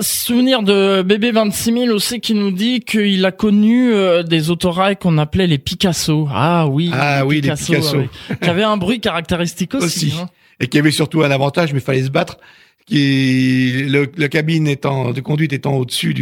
Souvenir 0.00 0.62
de 0.62 1.02
bébé 1.02 1.32
26000 1.32 1.90
aussi 1.92 2.20
qui 2.20 2.32
nous 2.32 2.50
dit 2.50 2.80
qu'il 2.80 3.24
a 3.26 3.32
connu 3.32 3.92
euh, 3.92 4.22
des 4.22 4.50
autorails 4.50 4.96
qu'on 4.96 5.18
appelait 5.18 5.46
les 5.46 5.58
Picasso. 5.58 6.28
Ah 6.32 6.66
oui, 6.66 6.90
ah 6.94 7.26
oui, 7.26 7.42
Picasso, 7.42 7.72
les 7.72 7.78
Picasso, 7.78 7.98
qui 8.40 8.48
avaient 8.48 8.62
un 8.62 8.78
bruit 8.78 9.00
caractéristique 9.00 9.74
aussi, 9.74 10.14
hein. 10.18 10.30
Et 10.62 10.68
qui 10.68 10.78
avait 10.78 10.92
surtout 10.92 11.22
un 11.22 11.30
avantage, 11.30 11.74
mais 11.74 11.80
fallait 11.80 12.04
se 12.04 12.10
battre. 12.10 12.38
Qui 12.86 13.84
le, 13.88 14.10
la 14.16 14.28
cabine 14.28 14.66
étant 14.66 15.12
de 15.12 15.20
conduite 15.20 15.52
étant 15.52 15.74
au-dessus 15.74 16.14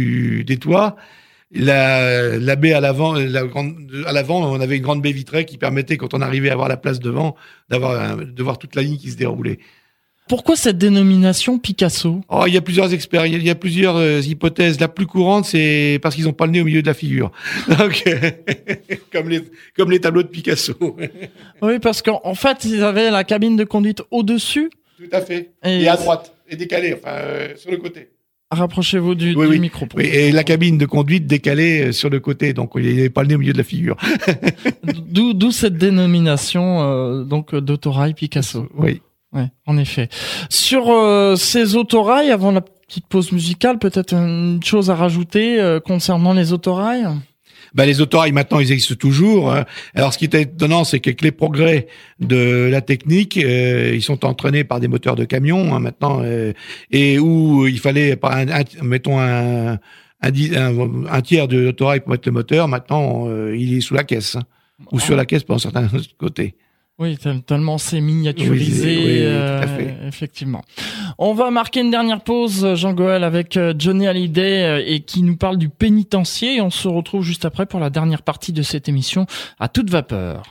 des 0.43 0.57
toits, 0.57 0.95
la, 1.53 2.55
baie 2.55 2.73
à 2.73 2.79
l'avant, 2.79 3.15
à 3.15 4.11
l'avant, 4.13 4.51
on 4.51 4.59
avait 4.59 4.77
une 4.77 4.83
grande 4.83 5.01
baie 5.01 5.11
vitrée 5.11 5.45
qui 5.45 5.57
permettait, 5.57 5.97
quand 5.97 6.13
on 6.13 6.21
arrivait 6.21 6.49
à 6.49 6.55
voir 6.55 6.67
la 6.67 6.77
place 6.77 6.99
devant, 6.99 7.35
d'avoir 7.69 8.17
de 8.17 8.43
voir 8.43 8.57
toute 8.57 8.75
la 8.75 8.83
ligne 8.83 8.97
qui 8.97 9.11
se 9.11 9.17
déroulait. 9.17 9.59
Pourquoi 10.31 10.55
cette 10.55 10.77
dénomination 10.77 11.59
Picasso 11.59 12.21
Oh, 12.29 12.45
il 12.47 12.53
y 12.53 12.57
a 12.57 12.61
plusieurs 12.61 12.93
expériences, 12.93 13.35
il 13.35 13.45
y 13.45 13.49
a 13.49 13.55
plusieurs 13.55 13.97
euh, 13.97 14.21
hypothèses. 14.21 14.79
La 14.79 14.87
plus 14.87 15.05
courante, 15.05 15.43
c'est 15.43 15.99
parce 16.01 16.15
qu'ils 16.15 16.23
n'ont 16.23 16.31
pas 16.31 16.45
le 16.45 16.53
nez 16.53 16.61
au 16.61 16.63
milieu 16.63 16.81
de 16.81 16.87
la 16.87 16.93
figure. 16.93 17.33
Donc, 17.77 18.05
comme 19.11 19.27
les 19.27 19.41
comme 19.75 19.91
les 19.91 19.99
tableaux 19.99 20.23
de 20.23 20.29
Picasso. 20.29 20.73
oui, 21.61 21.79
parce 21.79 22.01
qu'en 22.01 22.33
fait, 22.33 22.63
ils 22.63 22.81
avaient 22.81 23.11
la 23.11 23.25
cabine 23.25 23.57
de 23.57 23.65
conduite 23.65 24.03
au-dessus. 24.09 24.69
Tout 24.97 25.09
à 25.11 25.19
fait. 25.19 25.51
Et, 25.65 25.89
à 25.89 25.97
droite, 25.97 26.33
et 26.47 26.55
décalée, 26.55 26.93
enfin 26.93 27.11
euh, 27.11 27.53
sur 27.57 27.69
le 27.69 27.75
côté. 27.75 28.11
Rapprochez-vous 28.51 29.15
du, 29.15 29.35
du 29.35 29.59
micro. 29.59 29.85
Oui, 29.97 30.05
et 30.05 30.31
la 30.31 30.45
cabine 30.45 30.77
de 30.77 30.85
conduite 30.85 31.27
décalée 31.27 31.87
euh, 31.87 31.91
sur 31.91 32.09
le 32.09 32.21
côté, 32.21 32.53
donc 32.53 32.71
il 32.77 32.83
n'y 32.83 32.99
avait 33.01 33.09
pas 33.09 33.23
le 33.23 33.27
nez 33.27 33.35
au 33.35 33.39
milieu 33.39 33.51
de 33.51 33.57
la 33.57 33.65
figure. 33.65 33.97
D'où 35.09 35.51
cette 35.51 35.75
dénomination 35.75 37.25
donc 37.25 37.53
d'autorail 37.53 38.13
Picasso. 38.13 38.69
Oui. 38.77 39.01
Ouais, 39.33 39.47
en 39.65 39.77
effet. 39.77 40.09
Sur 40.49 40.89
euh, 40.89 41.35
ces 41.37 41.75
autorails, 41.75 42.31
avant 42.31 42.51
la 42.51 42.61
petite 42.61 43.07
pause 43.07 43.31
musicale, 43.31 43.79
peut-être 43.79 44.13
une 44.13 44.61
chose 44.63 44.89
à 44.89 44.95
rajouter 44.95 45.59
euh, 45.59 45.79
concernant 45.79 46.33
les 46.33 46.51
autorails? 46.51 47.07
Bah, 47.73 47.85
les 47.85 48.01
autorails 48.01 48.33
maintenant 48.33 48.59
ils 48.59 48.73
existent 48.73 48.95
toujours. 48.95 49.53
Hein. 49.53 49.63
Alors 49.95 50.11
ce 50.11 50.17
qui 50.17 50.25
est 50.25 50.35
étonnant, 50.35 50.83
c'est 50.83 50.99
qu'avec 50.99 51.21
les 51.21 51.31
progrès 51.31 51.87
de 52.19 52.67
la 52.69 52.81
technique, 52.81 53.37
euh, 53.37 53.93
ils 53.93 54.01
sont 54.01 54.25
entraînés 54.25 54.65
par 54.65 54.81
des 54.81 54.89
moteurs 54.89 55.15
de 55.15 55.23
camion 55.23 55.73
hein, 55.73 55.79
maintenant, 55.79 56.21
et 56.91 57.17
où 57.17 57.65
il 57.67 57.79
fallait, 57.79 58.17
par 58.17 58.35
un, 58.35 58.45
mettons 58.81 59.17
un, 59.21 59.75
un, 59.75 59.79
un, 60.21 61.21
tiers 61.21 61.47
de 61.47 61.57
l'autorail 61.57 62.01
pour 62.01 62.09
mettre 62.09 62.27
le 62.27 62.33
moteur. 62.33 62.67
Maintenant, 62.67 63.29
il 63.53 63.77
est 63.77 63.81
sous 63.81 63.93
la 63.93 64.03
caisse 64.03 64.35
hein, 64.35 64.43
ou 64.91 64.99
sur 64.99 65.15
la 65.15 65.25
caisse 65.25 65.45
pour 65.45 65.55
un 65.55 65.59
certain 65.59 65.87
côté. 66.17 66.55
Oui, 67.01 67.17
tellement 67.47 67.79
c'est 67.79 67.99
miniaturisé, 67.99 69.23
euh, 69.23 70.07
effectivement. 70.07 70.61
On 71.17 71.33
va 71.33 71.49
marquer 71.49 71.79
une 71.79 71.89
dernière 71.89 72.21
pause, 72.21 72.75
Jean-Goël, 72.75 73.23
avec 73.23 73.57
euh, 73.57 73.73
Johnny 73.75 74.07
Hallyday 74.07 74.63
euh, 74.63 74.83
et 74.85 74.99
qui 74.99 75.23
nous 75.23 75.35
parle 75.35 75.57
du 75.57 75.67
pénitencier. 75.67 76.57
Et 76.57 76.61
on 76.61 76.69
se 76.69 76.87
retrouve 76.87 77.23
juste 77.23 77.43
après 77.43 77.65
pour 77.65 77.79
la 77.79 77.89
dernière 77.89 78.21
partie 78.21 78.53
de 78.53 78.61
cette 78.61 78.87
émission 78.87 79.25
à 79.59 79.67
toute 79.67 79.89
vapeur. 79.89 80.43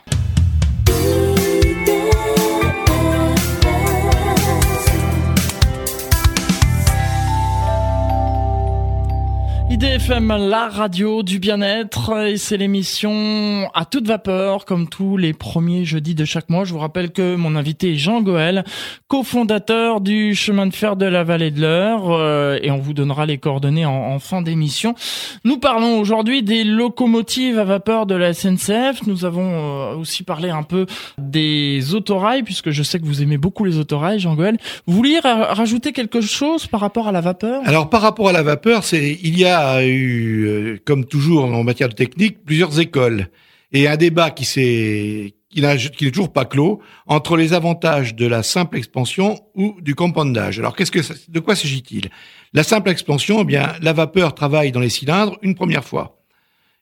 IDFM, 9.73 10.37
la 10.49 10.68
radio 10.68 11.23
du 11.23 11.39
bien-être, 11.39 12.27
et 12.27 12.39
c'est 12.39 12.57
l'émission 12.57 13.71
à 13.73 13.85
toute 13.85 14.05
vapeur, 14.05 14.64
comme 14.64 14.89
tous 14.89 15.16
les 15.16 15.33
premiers 15.33 15.85
jeudis 15.85 16.16
de 16.16 16.25
chaque 16.25 16.51
mois. 16.51 16.64
Je 16.64 16.73
vous 16.73 16.81
rappelle 16.81 17.12
que 17.12 17.37
mon 17.37 17.55
invité 17.55 17.93
est 17.93 17.97
Jean 17.97 18.21
Goël, 18.21 18.64
cofondateur 19.07 20.01
du 20.01 20.35
chemin 20.35 20.66
de 20.66 20.75
fer 20.75 20.97
de 20.97 21.07
la 21.07 21.23
vallée 21.23 21.53
de 21.53 21.61
l'Eure, 21.61 22.11
euh, 22.11 22.59
et 22.61 22.73
on 22.73 22.79
vous 22.79 22.95
donnera 22.95 23.27
les 23.27 23.39
coordonnées 23.39 23.87
en, 23.87 24.18
fin 24.18 24.43
d'émission. 24.43 24.97
Nous 25.45 25.59
parlons 25.59 26.01
aujourd'hui 26.01 26.43
des 26.43 26.64
locomotives 26.64 27.61
à 27.61 27.64
vapeur 27.64 28.07
de 28.07 28.16
la 28.16 28.35
SNCF. 28.35 29.07
Nous 29.07 29.25
avons 29.25 29.53
euh, 29.53 29.95
aussi 29.95 30.25
parlé 30.25 30.51
un 30.51 30.64
peu 30.64 30.87
des 31.16 31.95
autorails, 31.95 32.43
puisque 32.43 32.71
je 32.71 32.83
sais 32.83 32.99
que 32.99 33.07
vous 33.07 33.23
aimez 33.23 33.39
beaucoup 33.39 33.64
les 33.64 33.79
autorails, 33.79 34.18
Jean 34.18 34.35
Goël. 34.35 34.57
Vous 34.89 34.97
vouliez 34.97 35.21
rajouter 35.21 35.93
quelque 35.93 36.21
chose 36.21 36.66
par 36.66 36.81
rapport 36.81 37.07
à 37.07 37.12
la 37.12 37.21
vapeur? 37.21 37.62
Alors, 37.66 37.89
par 37.89 38.03
rapport 38.03 38.29
à 38.29 38.33
la 38.33 38.43
vapeur, 38.43 38.83
c'est 38.83 39.16
il 39.23 39.39
y 39.39 39.45
a 39.45 39.60
a 39.69 39.85
eu, 39.85 40.47
euh, 40.47 40.79
comme 40.85 41.05
toujours 41.05 41.45
en 41.45 41.65
matière 41.65 41.89
de 41.89 41.95
technique, 41.95 42.45
plusieurs 42.45 42.79
écoles 42.81 43.29
et 43.73 43.89
un 43.89 43.97
débat 43.97 44.31
qui 44.31 44.45
s'est 44.45 45.35
qui 45.51 45.63
n'est 45.63 46.11
toujours 46.13 46.33
pas 46.33 46.45
clos 46.45 46.81
entre 47.07 47.37
les 47.37 47.55
avantages 47.55 48.15
de 48.15 48.27
la 48.27 48.45
simple 48.45 48.79
expansion 48.79 49.41
ou 49.55 49.77
du 49.81 49.97
compoundage. 49.97 50.61
Alors, 50.61 50.77
qu'est-ce 50.77 50.93
que 50.93 51.01
de 51.29 51.41
quoi 51.41 51.57
s'agit-il? 51.57 52.11
La 52.53 52.63
simple 52.63 52.89
expansion, 52.89 53.41
eh 53.41 53.45
bien, 53.45 53.75
la 53.83 53.93
vapeur 53.93 54.35
travaille 54.37 54.71
dans 54.71 54.79
les 54.79 54.89
cylindres 54.89 55.39
une 55.43 55.57
première 55.57 55.85
fois 55.85 56.23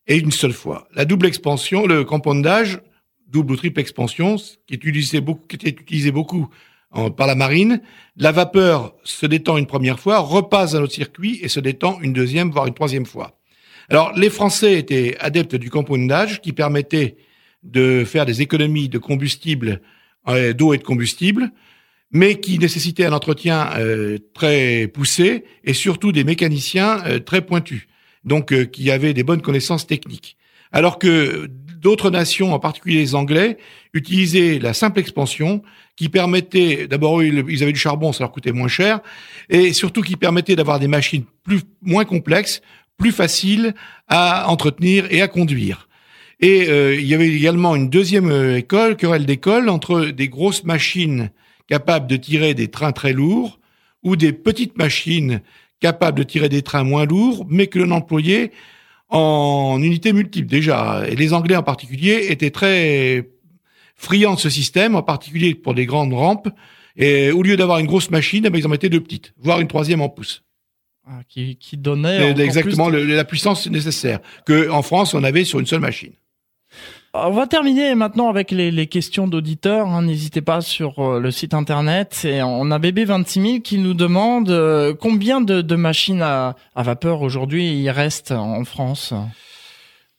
et 0.07 0.18
une 0.18 0.33
seule 0.33 0.53
fois. 0.53 0.87
La 0.95 1.07
double 1.07 1.26
expansion, 1.26 1.87
le 1.87 2.05
compoundage, 2.05 2.81
double 3.26 3.53
ou 3.53 3.57
triple 3.57 3.81
expansion, 3.81 4.37
qui 4.66 4.74
est 4.74 4.79
qui 4.79 5.57
était 5.57 5.70
utilisé 5.70 6.11
beaucoup 6.11 6.49
par 7.16 7.26
la 7.26 7.34
marine. 7.34 7.80
La 8.16 8.32
vapeur 8.32 8.95
se 9.05 9.26
détend 9.26 9.59
une 9.59 9.66
première 9.66 10.01
fois, 10.01 10.18
repasse 10.18 10.72
dans 10.72 10.80
notre 10.80 10.95
circuit 10.95 11.39
et 11.43 11.49
se 11.49 11.61
détend 11.61 12.01
une 12.01 12.12
deuxième, 12.12 12.51
voire 12.51 12.66
une 12.66 12.74
troisième 12.74 13.07
fois. 13.07 13.39
Alors, 13.91 14.12
les 14.14 14.30
Français 14.30 14.78
étaient 14.78 15.16
adeptes 15.18 15.57
du 15.57 15.70
compoundage 15.70 16.41
qui 16.41 16.53
permettait 16.53 17.16
de 17.62 18.05
faire 18.05 18.26
des 18.26 18.43
économies 18.43 18.89
de 18.89 18.99
combustible, 18.99 19.80
euh, 20.28 20.53
d'eau 20.53 20.74
et 20.74 20.78
de 20.78 20.82
combustible, 20.82 21.51
mais 22.11 22.41
qui 22.41 22.59
nécessitait 22.59 23.05
un 23.05 23.12
entretien 23.12 23.70
euh, 23.78 24.18
très 24.34 24.89
poussé 24.89 25.45
et 25.64 25.74
surtout 25.74 26.12
des 26.12 26.24
mécaniciens 26.24 27.05
euh, 27.07 27.18
très 27.18 27.43
pointus, 27.43 27.86
donc 28.24 28.70
qui 28.70 28.91
avaient 28.91 29.14
des 29.14 29.22
bonnes 29.22 29.43
connaissances 29.43 29.86
techniques. 29.86 30.38
Alors 30.73 30.99
que 30.99 31.49
d'autres 31.79 32.11
nations, 32.11 32.53
en 32.53 32.59
particulier 32.59 32.99
les 32.99 33.14
Anglais, 33.14 33.59
utilisaient 33.95 34.59
la 34.59 34.75
simple 34.75 35.01
expansion 35.01 35.62
qui 35.97 36.09
permettait, 36.09 36.87
d'abord 36.87 37.23
ils 37.23 37.62
avaient 37.62 37.73
du 37.73 37.79
charbon, 37.79 38.12
ça 38.12 38.25
leur 38.25 38.33
coûtait 38.33 38.53
moins 38.53 38.69
cher, 38.69 39.01
et 39.49 39.73
surtout 39.73 40.03
qui 40.03 40.16
permettait 40.16 40.57
d'avoir 40.57 40.79
des 40.79 40.89
machines 40.89 41.25
plus 41.45 41.61
moins 41.83 42.05
complexes, 42.05 42.61
plus 42.97 43.12
faciles 43.12 43.75
à 44.09 44.49
entretenir 44.51 45.07
et 45.11 45.23
à 45.23 45.29
conduire. 45.29 45.89
Et 46.41 46.69
euh, 46.69 46.95
il 46.95 47.07
y 47.07 47.14
avait 47.14 47.29
également 47.29 47.75
une 47.75 47.91
deuxième 47.91 48.31
euh, 48.31 48.59
école, 48.59 48.97
querelle 48.97 49.27
d'école, 49.27 49.69
entre 49.69 50.07
des 50.07 50.29
grosses 50.29 50.64
machines 50.64 51.31
capables 51.69 52.07
de 52.07 52.16
tirer 52.16 52.55
des 52.55 52.69
trains 52.69 52.93
très 52.93 53.12
lourds 53.12 53.59
ou 54.05 54.14
des 54.14 54.33
petites 54.33 54.79
machines 54.79 55.41
capables 55.81 56.19
de 56.19 56.23
tirer 56.23 56.49
des 56.49 56.62
trains 56.62 56.85
moins 56.85 57.07
lourds, 57.07 57.45
mais 57.49 57.66
que 57.66 57.79
l'on 57.79 57.91
employait 57.91 58.53
en 59.09 59.80
unités 59.82 60.12
multiples 60.12 60.48
déjà. 60.48 61.04
Et 61.09 61.16
les 61.16 61.32
Anglais 61.32 61.56
en 61.56 61.62
particulier 61.62 62.26
étaient 62.30 62.50
très 62.50 63.28
friands 63.94 64.34
de 64.34 64.40
ce 64.40 64.50
système, 64.50 64.94
en 64.94 65.02
particulier 65.02 65.54
pour 65.54 65.74
des 65.74 65.86
grandes 65.86 66.12
rampes. 66.12 66.48
Et 66.96 67.30
au 67.30 67.42
lieu 67.42 67.56
d'avoir 67.56 67.78
une 67.78 67.86
grosse 67.86 68.11
machine, 68.11 68.44
eh 68.46 68.50
ben, 68.50 68.59
ils 68.59 68.66
en 68.66 68.70
mettaient 68.70 68.88
deux 68.88 69.00
petites, 69.00 69.32
voire 69.38 69.61
une 69.61 69.68
troisième 69.68 70.00
en 70.00 70.09
pouce. 70.09 70.42
Ah, 71.06 71.20
qui, 71.26 71.56
qui, 71.56 71.78
donnait 71.78 72.32
exactement 72.38 72.90
la 72.90 73.24
puissance 73.24 73.66
nécessaire 73.66 74.20
que 74.44 74.68
en 74.68 74.82
France 74.82 75.14
on 75.14 75.24
avait 75.24 75.44
sur 75.44 75.59
une 75.59 75.64
seule 75.64 75.80
machine. 75.80 76.12
On 77.14 77.31
va 77.31 77.47
terminer 77.47 77.95
maintenant 77.95 78.29
avec 78.29 78.51
les, 78.51 78.71
les 78.71 78.87
questions 78.87 79.27
d'auditeurs. 79.27 79.89
Hein. 79.89 80.03
N'hésitez 80.03 80.43
pas 80.43 80.61
sur 80.61 80.99
euh, 80.99 81.21
le 81.21 81.31
site 81.31 81.55
internet. 81.55 82.25
Et 82.25 82.43
on 82.43 82.71
a 82.71 82.79
bébé 82.79 83.05
26000 83.05 83.62
qui 83.62 83.79
nous 83.79 83.95
demande 83.95 84.51
euh, 84.51 84.95
combien 84.95 85.41
de, 85.41 85.62
de, 85.62 85.75
machines 85.75 86.23
à, 86.23 86.55
à 86.75 86.83
vapeur 86.83 87.23
aujourd'hui 87.23 87.81
il 87.81 87.91
reste 87.91 88.33
en 88.33 88.64
France? 88.64 89.14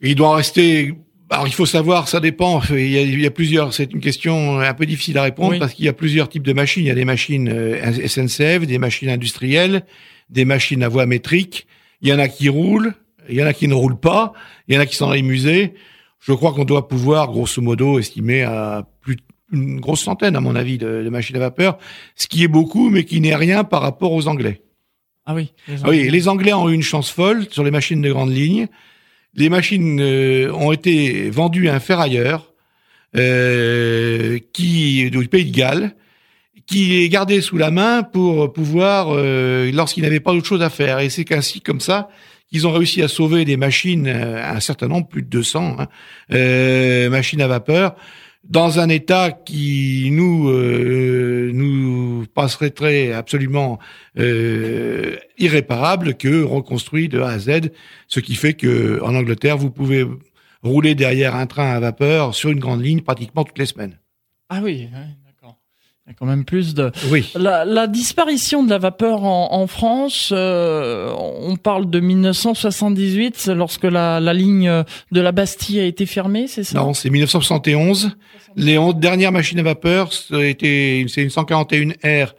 Il 0.01 0.15
doit 0.15 0.29
en 0.29 0.33
rester. 0.33 0.95
Alors 1.29 1.47
il 1.47 1.53
faut 1.53 1.67
savoir, 1.67 2.07
ça 2.07 2.19
dépend. 2.19 2.61
Il 2.71 2.89
y 2.89 2.97
a, 2.97 3.01
il 3.01 3.21
y 3.21 3.27
a 3.27 3.31
plusieurs. 3.31 3.71
C'est 3.73 3.93
une 3.93 4.01
question 4.01 4.59
un 4.59 4.73
peu 4.73 4.87
difficile 4.87 5.17
à 5.19 5.23
répondre 5.23 5.59
parce 5.59 5.75
qu'il 5.75 5.85
y 5.85 5.89
a 5.89 5.93
plusieurs 5.93 6.27
types 6.27 6.43
de 6.43 6.53
machines. 6.53 6.83
Il 6.83 6.87
y 6.87 6.91
a 6.91 6.95
des 6.95 7.05
machines 7.05 7.49
euh, 7.49 8.07
SNCF, 8.07 8.65
des 8.65 8.79
machines 8.79 9.09
industrielles, 9.09 9.85
des 10.31 10.43
machines 10.43 10.81
à 10.81 10.89
voie 10.89 11.05
métrique. 11.05 11.67
Il 12.01 12.09
y 12.09 12.13
en 12.13 12.19
a 12.19 12.27
qui 12.27 12.49
roulent, 12.49 12.93
il 13.29 13.35
y 13.35 13.43
en 13.43 13.47
a 13.47 13.53
qui 13.53 13.67
ne 13.67 13.75
roulent 13.75 13.99
pas, 13.99 14.33
il 14.67 14.75
y 14.75 14.77
en 14.77 14.81
a 14.81 14.85
qui 14.85 14.95
sont 14.95 15.07
dans 15.07 15.13
les 15.13 15.21
musées. 15.21 15.75
Je 16.19 16.33
crois 16.33 16.53
qu'on 16.53 16.65
doit 16.65 16.87
pouvoir, 16.87 17.31
grosso 17.31 17.61
modo, 17.61 17.97
estimer 17.97 18.43
à 18.43 18.85
plus 19.01 19.17
une 19.51 19.79
grosse 19.79 20.01
centaine, 20.01 20.35
à 20.35 20.41
mon 20.41 20.55
avis, 20.55 20.77
de, 20.77 21.07
machines 21.09 21.35
à 21.37 21.39
vapeur, 21.39 21.77
ce 22.15 22.27
qui 22.27 22.43
est 22.43 22.47
beaucoup, 22.47 22.89
mais 22.89 23.03
qui 23.03 23.19
n'est 23.19 23.35
rien 23.35 23.63
par 23.63 23.81
rapport 23.81 24.11
aux 24.11 24.27
Anglais. 24.27 24.61
Ah 25.25 25.33
oui. 25.33 25.53
Les 25.67 25.75
ah 25.75 25.87
Anglais. 25.87 26.03
Oui, 26.03 26.09
les 26.09 26.27
Anglais 26.27 26.53
ont 26.53 26.69
eu 26.69 26.73
une 26.73 26.83
chance 26.83 27.09
folle 27.09 27.47
sur 27.49 27.63
les 27.63 27.71
machines 27.71 28.01
de 28.01 28.11
grande 28.11 28.31
ligne. 28.31 28.67
Les 29.35 29.49
machines 29.49 29.99
euh, 30.01 30.51
ont 30.53 30.71
été 30.71 31.29
vendues 31.29 31.69
à 31.69 31.75
un 31.75 31.79
ferrailleur 31.79 32.53
euh, 33.15 34.39
qui 34.53 35.09
du 35.09 35.27
pays 35.27 35.45
de 35.45 35.55
Galles, 35.55 35.95
qui 36.65 36.85
les 36.85 37.09
gardait 37.09 37.41
sous 37.41 37.57
la 37.57 37.71
main 37.71 38.03
pour 38.03 38.51
pouvoir, 38.53 39.07
euh, 39.11 39.71
lorsqu'il 39.71 40.03
n'avait 40.03 40.19
pas 40.19 40.33
d'autre 40.33 40.47
chose 40.47 40.61
à 40.61 40.69
faire. 40.69 40.99
Et 40.99 41.09
c'est 41.09 41.31
ainsi 41.31 41.61
comme 41.61 41.79
ça 41.79 42.09
qu'ils 42.51 42.67
ont 42.67 42.71
réussi 42.71 43.01
à 43.01 43.07
sauver 43.07 43.45
des 43.45 43.57
machines, 43.57 44.07
euh, 44.07 44.43
un 44.43 44.59
certain 44.59 44.87
nombre, 44.87 45.07
plus 45.07 45.21
de 45.21 45.27
200 45.27 45.77
hein, 45.79 45.87
euh, 46.31 47.09
machines 47.09 47.41
à 47.41 47.47
vapeur, 47.47 47.95
dans 48.43 48.79
un 48.79 48.89
état 48.89 49.31
qui 49.31 50.09
nous 50.11 50.49
euh, 50.49 51.51
nous 51.53 52.25
passerait 52.33 52.69
très 52.69 53.11
absolument 53.11 53.79
euh, 54.17 55.17
irréparable 55.37 56.15
que 56.15 56.43
reconstruit 56.43 57.09
de 57.09 57.19
A 57.19 57.29
à 57.29 57.39
Z, 57.39 57.71
ce 58.07 58.19
qui 58.19 58.35
fait 58.35 58.53
que 58.53 59.01
en 59.03 59.13
Angleterre 59.15 59.57
vous 59.57 59.71
pouvez 59.71 60.05
rouler 60.63 60.95
derrière 60.95 61.35
un 61.35 61.47
train 61.47 61.71
à 61.71 61.79
vapeur 61.79 62.33
sur 62.33 62.49
une 62.49 62.59
grande 62.59 62.83
ligne 62.83 63.01
pratiquement 63.01 63.43
toutes 63.43 63.59
les 63.59 63.65
semaines. 63.65 63.99
Ah 64.49 64.61
oui. 64.63 64.89
Il 66.09 66.13
y 66.13 66.15
a 66.15 66.15
quand 66.17 66.25
même 66.25 66.43
plus 66.43 66.73
de. 66.73 66.91
Oui. 67.11 67.31
La, 67.35 67.65
la 67.65 67.85
disparition 67.85 68.63
de 68.63 68.69
la 68.71 68.79
vapeur 68.79 69.23
en, 69.23 69.53
en 69.53 69.67
France, 69.67 70.31
euh, 70.35 71.13
on 71.15 71.55
parle 71.55 71.87
de 71.87 71.99
1978, 71.99 73.51
lorsque 73.55 73.83
la, 73.83 74.19
la, 74.19 74.33
ligne 74.33 74.83
de 75.11 75.21
la 75.21 75.31
Bastille 75.31 75.79
a 75.79 75.85
été 75.85 76.07
fermée, 76.07 76.47
c'est 76.47 76.63
ça? 76.63 76.79
Non, 76.79 76.95
c'est 76.95 77.11
1971. 77.11 78.17
Les 78.55 78.79
dernières 78.95 79.31
machines 79.31 79.59
à 79.59 79.61
vapeur, 79.63 80.11
c'était 80.11 81.05
c'est 81.07 81.21
une 81.21 81.29
141R 81.29 82.29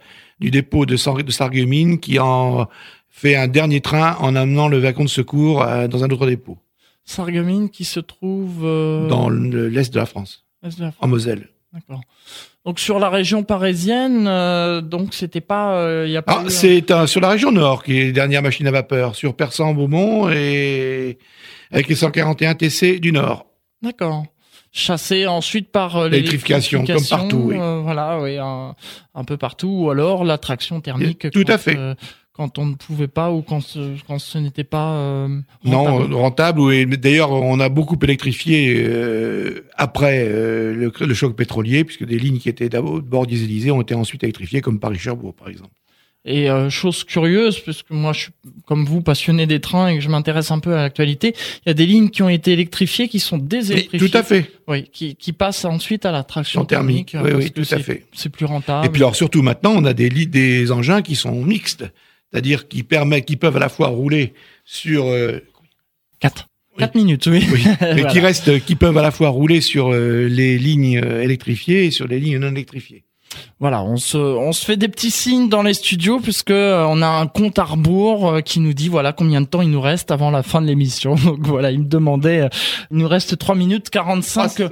du 0.41 0.51
dépôt 0.51 0.85
de, 0.85 0.95
de 0.95 1.31
Sarreguemines 1.31 2.01
qui 2.01 2.19
en 2.19 2.67
fait 3.09 3.37
un 3.37 3.47
dernier 3.47 3.79
train 3.79 4.17
en 4.19 4.35
amenant 4.35 4.67
le 4.67 4.79
wagon 4.79 5.05
de 5.05 5.09
secours 5.09 5.63
euh, 5.63 5.87
dans 5.87 6.03
un 6.03 6.09
autre 6.09 6.27
dépôt. 6.27 6.57
Sarreguemines 7.05 7.69
qui 7.69 7.85
se 7.85 8.01
trouve 8.01 8.65
euh... 8.65 9.07
dans 9.07 9.29
l'est 9.29 9.93
de 9.93 9.97
la 9.97 10.05
France, 10.05 10.43
de 10.61 10.67
la 10.67 10.91
France. 10.91 10.95
en 10.99 11.07
Moselle. 11.07 11.47
D'accord. 11.71 12.01
Donc 12.65 12.79
sur 12.79 12.99
la 12.99 13.09
région 13.09 13.43
parisienne, 13.43 14.27
euh, 14.27 14.81
donc 14.81 15.15
c'était 15.15 15.41
pas, 15.41 15.73
il 15.73 15.87
euh, 15.87 16.07
y 16.07 16.17
a 16.17 16.21
pas. 16.21 16.43
Ah, 16.45 16.49
c'est 16.49 16.83
sur 17.07 17.19
la 17.19 17.29
région 17.29 17.51
nord 17.51 17.83
qui 17.83 17.97
est 17.97 18.03
les 18.05 18.11
dernières 18.11 18.43
machines 18.43 18.67
à 18.67 18.71
vapeur, 18.71 19.15
sur 19.15 19.35
Persan, 19.35 19.73
Beaumont 19.73 20.29
et 20.29 21.17
avec 21.71 21.87
les 21.87 21.95
141 21.95 22.53
TC 22.53 22.99
du 22.99 23.11
nord. 23.11 23.47
D'accord. 23.81 24.25
Chassé 24.71 25.25
ensuite 25.25 25.71
par 25.71 25.97
euh, 25.97 26.09
l'électrification, 26.09 26.85
comme 26.85 27.03
partout. 27.09 27.45
Oui. 27.47 27.57
voilà, 27.57 28.19
oui, 28.21 28.37
un, 28.37 28.75
un, 29.15 29.23
peu 29.23 29.37
partout, 29.37 29.67
ou 29.67 29.89
alors 29.89 30.23
la 30.23 30.37
traction 30.37 30.81
thermique. 30.81 31.31
Tout 31.31 31.45
à 31.47 31.57
fait 31.57 31.77
quand 32.41 32.57
on 32.57 32.65
ne 32.65 32.73
pouvait 32.73 33.07
pas 33.07 33.31
ou 33.31 33.43
quand 33.43 33.61
ce, 33.61 33.93
quand 34.07 34.17
ce 34.17 34.39
n'était 34.39 34.63
pas 34.63 34.93
euh, 34.93 35.27
rentable. 35.63 36.09
non 36.09 36.17
rentable. 36.17 36.97
D'ailleurs, 36.97 37.31
on 37.31 37.59
a 37.59 37.69
beaucoup 37.69 37.99
électrifié 38.01 38.83
euh, 38.83 39.67
après 39.75 40.25
euh, 40.27 40.73
le, 40.73 40.91
le, 41.05 41.13
choc 41.13 41.35
pétrolier, 41.35 41.83
puisque 41.83 42.03
des 42.03 42.17
lignes 42.17 42.39
qui 42.39 42.49
étaient 42.49 42.67
d'abord 42.67 43.27
dieselisées 43.27 43.69
ont 43.69 43.81
été 43.81 43.93
ensuite 43.93 44.23
électrifiées, 44.23 44.61
comme 44.61 44.79
Paris-Cherbourg, 44.79 45.35
par 45.35 45.49
exemple. 45.49 45.75
Et 46.25 46.49
euh, 46.49 46.71
chose 46.71 47.03
curieuse, 47.03 47.59
puisque 47.59 47.91
moi 47.91 48.13
je 48.13 48.21
suis 48.21 48.31
comme 48.65 48.85
vous 48.85 49.01
passionné 49.01 49.45
des 49.45 49.59
trains 49.59 49.87
et 49.87 49.95
que 49.95 50.01
je 50.01 50.09
m'intéresse 50.09 50.49
un 50.49 50.59
peu 50.59 50.73
à 50.73 50.77
l'actualité, 50.77 51.35
il 51.65 51.69
y 51.69 51.71
a 51.71 51.73
des 51.75 51.85
lignes 51.85 52.09
qui 52.09 52.23
ont 52.23 52.29
été 52.29 52.53
électrifiées, 52.53 53.07
qui 53.07 53.19
sont 53.19 53.37
désélectrifiées. 53.37 54.09
tout 54.09 54.17
à 54.17 54.23
fait. 54.23 54.51
Oui, 54.67 54.87
qui, 54.91 55.15
qui 55.15 55.31
passent 55.31 55.65
ensuite 55.65 56.05
à 56.05 56.11
la 56.11 56.23
traction 56.23 56.65
thermique. 56.65 57.15
oui, 57.23 57.31
oui, 57.35 57.51
tout 57.51 57.65
à 57.69 57.77
fait. 57.77 58.05
C'est 58.13 58.29
plus 58.29 58.45
rentable. 58.45 58.85
Et 58.85 58.89
puis 58.89 59.01
alors 59.01 59.15
surtout 59.15 59.43
maintenant, 59.43 59.73
on 59.75 59.85
a 59.85 59.93
des 59.93 60.09
des 60.09 60.71
engins 60.71 61.03
qui 61.03 61.15
sont 61.15 61.43
mixtes 61.43 61.85
c'est-à-dire 62.31 62.67
qui 62.67 62.83
permet, 62.83 63.23
qui 63.23 63.35
peuvent 63.35 63.57
à 63.57 63.59
la 63.59 63.69
fois 63.69 63.87
rouler 63.87 64.33
sur 64.63 65.05
euh, 65.05 65.39
quatre. 66.19 66.47
Quatre 66.77 66.95
minutes, 66.95 67.27
oui. 67.27 67.45
oui. 67.51 67.65
Mais 67.81 68.05
qui 68.05 68.21
restent, 68.21 68.63
qui 68.63 68.75
peuvent 68.75 68.97
à 68.97 69.01
la 69.01 69.11
fois 69.11 69.29
rouler 69.29 69.59
sur 69.59 69.91
euh, 69.91 70.27
les 70.27 70.57
lignes 70.57 71.01
euh, 71.03 71.21
électrifiées 71.21 71.85
et 71.85 71.91
sur 71.91 72.07
les 72.07 72.19
lignes 72.19 72.37
non 72.37 72.51
électrifiées. 72.51 73.03
Voilà, 73.59 73.83
on 73.83 73.97
se, 73.97 74.17
on 74.17 74.51
se 74.51 74.65
fait 74.65 74.77
des 74.77 74.87
petits 74.89 75.11
signes 75.11 75.47
dans 75.47 75.63
les 75.63 75.73
studios 75.73 76.19
puisque 76.19 76.51
on 76.51 77.01
a 77.01 77.07
un 77.07 77.27
compte 77.27 77.59
à 77.59 77.63
rebours 77.63 78.41
qui 78.43 78.59
nous 78.59 78.73
dit 78.73 78.89
voilà 78.89 79.13
combien 79.13 79.39
de 79.39 79.45
temps 79.45 79.61
il 79.61 79.69
nous 79.69 79.79
reste 79.79 80.11
avant 80.11 80.31
la 80.31 80.43
fin 80.43 80.61
de 80.61 80.67
l'émission. 80.67 81.15
Donc 81.25 81.45
voilà, 81.47 81.71
il 81.71 81.79
me 81.79 81.85
demandait, 81.85 82.49
il 82.89 82.97
nous 82.97 83.07
reste 83.07 83.37
3 83.37 83.55
minutes 83.55 83.89
45 83.89 84.61
ah, 84.61 84.69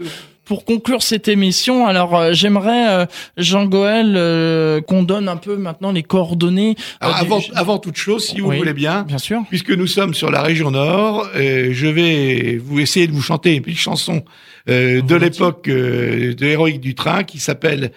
pour 0.50 0.66
conclure 0.66 1.04
cette 1.04 1.28
émission, 1.28 1.86
alors 1.86 2.16
euh, 2.16 2.34
j'aimerais 2.34 2.90
euh, 2.90 3.06
Jean 3.38 3.66
Goël 3.66 4.16
euh, 4.18 4.82
qu'on 4.82 5.04
donne 5.04 5.30
un 5.30 5.38
peu 5.38 5.58
maintenant 5.58 5.92
les 5.92 6.02
coordonnées. 6.02 6.76
avant, 7.02 7.40
avant 7.54 7.78
toute 7.78 7.98
chose, 7.98 8.26
si 8.26 8.40
vous 8.40 8.50
voulez 8.50 8.74
bien, 8.74 9.04
bien 9.04 9.20
sûr, 9.20 9.44
puisque 9.48 9.70
nous 9.70 9.86
sommes 9.86 10.16
sur 10.16 10.32
la 10.32 10.42
région 10.42 10.72
Nord, 10.72 11.30
je 11.36 11.88
vais 11.88 12.60
vous 12.60 12.80
essayer 12.80 13.06
de 13.06 13.12
vous 13.12 13.22
chanter 13.22 13.54
une 13.54 13.62
petite 13.62 13.78
chanson 13.78 14.24
de 14.66 15.16
l'époque 15.16 15.66
de 15.70 16.36
l'héroïque 16.40 16.82
du 16.82 16.96
train 16.96 17.24
qui 17.24 17.38
s'appelle 17.38 17.92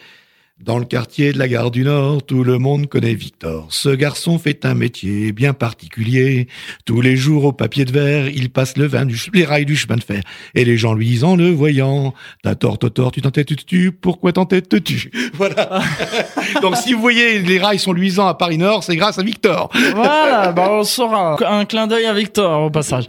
dans 0.65 0.79
le 0.79 0.85
quartier 0.85 1.33
de 1.33 1.39
la 1.39 1.49
gare 1.49 1.73
du 1.73 1.83
Nord, 1.83 2.23
tout 2.23 2.45
le 2.45 2.59
monde 2.59 2.87
connaît 2.87 3.15
Victor. 3.15 3.67
Ce 3.71 3.89
garçon 3.89 4.39
fait 4.39 4.65
un 4.65 4.75
métier 4.75 5.33
bien 5.33 5.55
particulier. 5.55 6.47
Tous 6.85 7.01
les 7.01 7.17
jours 7.17 7.45
au 7.45 7.53
papier 7.53 7.85
de 7.85 7.91
verre, 7.91 8.29
il 8.29 8.49
passe 8.49 8.77
le 8.77 8.87
vin 8.87 9.05
du, 9.05 9.21
les 9.35 9.45
rails 9.45 9.65
du 9.65 9.75
chemin 9.75 9.97
de 9.97 10.05
fer. 10.05 10.23
Et 10.55 10.65
les 10.65 10.77
gens 10.77 10.95
lui 10.95 11.07
disent 11.07 11.25
en 11.25 11.35
le 11.35 11.51
voyant, 11.51 12.15
t'as 12.45 12.55
tort, 12.55 12.79
t'as 12.79 12.91
tort, 12.91 13.11
tu 13.11 13.21
t'entêtes, 13.21 13.49
tu 13.49 13.57
te 13.57 13.65
tues, 13.65 13.91
pourquoi 13.91 14.33
t'entêtes, 14.33 14.69
te 14.69 14.77
tues. 14.77 15.11
Voilà. 15.35 15.81
Donc 16.63 16.77
si 16.77 16.93
vous 16.93 17.01
voyez 17.01 17.41
les 17.41 17.59
rails 17.59 17.79
sont 17.79 17.93
luisants 17.93 18.29
à 18.29 18.35
Paris 18.35 18.59
Nord, 18.59 18.85
c'est 18.85 18.95
grâce 18.95 19.19
à 19.19 19.23
Victor. 19.23 19.71
voilà, 19.95 20.53
bah 20.57 20.69
on 20.71 20.85
saura. 20.85 21.37
Un 21.45 21.65
clin 21.65 21.87
d'œil 21.87 22.07
à 22.07 22.13
Victor 22.13 22.63
au 22.63 22.71
passage. 22.71 23.07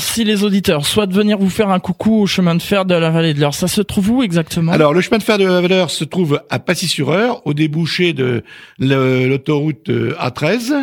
Si 0.00 0.22
les 0.22 0.44
auditeurs 0.44 0.86
souhaitent 0.86 1.12
venir 1.12 1.38
vous 1.38 1.50
faire 1.50 1.70
un 1.70 1.80
coucou 1.80 2.22
au 2.22 2.26
chemin 2.26 2.54
de 2.54 2.62
fer 2.62 2.84
de 2.84 2.94
la 2.94 3.10
vallée 3.10 3.34
de 3.34 3.40
l'Eure, 3.40 3.54
ça 3.54 3.66
se 3.66 3.80
trouve 3.80 4.10
où 4.10 4.22
exactement? 4.22 4.70
Alors 4.70 4.92
le 4.92 5.00
chemin 5.00 5.18
de 5.18 5.22
fer 5.22 5.38
de 5.38 5.44
la 5.44 5.52
vallée 5.52 5.68
de 5.68 5.74
l'Eure 5.74 5.90
se 5.90 6.04
trouve 6.04 6.40
à 6.50 6.58
Passy 6.58 6.86
sur 6.92 7.42
au 7.44 7.54
débouché 7.54 8.12
de 8.12 8.42
l'autoroute 8.78 9.88
euh, 9.88 10.14
A13 10.20 10.74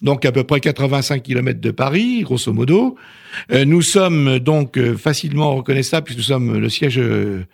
donc 0.00 0.24
à 0.24 0.32
peu 0.32 0.42
près 0.42 0.58
85 0.58 1.22
km 1.22 1.60
de 1.60 1.70
Paris, 1.70 2.22
grosso 2.22 2.52
modo. 2.52 2.96
Euh, 3.52 3.64
nous 3.64 3.82
sommes 3.82 4.40
donc 4.40 4.76
euh, 4.76 4.96
facilement 4.96 5.54
reconnaissables 5.54 6.06
puisque 6.06 6.18
nous 6.18 6.24
sommes 6.24 6.58
le 6.58 6.68
siège 6.68 6.96
de 6.96 7.44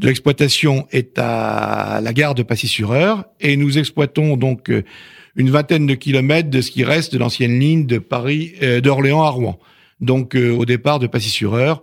l'exploitation 0.00 0.88
est 0.90 1.20
à 1.20 2.00
la 2.02 2.12
gare 2.12 2.34
de 2.34 2.42
Passy-sur-Eure 2.42 3.24
et 3.40 3.56
nous 3.56 3.78
exploitons 3.78 4.36
donc 4.36 4.72
une 5.36 5.50
vingtaine 5.50 5.86
de 5.86 5.94
kilomètres 5.94 6.50
de 6.50 6.60
ce 6.60 6.72
qui 6.72 6.82
reste 6.82 7.12
de 7.12 7.18
l'ancienne 7.18 7.60
ligne 7.60 7.86
de 7.86 7.98
Paris 7.98 8.54
d'Orléans 8.82 9.22
à 9.22 9.28
Rouen. 9.28 9.60
Donc 10.00 10.34
au 10.34 10.64
départ 10.64 10.98
de 10.98 11.06
Passy-sur-Eure 11.06 11.80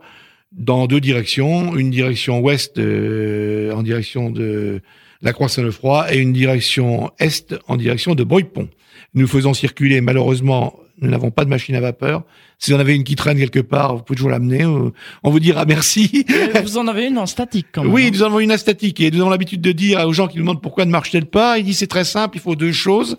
dans 0.51 0.87
deux 0.87 0.99
directions, 0.99 1.73
une 1.77 1.89
direction 1.89 2.41
ouest 2.41 2.77
en 2.77 3.81
direction 3.81 4.29
de 4.29 4.81
la 5.21 5.33
Croix-Saint-Lefroy 5.33 6.13
et 6.13 6.17
une 6.17 6.33
direction 6.33 7.11
est 7.19 7.55
en 7.67 7.77
direction 7.77 8.15
de 8.15 8.23
Bruypont. 8.23 8.69
Nous 9.13 9.27
faisons 9.27 9.53
circuler 9.53 10.01
malheureusement 10.01 10.79
Nous 11.01 11.09
n'avons 11.09 11.31
pas 11.31 11.45
de 11.45 11.49
machine 11.49 11.75
à 11.75 11.81
vapeur. 11.81 12.23
Si 12.59 12.71
vous 12.71 12.77
en 12.77 12.79
avez 12.79 12.95
une 12.95 13.03
qui 13.03 13.15
traîne 13.15 13.37
quelque 13.37 13.59
part, 13.59 13.95
vous 13.95 14.03
pouvez 14.03 14.17
toujours 14.17 14.29
l'amener. 14.29 14.65
On 14.65 15.29
vous 15.29 15.39
dira 15.39 15.65
merci. 15.65 16.25
vous 16.63 16.77
en 16.77 16.87
avez 16.87 17.07
une 17.07 17.17
en 17.17 17.25
statique 17.25 17.67
quand 17.71 17.83
même. 17.83 17.91
Oui, 17.91 18.05
hein. 18.05 18.09
nous 18.13 18.23
en 18.23 18.27
avons 18.27 18.39
une 18.39 18.51
en 18.51 18.57
statique. 18.57 18.99
Et 19.01 19.09
nous 19.09 19.21
avons 19.21 19.31
l'habitude 19.31 19.61
de 19.61 19.71
dire 19.71 20.07
aux 20.07 20.13
gens 20.13 20.27
qui 20.27 20.37
nous 20.37 20.43
demandent 20.43 20.61
pourquoi 20.61 20.85
ne 20.85 20.91
marche-t-elle 20.91 21.25
pas, 21.25 21.57
il 21.57 21.65
dit 21.65 21.73
c'est 21.73 21.87
très 21.87 22.05
simple, 22.05 22.37
il 22.37 22.41
faut 22.41 22.55
deux 22.55 22.71
choses. 22.71 23.15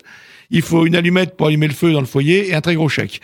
Il 0.55 0.61
faut 0.61 0.85
une 0.85 0.95
allumette 0.95 1.35
pour 1.35 1.47
allumer 1.47 1.67
le 1.67 1.73
feu 1.73 1.91
dans 1.91 1.99
le 1.99 2.05
foyer 2.05 2.49
et 2.49 2.53
un 2.53 2.61
très 2.61 2.75
gros 2.75 2.87
chèque 2.87 3.21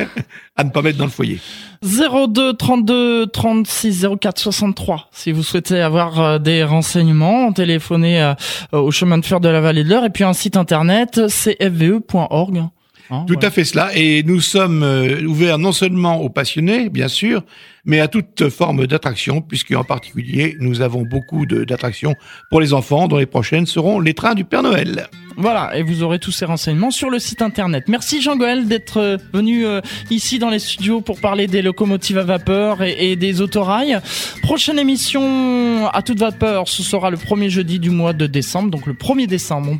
à 0.56 0.64
ne 0.64 0.70
pas 0.70 0.80
mettre 0.80 0.96
dans 0.96 1.04
le 1.04 1.10
foyer. 1.10 1.38
02 1.82 2.54
32 2.54 3.26
36 3.26 4.06
04 4.18 4.38
63. 4.38 5.10
Si 5.12 5.32
vous 5.32 5.42
souhaitez 5.42 5.80
avoir 5.80 6.18
euh, 6.18 6.38
des 6.38 6.64
renseignements, 6.64 7.52
téléphonez 7.52 8.22
euh, 8.22 8.34
au 8.72 8.90
chemin 8.90 9.18
de 9.18 9.24
fer 9.26 9.38
de 9.38 9.50
la 9.50 9.60
vallée 9.60 9.84
de 9.84 9.90
l'Eure 9.90 10.06
et 10.06 10.10
puis 10.10 10.24
un 10.24 10.32
site 10.32 10.56
internet 10.56 11.20
cfve.org. 11.28 12.62
Hein, 13.10 13.24
Tout 13.26 13.34
voilà. 13.34 13.48
à 13.48 13.50
fait 13.50 13.64
cela. 13.64 13.90
Et 13.94 14.22
nous 14.22 14.40
sommes 14.40 14.82
euh, 14.82 15.22
ouverts 15.26 15.58
non 15.58 15.72
seulement 15.72 16.22
aux 16.22 16.30
passionnés, 16.30 16.88
bien 16.88 17.08
sûr, 17.08 17.42
mais 17.84 18.00
à 18.00 18.08
toute 18.08 18.48
forme 18.48 18.86
d'attraction, 18.86 19.42
puisque 19.42 19.72
en 19.72 19.84
particulier, 19.84 20.56
nous 20.58 20.80
avons 20.80 21.02
beaucoup 21.02 21.44
d'attractions 21.44 22.14
pour 22.48 22.62
les 22.62 22.72
enfants, 22.72 23.08
dont 23.08 23.18
les 23.18 23.26
prochaines 23.26 23.66
seront 23.66 24.00
les 24.00 24.14
trains 24.14 24.34
du 24.34 24.44
Père 24.44 24.62
Noël. 24.62 25.08
Voilà, 25.36 25.76
et 25.76 25.82
vous 25.82 26.02
aurez 26.02 26.18
tous 26.18 26.30
ces 26.30 26.44
renseignements 26.44 26.90
sur 26.90 27.10
le 27.10 27.18
site 27.18 27.42
internet. 27.42 27.84
Merci 27.88 28.20
Jean-Goël 28.20 28.66
d'être 28.66 28.98
euh, 28.98 29.16
venu 29.32 29.64
euh, 29.64 29.80
ici 30.10 30.38
dans 30.38 30.50
les 30.50 30.58
studios 30.58 31.00
pour 31.00 31.20
parler 31.20 31.46
des 31.46 31.62
locomotives 31.62 32.18
à 32.18 32.24
vapeur 32.24 32.82
et, 32.82 33.16
des 33.16 33.40
autorails. 33.40 33.98
Prochaine 34.42 34.78
émission 34.78 35.88
à 35.92 36.02
toute 36.02 36.18
vapeur, 36.18 36.68
ce 36.68 36.82
sera 36.82 37.10
le 37.10 37.16
premier 37.16 37.50
jeudi 37.50 37.78
du 37.78 37.90
mois 37.90 38.12
de 38.12 38.26
décembre, 38.26 38.70
donc 38.70 38.86
le 38.86 38.94
1er 38.94 39.26
décembre. 39.26 39.70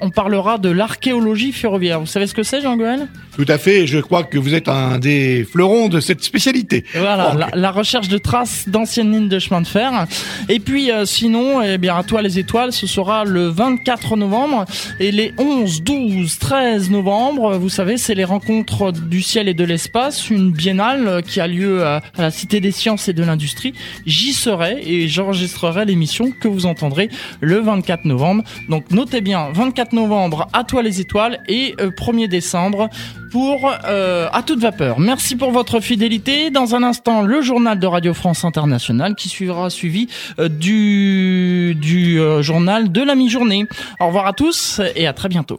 On, 0.00 0.10
parlera 0.10 0.58
de 0.58 0.68
l'archéologie 0.68 1.52
ferroviaire. 1.52 2.00
Vous 2.00 2.06
savez 2.06 2.26
ce 2.26 2.34
que 2.34 2.42
c'est 2.42 2.60
Jean-Goël? 2.60 3.08
Tout 3.36 3.46
à 3.48 3.58
fait. 3.58 3.86
Je 3.86 3.98
crois 3.98 4.24
que 4.24 4.38
vous 4.38 4.54
êtes 4.54 4.68
un 4.68 4.98
des 4.98 5.46
fleurons 5.50 5.88
de 5.88 6.00
cette 6.00 6.22
spécialité. 6.22 6.84
Voilà, 6.94 7.34
la, 7.34 7.48
la 7.54 7.70
recherche 7.70 8.08
de 8.08 8.18
traces 8.18 8.68
d'anciennes 8.68 9.12
lignes 9.12 9.28
de 9.28 9.38
chemin 9.38 9.60
de 9.60 9.66
fer. 9.66 10.06
Et 10.48 10.60
puis 10.60 10.90
euh, 10.90 11.04
sinon, 11.04 11.62
eh 11.62 11.78
bien 11.78 11.96
à 11.96 12.02
toi 12.02 12.22
les 12.22 12.38
étoiles, 12.38 12.72
ce 12.72 12.86
sera 12.86 13.24
le 13.24 13.48
24 13.48 14.16
novembre 14.16 14.64
et 15.02 15.10
les 15.10 15.34
11, 15.36 15.82
12, 15.82 16.38
13 16.38 16.90
novembre, 16.90 17.58
vous 17.58 17.68
savez, 17.68 17.96
c'est 17.96 18.14
les 18.14 18.22
rencontres 18.22 18.92
du 18.92 19.20
ciel 19.20 19.48
et 19.48 19.54
de 19.54 19.64
l'espace, 19.64 20.30
une 20.30 20.52
biennale 20.52 21.08
euh, 21.08 21.20
qui 21.20 21.40
a 21.40 21.48
lieu 21.48 21.84
à, 21.84 21.96
à 22.16 22.22
la 22.22 22.30
Cité 22.30 22.60
des 22.60 22.70
sciences 22.70 23.08
et 23.08 23.12
de 23.12 23.24
l'industrie. 23.24 23.74
J'y 24.06 24.32
serai 24.32 24.80
et 24.86 25.08
j'enregistrerai 25.08 25.86
l'émission 25.86 26.30
que 26.30 26.46
vous 26.46 26.66
entendrez 26.66 27.08
le 27.40 27.58
24 27.58 28.04
novembre. 28.04 28.44
Donc 28.68 28.92
notez 28.92 29.22
bien, 29.22 29.50
24 29.52 29.92
novembre, 29.92 30.46
à 30.52 30.62
toi 30.62 30.82
les 30.82 31.00
étoiles 31.00 31.40
et 31.48 31.74
euh, 31.80 31.90
1er 31.90 32.28
décembre 32.28 32.88
pour 33.32 33.72
euh, 33.86 34.28
à 34.30 34.42
toute 34.42 34.60
vapeur. 34.60 35.00
Merci 35.00 35.36
pour 35.36 35.50
votre 35.50 35.80
fidélité. 35.80 36.50
Dans 36.50 36.74
un 36.74 36.82
instant, 36.82 37.22
le 37.22 37.40
journal 37.40 37.78
de 37.78 37.86
Radio 37.86 38.12
France 38.12 38.44
Internationale 38.44 39.14
qui 39.14 39.30
suivra 39.30 39.70
suivi 39.70 40.08
euh, 40.38 40.48
du 40.48 41.74
du 41.74 42.20
euh, 42.20 42.42
journal 42.42 42.92
de 42.92 43.00
la 43.00 43.14
mi-journée. 43.14 43.66
Au 44.00 44.08
revoir 44.08 44.26
à 44.26 44.34
tous 44.34 44.80
et 44.94 45.06
à 45.06 45.14
très 45.14 45.30
bientôt. 45.30 45.58